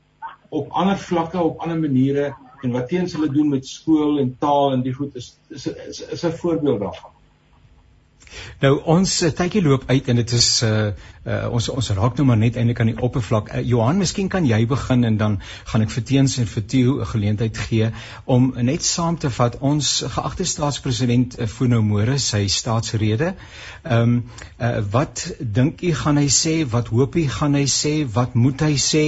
op 0.50 0.72
ander 0.72 0.98
vlakke 0.98 1.42
op 1.42 1.62
ander 1.66 1.80
maniere 1.80 2.34
en 2.64 2.74
wat 2.76 2.90
teens 2.90 3.14
hulle 3.16 3.30
doen 3.32 3.50
met 3.50 3.68
skool 3.68 4.20
en 4.20 4.36
taal 4.40 4.74
en 4.74 4.84
die 4.84 4.94
goed 4.94 5.16
is 5.16 5.32
is 5.50 5.68
is, 5.68 6.02
is 6.02 6.26
'n 6.26 6.38
voorbeeld 6.42 6.80
daarvan. 6.80 7.16
Nou 8.62 8.74
ons 8.84 9.22
uh, 9.22 9.30
tydjie 9.30 9.62
loop 9.66 9.84
uit 9.88 10.08
en 10.08 10.16
dit 10.16 10.32
is 10.32 10.50
uh, 10.64 10.92
uh 11.30 11.54
ons 11.54 11.70
ons 11.70 11.90
raak 11.98 12.18
nou 12.18 12.26
maar 12.28 12.40
net 12.42 12.58
eintlik 12.58 12.80
aan 12.82 12.92
die 12.92 13.02
oppervlak. 13.08 13.52
Uh, 13.54 13.62
Johan, 13.72 14.00
miskien 14.02 14.30
kan 14.34 14.46
jy 14.48 14.60
begin 14.70 15.04
en 15.10 15.18
dan 15.18 15.38
gaan 15.72 15.86
ek 15.86 15.94
vir 15.94 16.06
Teens 16.12 16.38
en 16.42 16.50
vir 16.50 16.66
Theo 16.74 16.96
'n 17.00 17.10
geleentheid 17.12 17.58
gee 17.58 17.92
om 18.26 18.54
net 18.70 18.84
saam 18.84 19.18
te 19.18 19.30
vat 19.30 19.58
ons 19.60 19.92
geagte 20.16 20.46
staatspresident 20.46 21.40
uh, 21.40 21.48
Funo 21.48 21.82
More 21.82 22.18
sy 22.20 22.48
staatsrede. 22.48 23.34
Ehm 23.84 24.02
um, 24.02 24.24
uh 24.60 24.82
wat 24.92 25.26
dink 25.40 25.82
u 25.82 25.94
gaan 25.94 26.18
hy 26.18 26.28
sê? 26.28 26.56
Wat 26.76 26.88
hoop 26.88 27.16
u 27.16 27.28
gaan 27.28 27.54
hy 27.54 27.66
sê? 27.66 27.94
Wat 28.14 28.34
moet 28.34 28.62
hy 28.62 28.76
sê? 28.78 29.06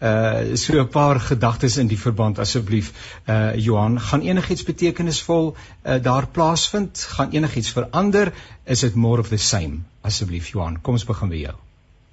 Uh 0.00 0.56
so 0.56 0.80
'n 0.80 0.88
paar 0.88 1.20
gedagtes 1.20 1.76
in 1.76 1.88
die 1.88 1.98
verband 1.98 2.38
asseblief. 2.38 2.92
Uh 3.28 3.54
Johan, 3.56 4.00
gaan 4.00 4.22
enigiets 4.22 4.62
betekenisvol 4.62 5.54
uh, 5.56 6.02
daar 6.02 6.26
plaasvind? 6.26 7.06
Gaan 7.16 7.30
enigiets 7.32 7.70
verander? 7.70 8.32
Is 8.66 8.80
dit 8.82 8.94
more 8.94 9.20
of 9.20 9.28
the 9.30 9.38
same? 9.38 9.84
asseblief 10.06 10.50
Johan, 10.52 10.80
kom 10.82 10.94
ons 10.98 11.06
begin 11.06 11.30
by 11.30 11.40
jou. 11.44 11.54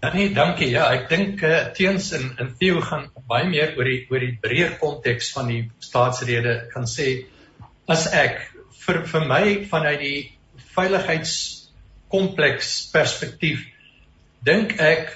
Ja 0.04 0.10
nee, 0.14 0.34
dankie. 0.36 0.68
Ja, 0.74 0.90
ek 0.92 1.06
dink 1.10 1.42
uh, 1.48 1.72
teens 1.78 2.12
in 2.18 2.26
in 2.42 2.50
Theo 2.60 2.82
gaan 2.84 3.06
baie 3.30 3.48
meer 3.48 3.78
oor 3.78 3.88
die 3.88 4.02
oor 4.12 4.20
die 4.20 4.38
breër 4.42 4.78
konteks 4.82 5.32
van 5.36 5.48
die 5.52 5.62
staatsrede 5.84 6.56
kan 6.74 6.86
sê 6.90 7.08
as 7.88 8.04
ek 8.12 8.42
vir 8.84 8.98
vir 9.14 9.24
my 9.30 9.44
vanuit 9.72 10.02
die 10.02 10.32
veiligheidskompleks 10.76 12.74
perspektief 12.92 13.64
dink 14.44 14.76
ek 14.84 15.16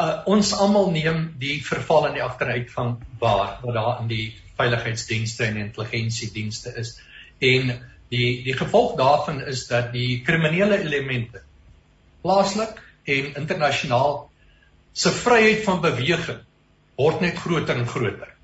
uh, 0.00 0.22
ons 0.32 0.54
almal 0.56 0.90
neem 0.96 1.34
die 1.42 1.58
verval 1.66 2.08
in 2.08 2.16
die 2.16 2.24
agteruit 2.24 2.72
van 2.72 2.96
waar 3.20 3.58
wat 3.60 3.74
daar 3.76 4.00
in 4.00 4.08
die 4.12 4.26
veiligheidsdienste 4.56 5.44
en 5.50 5.60
intelligensiedienste 5.66 6.72
is 6.80 6.96
en 7.52 7.76
die 8.10 8.42
die 8.44 8.56
gevolg 8.58 8.96
daarvan 8.98 9.40
is 9.52 9.66
dat 9.70 9.92
die 9.94 10.20
kriminele 10.26 10.80
elemente 10.82 11.42
plaaslik 12.24 12.80
en 13.04 13.34
internasionaal 13.42 14.16
se 14.92 15.12
vryheid 15.14 15.62
van 15.64 15.80
beweging 15.84 16.42
word 17.00 17.22
net 17.24 17.38
groter 17.40 17.78
en 17.78 17.88
groter. 17.88 18.34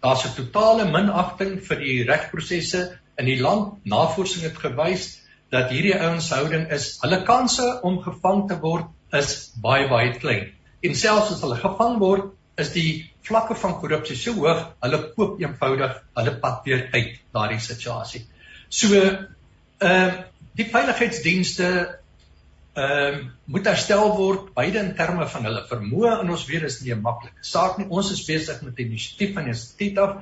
Daar's 0.00 0.24
'n 0.24 0.36
totale 0.36 0.86
minagting 0.90 1.58
vir 1.68 1.76
die 1.76 2.04
regsprosesse 2.08 2.98
in 3.18 3.26
die 3.26 3.40
land. 3.40 3.84
Navorsing 3.84 4.44
het 4.44 4.56
gewys 4.56 5.20
dat 5.50 5.70
hierdie 5.70 5.98
ouens 5.98 6.30
houding 6.30 6.70
is 6.72 6.98
hulle 7.02 7.22
kanse 7.22 7.66
om 7.82 8.02
gevang 8.02 8.48
te 8.48 8.58
word 8.60 8.86
is 9.12 9.52
baie 9.62 9.88
baie 9.88 10.14
klein. 10.18 10.52
En 10.82 10.94
selfs 10.94 11.32
as 11.32 11.42
hulle 11.44 11.56
gevang 11.56 11.98
word, 11.98 12.32
is 12.56 12.72
die 12.72 13.12
vlakke 13.26 13.54
van 13.54 13.76
korrupsie 13.80 14.16
so 14.16 14.32
hoog, 14.32 14.62
hulle 14.84 15.00
koop 15.16 15.40
eenvoudig 15.40 15.96
hulle 16.16 16.34
pad 16.40 16.64
weer 16.64 16.88
uit 16.92 17.18
daardie 17.36 17.60
situasie. 17.60 18.22
So 18.76 18.92
ehm 18.92 19.22
uh, 19.80 20.14
die 20.56 20.68
veiligheidsdienste 20.72 21.68
ehm 22.76 23.18
uh, 23.18 23.26
moet 23.52 23.68
herstel 23.70 24.10
word 24.18 24.52
beide 24.56 24.82
in 24.84 24.94
terme 24.98 25.28
van 25.32 25.48
hulle 25.48 25.62
vermoë 25.70 26.14
en 26.20 26.32
ons 26.34 26.46
weet 26.50 26.66
is 26.68 26.80
nie 26.82 26.92
'n 26.94 27.04
maklike 27.04 27.44
saak 27.50 27.78
nie. 27.78 27.88
Ons 27.88 28.12
is 28.12 28.24
besig 28.24 28.62
met 28.62 28.78
'n 28.78 28.88
inisiatief 28.88 29.34
van 29.34 29.48
die 29.48 29.54
instituut 29.56 29.98
af. 29.98 30.16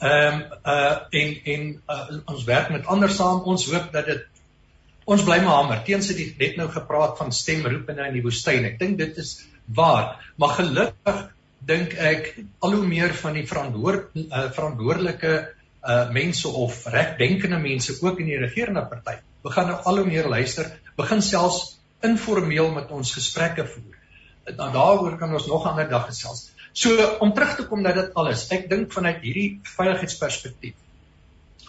Ehm 0.00 0.34
um, 0.34 0.42
uh 0.74 0.96
en 1.20 1.34
en 1.54 1.62
uh, 1.96 2.18
ons 2.34 2.44
werk 2.44 2.70
met 2.70 2.86
ander 2.86 3.10
saam. 3.10 3.42
Ons 3.54 3.66
hoop 3.70 3.92
dat 3.92 4.06
dit 4.06 4.26
ons 5.04 5.22
bly 5.22 5.38
maar 5.44 5.62
hamer. 5.62 5.84
Teens 5.84 6.08
het 6.08 6.18
jy 6.18 6.34
net 6.38 6.56
nou 6.56 6.68
gepraat 6.68 7.18
van 7.18 7.32
stemroepende 7.32 8.08
in 8.08 8.18
die 8.18 8.22
woestyn. 8.26 8.64
Ek 8.64 8.78
dink 8.78 8.98
dit 8.98 9.18
is 9.22 9.36
waar, 9.66 10.18
maar 10.36 10.58
gelukkig 10.58 11.26
dink 11.64 11.94
ek 11.94 12.34
al 12.58 12.74
hoe 12.74 12.86
meer 12.86 13.14
van 13.14 13.38
die 13.38 13.46
verantwoord 13.46 14.16
uh, 14.16 14.50
verantwoordelike 14.50 15.34
uh 15.84 16.10
mense 16.10 16.48
of 16.48 16.86
regdenkende 16.86 17.58
mense 17.60 17.96
ook 18.00 18.18
in 18.18 18.30
die 18.30 18.40
regerende 18.40 18.86
party 18.88 19.18
begin 19.44 19.68
nou 19.68 19.80
al 19.84 20.00
hoe 20.00 20.06
meer 20.08 20.28
luister, 20.28 20.70
begin 20.96 21.20
selfs 21.22 21.74
informeel 22.04 22.70
met 22.72 22.90
ons 22.90 23.12
gesprekke 23.12 23.66
voer. 23.68 23.98
Dan 24.48 24.72
daaroor 24.72 25.18
kan 25.20 25.32
ons 25.32 25.46
nog 25.46 25.64
'n 25.64 25.68
ander 25.68 25.88
dag 25.88 26.06
gesels. 26.06 26.50
So 26.72 27.16
om 27.20 27.34
terug 27.34 27.56
te 27.56 27.66
kom 27.66 27.82
na 27.82 27.92
dit 27.92 28.14
alles, 28.14 28.48
ek 28.50 28.68
dink 28.70 28.92
vanuit 28.92 29.20
hierdie 29.22 29.60
veiligheidsperspektief 29.62 30.74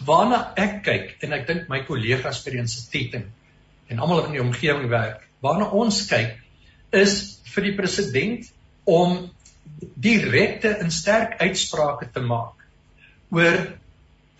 waarna 0.04 0.52
ek 0.56 0.82
kyk 0.84 1.22
en 1.24 1.32
ek 1.32 1.46
dink 1.46 1.68
my 1.68 1.84
kollegas 1.86 2.42
by 2.44 2.50
die 2.50 2.60
instituut 2.60 3.14
en, 3.14 3.32
en 3.88 3.98
almal 3.98 4.26
in 4.26 4.32
die 4.32 4.42
omgewing 4.42 4.90
werk, 4.92 5.22
waarna 5.40 5.70
ons 5.72 6.02
kyk 6.10 6.36
is 6.92 7.40
vir 7.54 7.62
die 7.62 7.76
president 7.78 8.50
om 8.84 9.30
direkte 9.94 10.74
en 10.82 10.90
sterk 10.90 11.40
uitsprake 11.40 12.10
te 12.12 12.20
maak 12.20 12.66
oor 13.30 13.56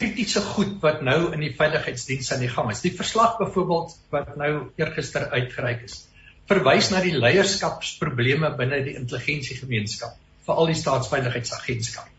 kritiese 0.01 0.43
goed 0.45 0.77
wat 0.83 1.01
nou 1.05 1.33
in 1.33 1.41
die 1.45 1.55
veiligheidsdiens 1.57 2.33
aan 2.35 2.43
die 2.45 2.53
gang 2.53 2.71
is. 2.73 2.83
Die 2.85 2.93
verslag 2.97 3.39
byvoorbeeld 3.41 3.95
wat 4.13 4.35
nou 4.37 4.51
eergister 4.77 5.31
uitgereik 5.33 5.87
is, 5.89 6.03
verwys 6.51 6.91
na 6.93 7.01
die 7.05 7.17
leierskapsprobleme 7.17 8.53
binne 8.59 8.83
die 8.87 8.97
intelligensiegemeenskap, 9.01 10.19
veral 10.47 10.69
die 10.71 10.79
staatsveiligheidsagentskap. 10.79 12.13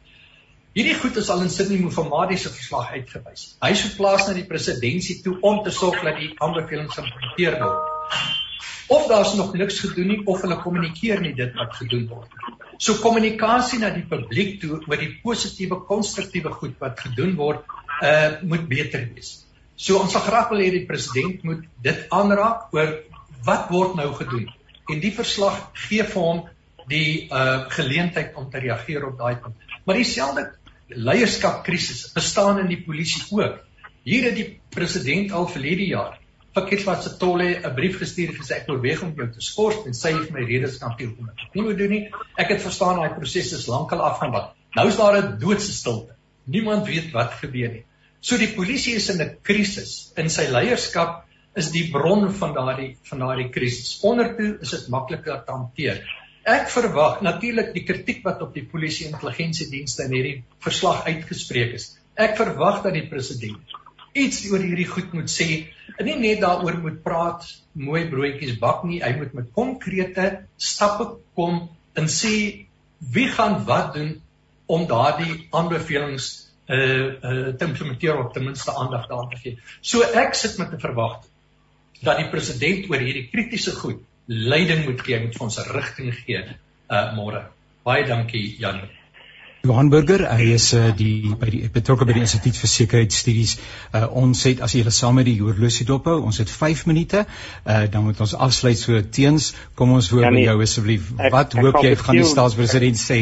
Hierdie 0.78 0.98
goed 1.00 1.16
is 1.18 1.30
al 1.34 1.42
in 1.42 1.50
Sydney 1.50 1.80
Mufamadi 1.82 2.36
se 2.38 2.52
verslag 2.54 2.92
uitgewys. 2.94 3.46
Hy 3.64 3.72
sou 3.80 3.94
plaas 3.98 4.28
na 4.28 4.36
die 4.38 4.46
presidentskap 4.46 5.24
toe 5.26 5.38
om 5.50 5.64
te 5.66 5.74
sorg 5.74 6.04
dat 6.06 6.20
die 6.20 6.34
aanbevelings 6.38 6.98
geïmplementeer 6.98 7.58
word. 7.64 8.20
Of 8.94 9.08
daar's 9.10 9.34
nog 9.40 9.56
niks 9.58 9.80
gedoen 9.84 10.14
nie 10.14 10.20
of 10.30 10.44
hulle 10.46 10.60
kommunikeer 10.62 11.24
nie 11.24 11.34
dit 11.36 11.58
wat 11.58 11.74
gedoen 11.80 12.06
word. 12.12 12.38
So 12.78 13.00
kommunikasie 13.02 13.80
na 13.82 13.90
die 13.94 14.06
publiek 14.06 14.60
toe 14.62 14.78
oor 14.78 15.02
die 15.02 15.16
positiewe 15.24 15.80
konstruktiewe 15.90 16.52
goed 16.60 16.76
wat 16.84 17.00
gedoen 17.02 17.34
word, 17.40 17.66
uh 18.06 18.38
moet 18.46 18.68
beter 18.70 19.08
wees. 19.14 19.32
So 19.76 19.98
ons 20.02 20.14
sal 20.14 20.26
graag 20.26 20.52
wil 20.52 20.62
hê 20.62 20.70
die 20.74 20.86
president 20.90 21.44
moet 21.48 21.66
dit 21.86 22.06
aanraak 22.14 22.74
oor 22.78 22.94
wat 23.48 23.72
word 23.74 23.98
nou 23.98 24.12
gedoen. 24.20 24.46
En 24.94 25.02
die 25.02 25.14
verslag 25.14 25.58
gee 25.88 26.06
vir 26.06 26.22
hom 26.22 26.44
die 26.92 27.26
uh 27.34 27.66
geleentheid 27.74 28.38
om 28.38 28.50
te 28.54 28.62
reageer 28.62 29.10
op 29.10 29.18
daai 29.18 29.42
punt. 29.42 29.58
Maar 29.86 29.98
dieselfde 30.04 30.46
leierskapkrisis 30.94 32.14
bestaan 32.14 32.62
in 32.62 32.70
die 32.72 32.84
polisie 32.86 33.26
ook. 33.34 33.58
Hier 34.08 34.30
het 34.30 34.38
die 34.38 34.50
president 34.72 35.34
al 35.36 35.50
verlede 35.52 35.90
jaar 35.90 36.16
Fakitwa 36.58 36.96
Setolle 37.02 37.48
'n 37.62 37.74
brief 37.78 38.00
gestuur 38.02 38.32
gesê 38.34 38.56
ek 38.56 38.70
oorweeg 38.72 39.02
om 39.06 39.12
jou 39.18 39.28
te 39.34 39.44
skort 39.46 39.86
en 39.86 39.94
sy 39.94 40.14
het 40.16 40.32
my 40.34 40.46
redes 40.50 40.80
kan 40.82 40.96
teel 40.98 41.12
om 41.14 41.28
dit 41.30 41.58
nie 41.58 41.66
moet 41.68 41.78
doen 41.78 41.94
nie. 41.94 42.00
Ek 42.44 42.50
het 42.54 42.64
verstaan 42.64 42.98
daai 42.98 43.14
proses 43.18 43.52
is 43.54 43.68
lankal 43.70 44.02
afgehandel. 44.02 44.48
Nou 44.80 44.88
is 44.90 44.98
daar 44.98 45.18
'n 45.20 45.38
doodse 45.44 45.72
stilte. 45.72 46.18
Niemand 46.56 46.88
weet 46.88 47.14
wat 47.14 47.38
gebeur 47.44 47.70
nie. 47.76 47.86
So 48.22 48.38
die 48.38 48.50
polisie 48.56 48.96
is 48.96 49.10
in 49.14 49.22
'n 49.22 49.38
krisis. 49.44 50.12
In 50.18 50.30
sy 50.30 50.50
leierskap 50.50 51.26
is 51.56 51.70
die 51.72 51.92
bron 51.92 52.34
van 52.34 52.54
daardie 52.54 52.98
van 53.04 53.20
daardie 53.20 53.50
krisis. 53.50 54.00
Ondertoe 54.02 54.58
is 54.62 54.72
dit 54.72 54.88
makliker 54.88 55.44
te 55.46 55.52
hanteer. 55.52 56.04
Ek 56.44 56.70
verwag 56.70 57.22
natuurlik 57.22 57.74
die 57.74 57.84
kritiek 57.84 58.24
wat 58.24 58.42
op 58.42 58.54
die 58.54 58.66
polisie 58.66 59.08
intelligensiedienste 59.08 60.04
in 60.04 60.12
hierdie 60.12 60.44
verslag 60.60 61.06
uitgespreek 61.06 61.74
is. 61.74 61.98
Ek 62.16 62.36
verwag 62.36 62.82
dat 62.84 62.94
die 62.94 63.08
president 63.08 63.78
iets 64.24 64.44
oor 64.52 64.64
hierdie 64.64 64.88
goed 64.90 65.14
moet 65.14 65.32
sê. 65.32 65.68
En 65.98 66.06
nie 66.06 66.18
net 66.20 66.42
daaroor 66.44 66.80
moet 66.82 67.02
praat, 67.04 67.46
mooi 67.74 68.06
broodjies 68.10 68.58
bak 68.62 68.84
nie, 68.88 69.02
hy 69.04 69.14
moet 69.18 69.34
met 69.38 69.54
konkrete 69.56 70.28
stappe 70.58 71.10
kom 71.38 71.68
en 71.98 72.10
sê 72.12 72.34
wie 73.14 73.28
gaan 73.34 73.64
wat 73.66 73.94
doen 73.96 74.12
om 74.68 74.86
daardie 74.90 75.48
aanbevelings 75.56 76.28
uh 76.68 76.78
uh 76.78 77.56
te 77.56 77.66
implementeer 77.66 78.18
of 78.20 78.34
ten 78.34 78.44
minste 78.44 78.74
aandag 78.76 79.08
daaraan 79.08 79.30
te 79.32 79.40
gee. 79.44 79.58
So 79.82 80.04
ek 80.04 80.36
sit 80.36 80.58
met 80.58 80.74
'n 80.74 80.80
verwagting 80.80 81.32
dat 82.02 82.18
die 82.18 82.30
president 82.30 82.90
oor 82.90 83.00
hierdie 83.00 83.30
kritiese 83.32 83.72
goed 83.72 84.04
leiding 84.28 84.86
moet 84.86 85.02
gee, 85.02 85.20
moet 85.20 85.36
vir 85.38 85.46
ons 85.48 85.60
'n 85.60 85.72
rigting 85.72 86.14
gee 86.14 86.44
uh 86.90 87.16
môre. 87.16 87.48
Baie 87.84 88.06
dankie 88.06 88.58
Jan. 88.60 88.82
Johan 89.68 89.90
Burger, 89.92 90.22
hy 90.32 90.54
is 90.56 90.70
uh, 90.78 90.94
die 90.96 91.34
by 91.36 91.50
die 91.52 91.66
betrokke 91.74 92.06
by 92.08 92.14
die 92.16 92.22
Instituut 92.24 92.56
vir 92.56 92.70
Sekuriteitsstudies. 92.72 93.56
Uh 93.98 94.06
ons 94.22 94.44
het 94.48 94.62
as 94.64 94.76
jy 94.76 94.84
hulle 94.86 94.94
saam 94.96 95.18
met 95.20 95.28
die 95.28 95.42
horlosie 95.42 95.88
dophou, 95.90 96.22
ons 96.30 96.40
het 96.40 96.52
5 96.54 96.86
minute. 96.88 97.26
Uh 97.68 97.82
dan 97.92 98.06
moet 98.06 98.22
ons 98.24 98.36
afsluit 98.48 98.80
so 98.80 99.02
teens. 99.18 99.50
Kom 99.76 99.92
ons 99.98 100.08
hoor 100.14 100.30
by 100.32 100.46
jou 100.46 100.56
asseblief. 100.64 101.10
Wat 101.20 101.58
ek, 101.58 101.60
hoop 101.66 101.82
jy 101.84 101.92
gaan 102.00 102.20
die 102.22 102.30
staatspresident 102.30 103.02
sê? 103.02 103.20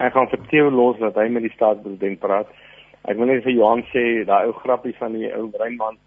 Ek 0.00 0.16
gaan 0.16 0.30
vir 0.32 0.46
Theo 0.48 0.70
los 0.72 1.02
dat 1.02 1.20
hy 1.20 1.26
met 1.34 1.44
die 1.44 1.52
staatspresident 1.52 2.22
praat. 2.22 2.54
Ek 3.04 3.20
wil 3.20 3.28
net 3.28 3.44
vir 3.44 3.58
Johan 3.58 3.84
sê 3.92 4.06
daai 4.30 4.48
ou 4.48 4.56
grappie 4.62 4.96
van 4.96 5.18
die 5.18 5.28
ou 5.36 5.50
breinman 5.52 6.00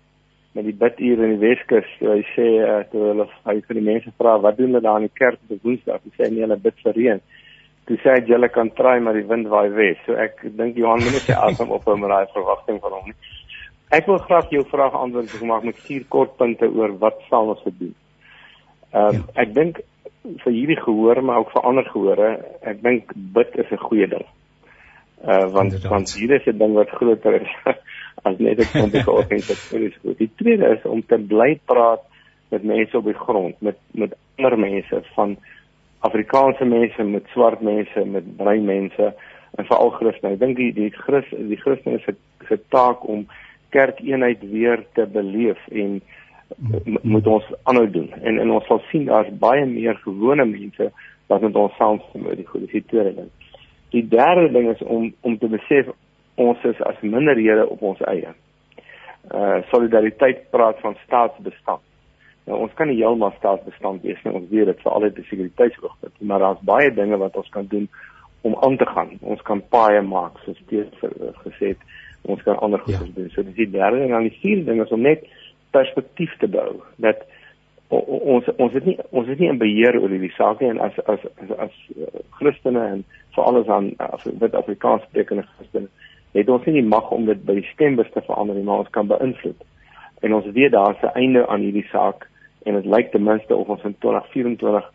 met 0.57 0.65
die 0.65 0.75
biduur 0.81 1.21
in 1.27 1.35
die 1.35 1.43
Weskus. 1.43 1.93
Hy 2.01 2.23
sê 2.33 2.47
uh, 2.63 2.81
toe 2.89 3.11
hulle 3.11 3.29
hy 3.45 3.59
vir 3.67 3.77
die 3.77 3.85
mense 3.91 4.15
vra 4.17 4.39
wat 4.41 4.57
doen 4.57 4.73
hulle 4.73 4.81
daar 4.87 5.03
in 5.03 5.07
die 5.11 5.21
kerk 5.21 5.37
op 5.45 5.69
Woensdag? 5.69 6.01
Hy 6.01 6.17
sê 6.17 6.31
nee, 6.33 6.41
hulle 6.47 6.57
bid 6.65 6.81
vir 6.81 6.97
reën. 6.97 7.23
Toe 7.89 7.97
sê 8.01 8.15
hy 8.15 8.25
julle 8.29 8.49
kan 8.49 8.69
try 8.77 8.99
maar 8.99 9.17
die 9.17 9.27
wind 9.27 9.47
waai 9.51 9.69
wes. 9.77 9.99
So 10.05 10.13
ek 10.13 10.43
dink 10.57 10.77
Johan 10.77 11.03
moet 11.03 11.17
net 11.17 11.27
sy 11.27 11.37
asem 11.47 11.71
ophou 11.71 11.97
met 11.97 12.13
daai 12.13 12.33
verwagting 12.33 12.81
van 12.83 12.97
hom 12.97 13.07
nie. 13.09 13.17
Ek 13.91 14.07
wil 14.07 14.21
graag 14.23 14.51
jou 14.53 14.63
vraag 14.71 14.93
antwoord 14.95 15.31
so 15.33 15.45
maak 15.45 15.65
met 15.67 15.79
vier 15.87 16.05
kort 16.07 16.37
punte 16.39 16.69
oor 16.69 16.93
wat 17.01 17.17
sal 17.29 17.51
ons 17.55 17.63
doen. 17.65 17.95
Ehm 18.91 19.07
um, 19.07 19.23
ja. 19.23 19.41
ek 19.43 19.55
dink 19.55 19.81
vir 20.21 20.53
hierdie 20.53 20.77
gehoor 20.77 21.21
maar 21.25 21.41
ook 21.41 21.51
vir 21.55 21.65
ander 21.65 21.87
gehore, 21.89 22.29
ek 22.61 22.83
dink 22.85 23.11
bid 23.37 23.57
is 23.63 23.71
'n 23.71 23.85
goeie 23.87 24.07
ding. 24.07 24.27
Uh 25.23 25.45
want 25.53 25.73
Inderdaad. 25.73 25.91
want 25.91 26.13
hier 26.13 26.31
is 26.37 26.47
'n 26.47 26.57
ding 26.57 26.73
wat 26.73 26.89
groter 26.89 27.41
is 27.41 27.53
as 28.27 28.37
net 28.37 28.59
'n 28.59 29.09
organisasies 29.19 29.97
goed. 30.01 30.17
Die 30.17 30.31
tweede 30.35 30.77
is 30.77 30.85
om 30.85 31.05
te 31.05 31.17
bly 31.17 31.59
praat 31.65 32.01
met 32.49 32.63
mense 32.63 32.97
op 32.97 33.05
die 33.05 33.17
grond, 33.25 33.61
met 33.61 33.77
met 33.91 34.13
ander 34.37 34.59
mense 34.59 35.01
van 35.15 35.37
Afrikaanse 36.07 36.65
mense, 36.65 37.03
met 37.03 37.29
swart 37.33 37.61
mense, 37.61 38.05
met 38.05 38.25
bruin 38.37 38.65
mense 38.65 39.13
en 39.57 39.67
veral 39.67 39.91
Christene. 39.99 40.33
Ek 40.33 40.41
dink 40.41 40.57
die 40.57 40.71
die 40.73 40.89
Christ 40.95 41.33
die 41.35 41.59
Christene 41.61 42.01
se 42.05 42.15
se 42.47 42.57
taak 42.73 43.03
om 43.07 43.27
kerkeenheid 43.75 44.41
weer 44.51 44.83
te 44.97 45.05
beleef 45.07 45.59
en 45.71 45.99
moet 47.01 47.27
ons 47.27 47.47
aanhou 47.63 47.87
doen. 47.89 48.09
En 48.21 48.39
en 48.39 48.51
ons 48.51 48.65
sal 48.67 48.81
sien 48.89 49.05
daar's 49.05 49.29
baie 49.43 49.65
meer 49.65 49.99
gewone 50.03 50.45
mense 50.45 50.91
wat 51.31 51.45
met 51.45 51.55
ons 51.55 51.75
saamstem 51.79 52.25
oor 52.27 52.39
die 52.39 52.47
goeie 52.47 52.67
situasie. 52.71 53.29
Die 53.95 54.03
derde 54.07 54.49
ding 54.55 54.71
is 54.71 54.81
om 54.81 55.11
om 55.21 55.37
te 55.37 55.51
besef 55.51 55.91
ons 56.41 56.63
is 56.67 56.81
as 56.87 56.99
minderhede 57.01 57.67
op 57.69 57.81
ons 57.93 58.01
eie. 58.11 58.33
Uh 59.29 59.61
solidariteit 59.69 60.49
praat 60.51 60.79
van 60.81 60.97
staatsbestand. 61.05 61.85
Nou 62.49 62.59
ons 62.65 62.73
kan 62.77 62.89
nie 62.89 62.97
heeltemal 62.97 63.33
staatsbestand 63.37 64.05
wees 64.05 64.21
nie. 64.23 64.33
Ons 64.33 64.49
weet 64.49 64.71
dit 64.71 64.79
vir 64.83 64.91
altyd 64.91 65.15
die 65.15 65.27
sekuriteitsoogpunt, 65.29 66.15
maar 66.29 66.45
daar's 66.45 66.63
baie 66.67 66.93
dinge 66.93 67.19
wat 67.21 67.35
ons 67.37 67.49
kan 67.53 67.67
doen 67.71 67.89
om 68.47 68.55
aan 68.65 68.77
te 68.77 68.87
gaan. 68.89 69.11
Ons 69.21 69.43
kan 69.45 69.61
paaie 69.69 70.01
maak 70.01 70.39
soos 70.45 70.57
steeds 70.65 71.03
uh, 71.05 71.29
gesê 71.43 71.75
het. 71.75 71.83
Ons 72.21 72.41
kan 72.45 72.57
ander 72.57 72.81
goed 72.85 72.97
ja. 72.97 73.05
doen. 73.15 73.29
So 73.33 73.45
dis 73.45 73.59
die 73.59 73.69
derde 73.69 74.01
en 74.01 74.15
dan 74.15 74.29
die 74.29 74.39
vierde 74.41 74.71
ding 74.71 74.81
is 74.81 74.93
om 74.93 75.05
net 75.05 75.27
perspektief 75.71 76.33
te 76.41 76.49
bou 76.51 76.81
dat 77.01 77.21
ons 77.91 78.47
ons 78.55 78.73
het 78.73 78.85
nie 78.87 78.95
ons 79.09 79.27
het 79.27 79.39
nie 79.39 79.49
in 79.51 79.59
beheer 79.59 79.97
oor 79.99 80.11
hierdie 80.11 80.31
saak 80.37 80.61
nie 80.61 80.69
en 80.71 80.79
as 80.79 80.95
as 81.11 81.23
as, 81.43 81.49
as 81.65 81.73
uh, 81.95 82.21
Christene 82.37 82.83
en 82.87 83.01
veral 83.35 83.59
as 83.61 83.71
aan 83.71 83.89
as 84.05 84.23
wit 84.39 84.55
Afrikaans 84.55 85.03
sprekende 85.09 85.43
Christene 85.57 85.89
het 86.37 86.49
ons 86.49 86.65
nie 86.67 86.79
die 86.79 86.87
mag 86.87 87.11
om 87.11 87.27
dit 87.27 87.43
by 87.45 87.57
die 87.59 87.67
stembus 87.73 88.09
te 88.13 88.23
verander 88.23 88.55
nie, 88.55 88.63
maar 88.67 88.85
ons 88.85 88.93
kan 88.95 89.09
beïnvloed. 89.09 89.65
En 90.23 90.35
ons 90.37 90.47
weet 90.55 90.71
daar's 90.71 91.01
'n 91.03 91.15
einde 91.19 91.47
aan 91.47 91.65
hierdie 91.65 91.87
saak 91.91 92.29
en 92.63 92.73
dit 92.73 92.85
lyk 92.85 93.11
ten 93.11 93.23
minste 93.23 93.55
of 93.55 93.67
ons 93.67 93.83
in 93.83 93.95
2024 93.99 94.89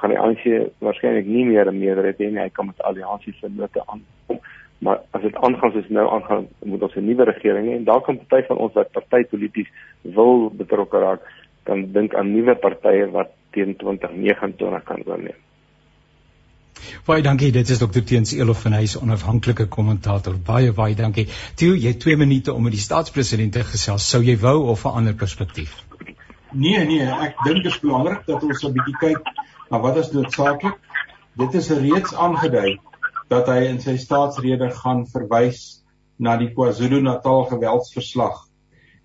gaan 0.00 0.10
die 0.10 0.18
ANC 0.18 0.72
waarskynlik 0.82 1.26
nie 1.26 1.44
meer 1.44 1.70
'n 1.70 1.78
meerderheid 1.78 2.18
hê 2.18 2.30
nie. 2.30 2.42
Hy 2.42 2.48
kan 2.48 2.66
met 2.66 2.82
alliansie 2.82 3.34
se 3.40 3.48
note 3.48 3.82
aankom. 3.86 4.40
Maar 4.78 4.98
as 5.10 5.22
dit 5.22 5.36
aangaan 5.36 5.72
soos 5.72 5.88
nou 5.88 6.08
aangaan, 6.10 6.48
moet 6.64 6.82
ons 6.82 6.96
'n 6.96 7.04
nuwe 7.04 7.24
regering 7.24 7.68
hê 7.68 7.76
en 7.76 7.84
daar 7.84 8.00
kan 8.00 8.18
party 8.18 8.46
van 8.46 8.56
ons 8.56 8.72
wat 8.72 8.90
partypolities 8.90 9.70
wil 10.00 10.50
betrokke 10.50 10.98
raak, 10.98 11.20
kan 11.62 11.92
dink 11.92 12.14
aan 12.14 12.32
nuwe 12.32 12.54
partye 12.54 13.10
wat 13.10 13.30
teen 13.50 13.76
2029 13.76 14.82
kan 14.82 15.02
oorneem. 15.06 15.38
Baie 17.06 17.22
dankie. 17.22 17.52
Dit 17.52 17.68
is 17.68 17.78
Dr. 17.78 18.02
Teens 18.04 18.32
Elof 18.32 18.62
van 18.62 18.72
Huys, 18.72 18.96
onafhanklike 18.98 19.68
kommentator. 19.68 20.34
Baie 20.46 20.72
baie 20.72 20.94
dankie. 20.94 21.28
Theo, 21.54 21.74
jy 21.74 21.94
het 21.94 22.00
2 22.00 22.16
minute 22.16 22.52
om 22.52 22.62
met 22.62 22.72
die 22.72 22.80
staatspresident 22.80 23.52
te 23.52 23.64
gesels. 23.64 24.08
Sou 24.08 24.22
jy 24.22 24.36
wou 24.38 24.68
of 24.74 24.84
'n 24.84 24.88
ander 24.88 25.14
perspektief? 25.14 25.84
Nee, 26.52 26.84
nee, 26.84 27.04
ek 27.08 27.38
dink 27.46 27.62
dit 27.64 27.70
is 27.72 27.80
belangrik 27.80 28.26
dat 28.28 28.42
ons 28.44 28.64
'n 28.64 28.72
bietjie 28.76 28.96
kyk 29.00 29.28
na 29.70 29.78
wat 29.80 29.96
is 29.96 30.10
noodsaaklik. 30.12 30.76
Dit 31.40 31.54
is 31.54 31.70
reeds 31.70 32.12
aangedui 32.14 32.78
dat 33.32 33.48
hy 33.48 33.70
in 33.70 33.80
sy 33.80 33.96
staatsrede 33.96 34.68
gaan 34.82 35.06
verwys 35.08 35.82
na 36.18 36.36
die 36.36 36.50
KwaZulu-Natal 36.52 37.46
geweldsverslag. 37.54 38.36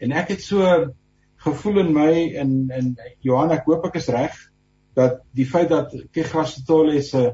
En 0.04 0.12
ek 0.12 0.36
het 0.36 0.42
so 0.44 0.92
gevoel 1.38 1.80
in 1.86 1.94
my 1.94 2.12
en 2.36 2.70
en 2.70 2.96
Johan, 3.24 3.56
ek 3.56 3.66
hoop 3.66 3.86
ek 3.86 3.96
is 3.96 4.12
reg 4.12 4.36
dat 4.96 5.22
die 5.32 5.48
feit 5.48 5.70
dat 5.70 5.96
Kegasitole 6.12 7.02
se 7.02 7.32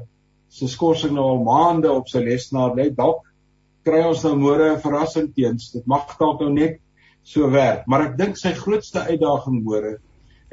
se 0.48 0.68
skorsing 0.68 1.16
nou 1.16 1.24
al 1.32 1.42
maande 1.42 1.90
op 1.90 2.06
sy 2.08 2.22
lesenaar 2.22 2.76
lê 2.78 2.90
dalk 2.94 3.26
kry 3.84 4.04
ons 4.06 4.22
nou 4.22 4.36
môre 4.38 4.70
'n 4.74 4.80
verrassing 4.80 5.32
teens 5.34 5.72
dit 5.72 5.86
mag 5.86 6.06
dalk 6.18 6.40
nou 6.40 6.52
net 6.52 6.78
so 7.24 7.50
werk 7.52 7.86
maar 7.90 8.10
ek 8.10 8.18
dink 8.20 8.40
sy 8.40 8.52
grootste 8.56 9.04
uitdaging 9.08 9.62
môre 9.64 9.96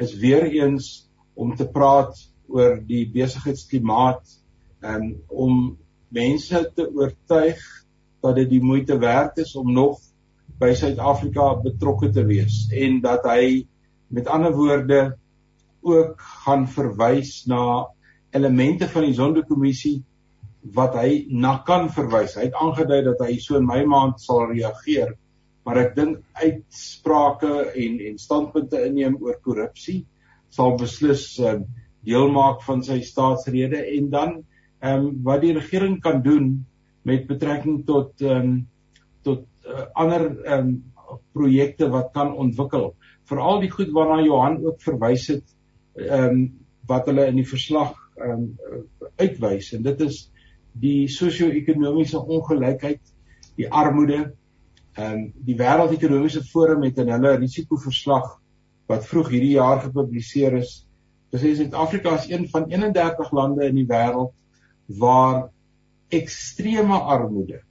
is 0.02 0.16
weer 0.22 0.48
eens 0.48 0.92
om 1.36 1.56
te 1.56 1.68
praat 1.68 2.16
oor 2.52 2.80
die 2.88 3.06
besigheidsklimaat 3.12 4.24
um, 4.84 5.14
om 5.30 5.60
mense 6.12 6.64
te 6.76 6.88
oortuig 6.88 7.60
dat 8.22 8.38
dit 8.38 8.50
die 8.58 8.64
moeite 8.64 8.98
werd 9.02 9.40
is 9.42 9.56
om 9.56 9.72
nog 9.74 10.00
by 10.62 10.74
Suid-Afrika 10.78 11.56
betrokke 11.64 12.12
te 12.14 12.26
wees 12.28 12.68
en 12.76 13.00
dat 13.02 13.26
hy 13.30 13.64
met 14.12 14.28
ander 14.28 14.54
woorde 14.54 15.02
ook 15.82 16.22
gaan 16.46 16.68
verwys 16.70 17.42
na 17.50 17.88
elemente 18.36 18.88
van 18.92 19.08
die 19.08 19.16
Sonderkommissie 19.18 20.02
wat 20.76 20.94
hy 21.00 21.26
na 21.34 21.56
kan 21.66 21.88
verwys. 21.90 22.36
Hy 22.38 22.50
het 22.50 22.58
aangedui 22.60 23.00
dat 23.08 23.24
hy 23.26 23.40
so 23.42 23.58
in 23.58 23.66
my 23.66 23.82
maand 23.90 24.22
sal 24.22 24.46
reageer, 24.52 25.16
maar 25.72 25.86
ek 25.86 25.94
dink 25.96 26.18
uitsprake 26.44 27.52
en 27.80 28.00
en 28.10 28.18
standpunte 28.20 28.80
inneem 28.84 29.14
oor 29.24 29.38
korrupsie 29.40 30.02
sal 30.52 30.74
beslis 30.76 31.24
um, 31.40 31.62
deel 32.04 32.28
maak 32.36 32.60
van 32.66 32.82
sy 32.84 32.98
staatsrede 33.08 33.80
en 33.96 34.10
dan 34.12 34.34
ehm 34.82 35.06
um, 35.06 35.06
wat 35.24 35.46
die 35.46 35.54
regering 35.56 36.02
kan 36.04 36.20
doen 36.26 36.50
met 37.08 37.24
betrekking 37.30 37.86
tot 37.88 38.20
ehm 38.20 38.50
um, 38.50 38.58
tot 39.24 39.46
uh, 39.64 39.86
ander 39.96 40.28
ehm 40.44 40.74
um, 40.74 40.74
projekte 41.36 41.88
wat 41.92 42.12
kan 42.16 42.36
ontwikkel. 42.36 42.92
Veral 43.32 43.64
die 43.64 43.72
goed 43.72 43.96
waarna 43.96 44.20
Johan 44.26 44.60
ook 44.66 44.84
verwys 44.84 45.30
het 45.32 45.56
ehm 45.96 46.28
um, 46.28 46.44
wat 46.92 47.08
hulle 47.08 47.30
in 47.32 47.40
die 47.40 47.48
verslag 47.48 47.96
um, 48.20 48.58
uitwys 49.22 49.72
en 49.78 49.88
dit 49.88 50.04
is 50.04 50.26
die 50.84 51.08
sosio-ekonomiese 51.08 52.20
ongelykheid, 52.20 53.00
die 53.56 53.72
armoede. 53.72 54.34
Ehm 54.98 55.14
um, 55.14 55.26
die 55.48 55.56
wêreldekonomiese 55.56 56.44
forum 56.44 56.84
het 56.84 56.98
in 57.00 57.12
hulle 57.14 57.38
risikoverslag 57.38 58.38
wat 58.92 59.06
vroeg 59.08 59.30
hierdie 59.32 59.56
jaar 59.56 59.80
gepubliseer 59.86 60.58
is, 60.60 60.82
gesê 61.32 61.54
Suid-Afrika 61.56 62.18
is 62.20 62.28
een 62.30 62.48
van 62.52 62.68
31 62.68 63.32
lande 63.32 63.68
in 63.70 63.78
die 63.80 63.88
wêreld 63.88 64.34
waar 65.00 65.50
ekstreme 66.12 66.98
armoede 67.16 67.62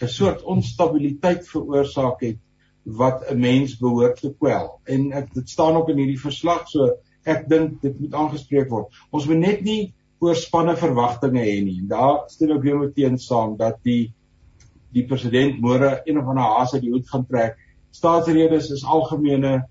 'n 0.00 0.08
soort 0.08 0.42
onstabiliteit 0.42 1.48
veroorsaak 1.48 2.20
het 2.24 2.38
wat 2.82 3.24
'n 3.30 3.38
mens 3.38 3.76
behoort 3.78 4.20
te 4.20 4.34
kwel. 4.38 4.80
En 4.84 5.12
ek 5.12 5.34
dit 5.34 5.48
staan 5.48 5.76
ook 5.76 5.88
in 5.88 5.96
hierdie 5.96 6.20
verslag 6.20 6.68
so 6.68 6.90
ek 7.24 7.48
dink 7.48 7.82
dit 7.82 8.00
moet 8.00 8.14
aangespreek 8.14 8.70
word. 8.70 8.88
Ons 9.10 9.26
moet 9.26 9.38
net 9.38 9.60
nie 9.62 9.92
oorspanne 10.18 10.76
verwagtinge 10.76 11.44
hê 11.44 11.58
nie. 11.64 11.82
Daar 11.88 12.24
stel 12.28 12.56
ek 12.56 12.62
weer 12.62 12.78
meteen 12.78 13.18
saam 13.18 13.56
dat 13.56 13.78
die 13.84 14.12
die 14.94 15.06
president 15.06 15.60
môre 15.62 16.00
een 16.04 16.18
of 16.18 16.28
ander 16.28 16.44
haas 16.56 16.74
uit 16.74 16.82
die 16.82 16.92
hoed 16.92 17.08
gaan 17.08 17.26
trek. 17.26 17.58
Staatsredes 17.94 18.70
is 18.70 18.84
algemene 18.84 19.62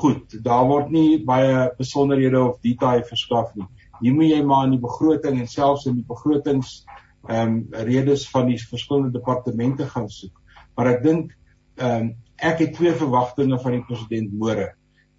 goed. 0.00 0.36
Daar 0.44 0.66
word 0.68 0.90
nie 0.90 1.22
baie 1.24 1.70
besonderhede 1.78 2.40
of 2.42 2.60
detail 2.64 3.04
verskaf 3.08 3.54
nie. 3.54 3.68
hier 4.00 4.14
moet 4.14 4.30
jy 4.30 4.42
maar 4.42 4.66
in 4.66 4.74
die 4.74 4.82
begroting 4.82 5.38
en 5.40 5.48
selfs 5.50 5.86
in 5.88 5.98
die 6.00 6.08
begrotings 6.08 6.82
ehm 7.28 7.52
um, 7.54 7.84
redes 7.88 8.26
van 8.28 8.50
die 8.50 8.58
verskillende 8.60 9.14
departemente 9.14 9.86
gaan 9.88 10.10
soek. 10.12 10.34
Maar 10.76 10.94
ek 10.96 11.04
dink 11.04 11.30
ehm 11.78 12.08
um, 12.08 12.10
ek 12.36 12.58
het 12.60 12.74
twee 12.76 12.92
verwagtinge 12.92 13.56
van 13.62 13.76
die 13.76 13.84
president 13.86 14.32
môre 14.34 14.72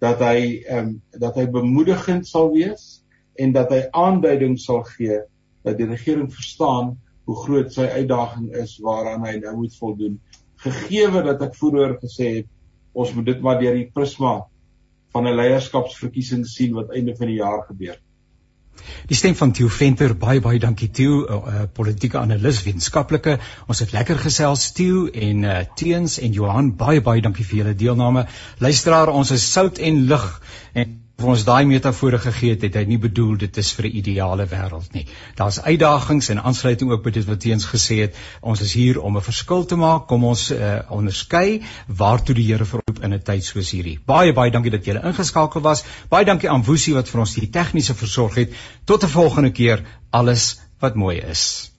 dat 0.04 0.20
hy 0.22 0.60
ehm 0.68 0.92
um, 0.92 0.92
dat 1.18 1.40
hy 1.40 1.46
bemoedigend 1.50 2.28
sal 2.28 2.52
wees 2.52 3.00
en 3.42 3.56
dat 3.56 3.72
hy 3.74 3.82
aanduiding 3.90 4.58
sal 4.60 4.84
gee 4.92 5.18
dat 5.66 5.80
die 5.80 5.88
regering 5.88 6.28
verstaan 6.32 6.94
hoe 7.26 7.36
groot 7.44 7.72
sy 7.74 7.86
uitdaging 7.98 8.50
is 8.62 8.76
waaraan 8.82 9.24
hy 9.26 9.36
nou 9.42 9.56
moet 9.62 9.78
voldoen. 9.80 10.18
Gegeewe 10.62 11.22
dat 11.26 11.42
ek 11.42 11.56
vroeër 11.58 11.96
gesê 12.02 12.32
het 12.40 12.50
ons 12.96 13.12
moet 13.12 13.26
dit 13.28 13.40
maar 13.44 13.60
deur 13.60 13.76
die 13.76 13.90
prisma 13.92 14.38
van 15.12 15.28
'n 15.28 15.36
leierskapsverkiesing 15.36 16.46
sien 16.46 16.74
wat 16.74 16.90
einde 16.90 17.16
van 17.16 17.26
die 17.26 17.40
jaar 17.40 17.64
gebeur. 17.68 17.98
Die 19.08 19.16
stem 19.16 19.34
van 19.34 19.52
Theo 19.52 19.68
Venter, 19.68 20.14
baie 20.16 20.40
baie 20.40 20.58
dankie 20.58 20.90
Theo, 20.90 21.20
'n 21.20 21.32
uh, 21.32 21.54
uh, 21.54 21.62
politieke 21.72 22.18
analis, 22.18 22.62
wetenskaplike. 22.62 23.38
Ons 23.66 23.80
het 23.80 23.92
lekker 23.92 24.18
gesels 24.18 24.72
Theo 24.72 25.06
en 25.06 25.42
uh, 25.42 25.64
Teens 25.74 26.18
en 26.18 26.32
Johan, 26.32 26.76
baie 26.76 27.00
baie 27.00 27.22
dankie 27.22 27.44
vir 27.44 27.58
julle 27.58 27.74
deelname. 27.74 28.26
Luisteraar, 28.58 29.08
ons 29.08 29.30
is 29.30 29.52
sout 29.52 29.78
en 29.78 30.06
lig 30.06 30.42
en 30.74 31.05
vir 31.16 31.30
ons 31.32 31.44
daai 31.48 31.64
metafore 31.64 32.18
gegee 32.20 32.52
het, 32.52 32.64
het 32.66 32.74
hy 32.76 32.82
nie 32.88 32.98
bedoel 33.00 33.36
dit 33.40 33.58
is 33.62 33.70
vir 33.76 33.86
'n 33.88 33.96
ideale 34.00 34.46
wêreld 34.46 34.92
nie. 34.92 35.06
Daar's 35.36 35.58
uitdagings 35.60 36.28
en 36.28 36.42
aansluiting 36.42 36.90
ook 36.90 37.02
by 37.02 37.10
dit 37.10 37.24
wat 37.24 37.40
Teens 37.40 37.64
gesê 37.64 38.00
het. 38.02 38.16
Ons 38.42 38.60
is 38.60 38.74
hier 38.74 39.00
om 39.00 39.16
'n 39.16 39.22
verskil 39.22 39.64
te 39.64 39.76
maak. 39.76 40.06
Kom 40.08 40.24
ons 40.24 40.50
uh, 40.50 40.80
onderskei 40.90 41.62
waartoe 41.86 42.34
die 42.34 42.46
Here 42.52 42.64
verroep 42.64 43.02
in 43.02 43.14
'n 43.14 43.22
tyd 43.22 43.44
soos 43.44 43.70
hierdie. 43.70 43.98
Baie 44.04 44.32
baie 44.32 44.50
dankie 44.50 44.70
dat 44.70 44.84
julle 44.84 45.02
ingeskakel 45.02 45.60
was. 45.60 45.84
Baie 46.08 46.24
dankie 46.24 46.50
aan 46.50 46.64
Woesie 46.64 46.94
wat 46.94 47.08
vir 47.08 47.20
ons 47.20 47.34
die 47.34 47.50
tegniese 47.50 47.94
versorg 47.94 48.34
het. 48.34 48.52
Tot 48.84 49.04
'n 49.04 49.08
volgende 49.08 49.50
keer. 49.50 49.84
Alles 50.10 50.60
wat 50.80 50.94
mooi 50.94 51.16
is. 51.18 51.75